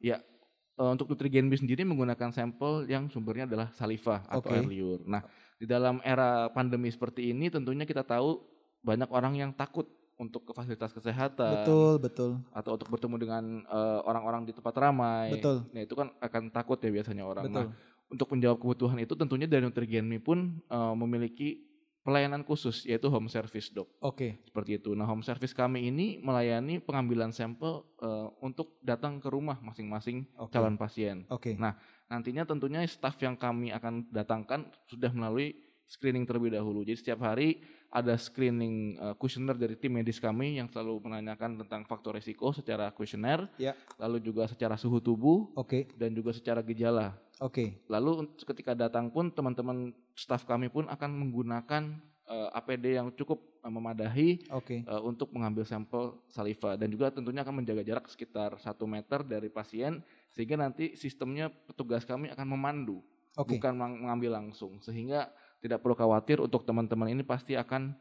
Eh, 0.77 0.91
untuk 0.93 1.09
Nutrigenme 1.09 1.57
sendiri 1.57 1.81
menggunakan 1.81 2.29
sampel 2.29 2.85
yang 2.85 3.09
sumbernya 3.09 3.49
adalah 3.49 3.73
saliva 3.73 4.21
atau 4.29 4.45
Oke. 4.45 4.53
air 4.53 4.65
liur. 4.69 5.01
Nah, 5.09 5.25
di 5.57 5.65
dalam 5.65 5.97
era 6.05 6.53
pandemi 6.53 6.93
seperti 6.93 7.33
ini 7.33 7.49
tentunya 7.49 7.81
kita 7.81 8.05
tahu 8.05 8.45
banyak 8.85 9.09
orang 9.09 9.33
yang 9.33 9.51
takut 9.57 9.89
untuk 10.21 10.45
ke 10.45 10.53
fasilitas 10.53 10.93
kesehatan 10.93 11.65
betul, 11.65 11.93
betul, 11.97 12.31
atau 12.53 12.77
untuk 12.77 12.93
bertemu 12.93 13.15
dengan 13.17 13.43
eh, 13.65 13.99
orang-orang 14.05 14.45
di 14.45 14.53
tempat 14.53 14.77
ramai. 14.77 15.33
betul, 15.33 15.65
Nah, 15.73 15.81
itu 15.81 15.93
kan 15.97 16.13
akan 16.21 16.43
takut 16.53 16.77
ya 16.77 16.93
biasanya 16.93 17.25
orang. 17.25 17.49
betul. 17.49 17.65
Nah, 17.65 17.73
untuk 18.07 18.31
menjawab 18.31 18.57
kebutuhan 18.57 18.97
itu 18.97 19.13
tentunya 19.13 19.45
dari 19.45 19.63
Nutrigenme 19.63 20.19
pun 20.19 20.59
eh, 20.63 20.93
memiliki 20.95 21.63
pelayanan 22.01 22.39
khusus 22.47 22.87
yaitu 22.87 23.11
home 23.11 23.27
service, 23.27 23.67
Dok. 23.67 23.91
Oke, 23.99 24.39
Seperti 24.47 24.79
itu. 24.79 24.95
Nah, 24.95 25.03
home 25.03 25.27
service 25.27 25.51
kami 25.51 25.91
ini 25.91 26.23
melayani 26.23 26.79
pengambilan 26.79 27.35
sampel 27.35 27.83
eh, 27.99 28.27
untuk 28.39 28.79
datang 28.79 29.19
ke 29.19 29.27
rumah 29.27 29.59
masing-masing 29.59 30.23
oke, 30.39 30.51
calon 30.55 30.79
pasien. 30.79 31.27
oke, 31.27 31.55
Nah, 31.59 31.75
Nantinya 32.07 32.47
tentunya 32.47 32.79
staf 32.87 33.19
yang 33.19 33.35
kami 33.35 33.67
akan 33.75 34.07
datangkan 34.15 34.71
sudah 34.87 35.11
melalui 35.11 35.59
screening 35.83 36.23
terlebih 36.23 36.55
dahulu. 36.55 36.87
Jadi 36.87 36.95
setiap 37.03 37.19
hari 37.19 37.59
ada 37.91 38.15
screening 38.15 38.95
uh, 38.95 39.11
kuesioner 39.19 39.59
dari 39.59 39.75
tim 39.75 39.91
medis 39.91 40.15
kami 40.15 40.55
yang 40.55 40.71
selalu 40.71 41.03
menanyakan 41.03 41.59
tentang 41.63 41.83
faktor 41.83 42.15
resiko 42.15 42.55
secara 42.55 42.95
kuesioner, 42.95 43.51
Ya. 43.59 43.75
lalu 43.99 44.23
juga 44.23 44.47
secara 44.47 44.79
suhu 44.79 45.03
tubuh 45.03 45.51
oke, 45.55 45.91
dan 45.99 46.15
juga 46.15 46.31
secara 46.31 46.63
gejala. 46.63 47.11
Oke, 47.41 47.85
Lalu 47.87 48.11
un- 48.25 48.31
ketika 48.35 48.73
datang 48.73 49.09
pun 49.09 49.29
teman-teman 49.29 49.93
staf 50.17 50.43
kami 50.43 50.69
pun 50.69 50.89
akan 50.89 51.09
menggunakan 51.13 51.83
uh, 52.27 52.49
APD 52.57 52.99
yang 52.99 53.09
cukup 53.15 53.39
uh, 53.63 53.71
memadahi 53.71 54.47
oke, 54.51 54.83
uh, 54.85 55.01
untuk 55.05 55.31
mengambil 55.33 55.63
sampel 55.63 56.19
saliva 56.27 56.75
dan 56.75 56.91
juga 56.91 57.09
tentunya 57.09 57.41
akan 57.41 57.63
menjaga 57.63 57.83
jarak 57.83 58.05
sekitar 58.09 58.57
satu 58.59 58.85
meter 58.85 59.23
dari 59.23 59.47
pasien 59.47 60.03
sehingga 60.33 60.59
nanti 60.59 60.93
sistemnya 60.93 61.49
petugas 61.49 62.03
kami 62.03 62.29
akan 62.33 62.47
memandu 62.47 63.01
oke, 63.37 63.55
bukan 63.55 63.73
meng- 63.77 63.99
mengambil 64.05 64.37
langsung. 64.41 64.81
Sehingga 64.81 65.29
tidak 65.61 65.81
perlu 65.81 65.97
khawatir 65.97 66.41
untuk 66.41 66.65
teman-teman 66.65 67.13
ini 67.13 67.23
pasti 67.25 67.57
akan 67.57 67.93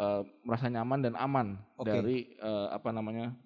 uh, 0.00 0.22
merasa 0.44 0.68
nyaman 0.68 1.00
dan 1.04 1.14
aman 1.16 1.60
Oke. 1.76 1.88
dari 1.92 2.18
uh, 2.40 2.72
apa 2.72 2.88
namanya 2.92 3.36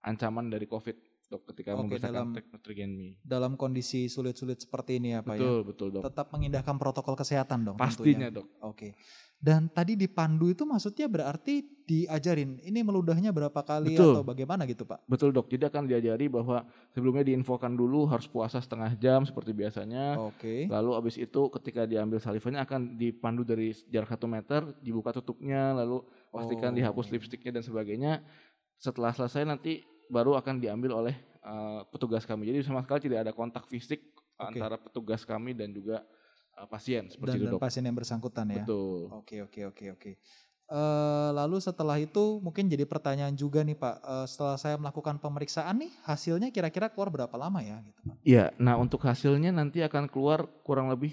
ancaman 0.00 0.48
dari 0.48 0.64
COVID 0.64 0.96
dok 1.30 1.46
ketika 1.54 1.78
Oke, 1.78 1.86
membersihkan 1.86 2.34
dalam-. 2.34 3.14
Dalam 3.22 3.52
kondisi 3.54 4.10
sulit-sulit 4.10 4.58
seperti 4.58 4.98
ini 4.98 5.14
ya 5.14 5.22
Pak 5.22 5.38
ya. 5.38 5.40
Betul 5.40 5.58
betul 5.62 5.88
dok. 5.94 6.02
Tetap 6.10 6.26
mengindahkan 6.34 6.74
protokol 6.74 7.14
kesehatan 7.14 7.62
dong 7.62 7.78
Pastinya 7.78 8.26
tentunya. 8.26 8.42
dok. 8.42 8.46
Oke. 8.66 8.98
Dan 9.40 9.72
tadi 9.72 9.96
dipandu 9.96 10.52
itu 10.52 10.68
maksudnya 10.68 11.08
berarti 11.08 11.64
diajarin 11.88 12.60
ini 12.60 12.84
meludahnya 12.84 13.32
berapa 13.32 13.56
kali 13.64 13.96
Betul. 13.96 14.12
atau 14.12 14.20
bagaimana 14.20 14.68
gitu 14.68 14.84
Pak? 14.84 15.08
Betul 15.08 15.32
dok. 15.32 15.48
Jadi 15.48 15.64
akan 15.64 15.88
diajari 15.88 16.28
bahwa 16.28 16.68
sebelumnya 16.92 17.24
diinfokan 17.24 17.72
dulu 17.72 18.04
harus 18.04 18.28
puasa 18.28 18.60
setengah 18.60 18.92
jam 19.00 19.24
seperti 19.24 19.56
biasanya. 19.56 20.20
Oke. 20.20 20.68
Lalu 20.68 20.90
abis 20.92 21.16
itu 21.16 21.40
ketika 21.56 21.88
diambil 21.88 22.20
salivanya 22.20 22.68
akan 22.68 23.00
dipandu 23.00 23.40
dari 23.40 23.72
jarak 23.88 24.12
satu 24.12 24.28
meter, 24.28 24.76
dibuka 24.84 25.14
tutupnya, 25.14 25.72
lalu 25.72 26.04
Oh. 26.30 26.38
pastikan 26.38 26.70
dihapus 26.70 27.08
lipstiknya 27.08 27.58
dan 27.58 27.64
sebagainya. 27.64 28.12
Setelah 28.76 29.10
selesai 29.10 29.42
nanti 29.42 29.82
baru 30.10 30.34
akan 30.36 30.58
diambil 30.58 31.06
oleh 31.06 31.14
uh, 31.46 31.86
petugas 31.88 32.26
kami. 32.26 32.50
Jadi 32.50 32.66
sama 32.66 32.82
sekali 32.82 33.06
tidak 33.06 33.24
ada 33.24 33.32
kontak 33.32 33.64
fisik 33.70 34.02
Oke. 34.36 34.58
antara 34.58 34.76
petugas 34.76 35.22
kami 35.22 35.54
dan 35.54 35.70
juga 35.70 36.02
uh, 36.58 36.66
pasien 36.66 37.06
Dan, 37.06 37.14
seperti 37.14 37.36
itu 37.38 37.46
dan 37.46 37.54
dok. 37.54 37.60
pasien 37.62 37.82
yang 37.86 37.96
bersangkutan 37.96 38.46
ya. 38.50 38.66
Betul. 38.66 39.08
Oke 39.14 39.40
oke 39.46 39.60
oke 39.70 39.84
oke. 39.94 40.12
Eh, 40.70 41.30
lalu 41.34 41.58
setelah 41.58 41.98
itu 41.98 42.38
mungkin 42.38 42.70
jadi 42.70 42.86
pertanyaan 42.86 43.34
juga 43.34 43.66
nih 43.66 43.74
Pak. 43.74 43.96
Eh, 44.06 44.26
setelah 44.30 44.54
saya 44.54 44.78
melakukan 44.78 45.18
pemeriksaan 45.18 45.82
nih 45.82 45.90
hasilnya 46.06 46.54
kira-kira 46.54 46.86
keluar 46.86 47.10
berapa 47.10 47.34
lama 47.34 47.58
ya 47.58 47.82
gitu 47.82 47.98
Pak? 48.06 48.16
Iya, 48.22 48.54
nah 48.54 48.78
untuk 48.78 49.02
hasilnya 49.02 49.50
nanti 49.50 49.82
akan 49.82 50.06
keluar 50.06 50.46
kurang 50.62 50.86
lebih 50.86 51.10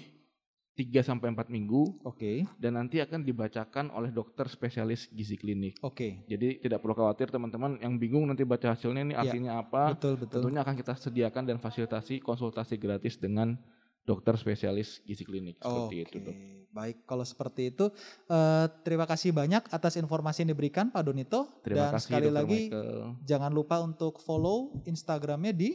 3 0.78 1.02
sampai 1.02 1.34
4 1.34 1.50
minggu 1.50 2.06
Oke 2.06 2.46
dan 2.54 2.78
nanti 2.78 3.02
akan 3.02 3.26
dibacakan 3.26 3.90
oleh 3.90 4.14
dokter 4.14 4.46
spesialis 4.46 5.10
gizi 5.10 5.34
klinik. 5.34 5.74
oke 5.82 6.22
Jadi 6.24 6.62
tidak 6.62 6.78
perlu 6.78 6.94
khawatir 6.94 7.26
teman-teman 7.28 7.82
yang 7.82 7.98
bingung 7.98 8.22
nanti 8.24 8.46
baca 8.46 8.78
hasilnya 8.78 9.02
ini 9.02 9.12
Iya, 9.12 9.26
artinya 9.26 9.52
apa. 9.58 9.98
betul 9.98 10.14
betul. 10.14 10.38
Tentunya 10.38 10.62
akan 10.62 10.74
kita 10.78 10.94
sediakan 10.94 11.42
dan 11.42 11.58
fasilitasi 11.58 12.22
konsultasi 12.22 12.78
gratis 12.78 13.18
dengan 13.18 13.58
dokter 14.06 14.38
spesialis 14.38 15.02
gizi 15.02 15.20
klinik 15.20 15.58
seperti 15.58 15.96
Oke, 16.00 16.04
itu, 16.06 16.16
Dok. 16.22 16.36
baik 16.70 16.96
kalau 17.04 17.26
seperti 17.26 17.68
itu 17.68 17.92
eh, 18.24 18.66
terima 18.80 19.04
kasih 19.04 19.34
banyak 19.34 19.68
atas 19.68 19.98
informasi 19.98 20.46
yang 20.46 20.56
diberikan 20.56 20.88
Pak 20.88 21.02
Donito 21.04 21.60
Terima 21.60 21.90
dan 21.90 21.98
kasih 21.98 22.06
sekali 22.08 22.28
Dr. 22.30 22.36
lagi 22.38 22.60
Michael. 22.70 23.00
jangan 23.26 23.50
lupa 23.52 23.76
untuk 23.82 24.22
follow 24.22 24.78
Instagramnya 24.86 25.52
di 25.52 25.70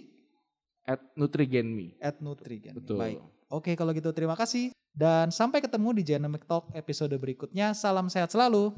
at 0.84 1.00
Nutrigenme. 1.14 1.94
@nutrigen. 2.20 2.74
Betul. 2.74 2.98
Baik. 2.98 3.20
Oke 3.48 3.78
kalau 3.78 3.94
gitu 3.94 4.10
terima 4.12 4.34
kasih 4.34 4.74
dan 4.94 5.34
sampai 5.34 5.58
ketemu 5.58 5.90
di 5.98 6.06
Genomic 6.06 6.46
Talk 6.46 6.70
episode 6.78 7.18
berikutnya. 7.18 7.74
Salam 7.74 8.14
sehat 8.14 8.30
selalu. 8.30 8.70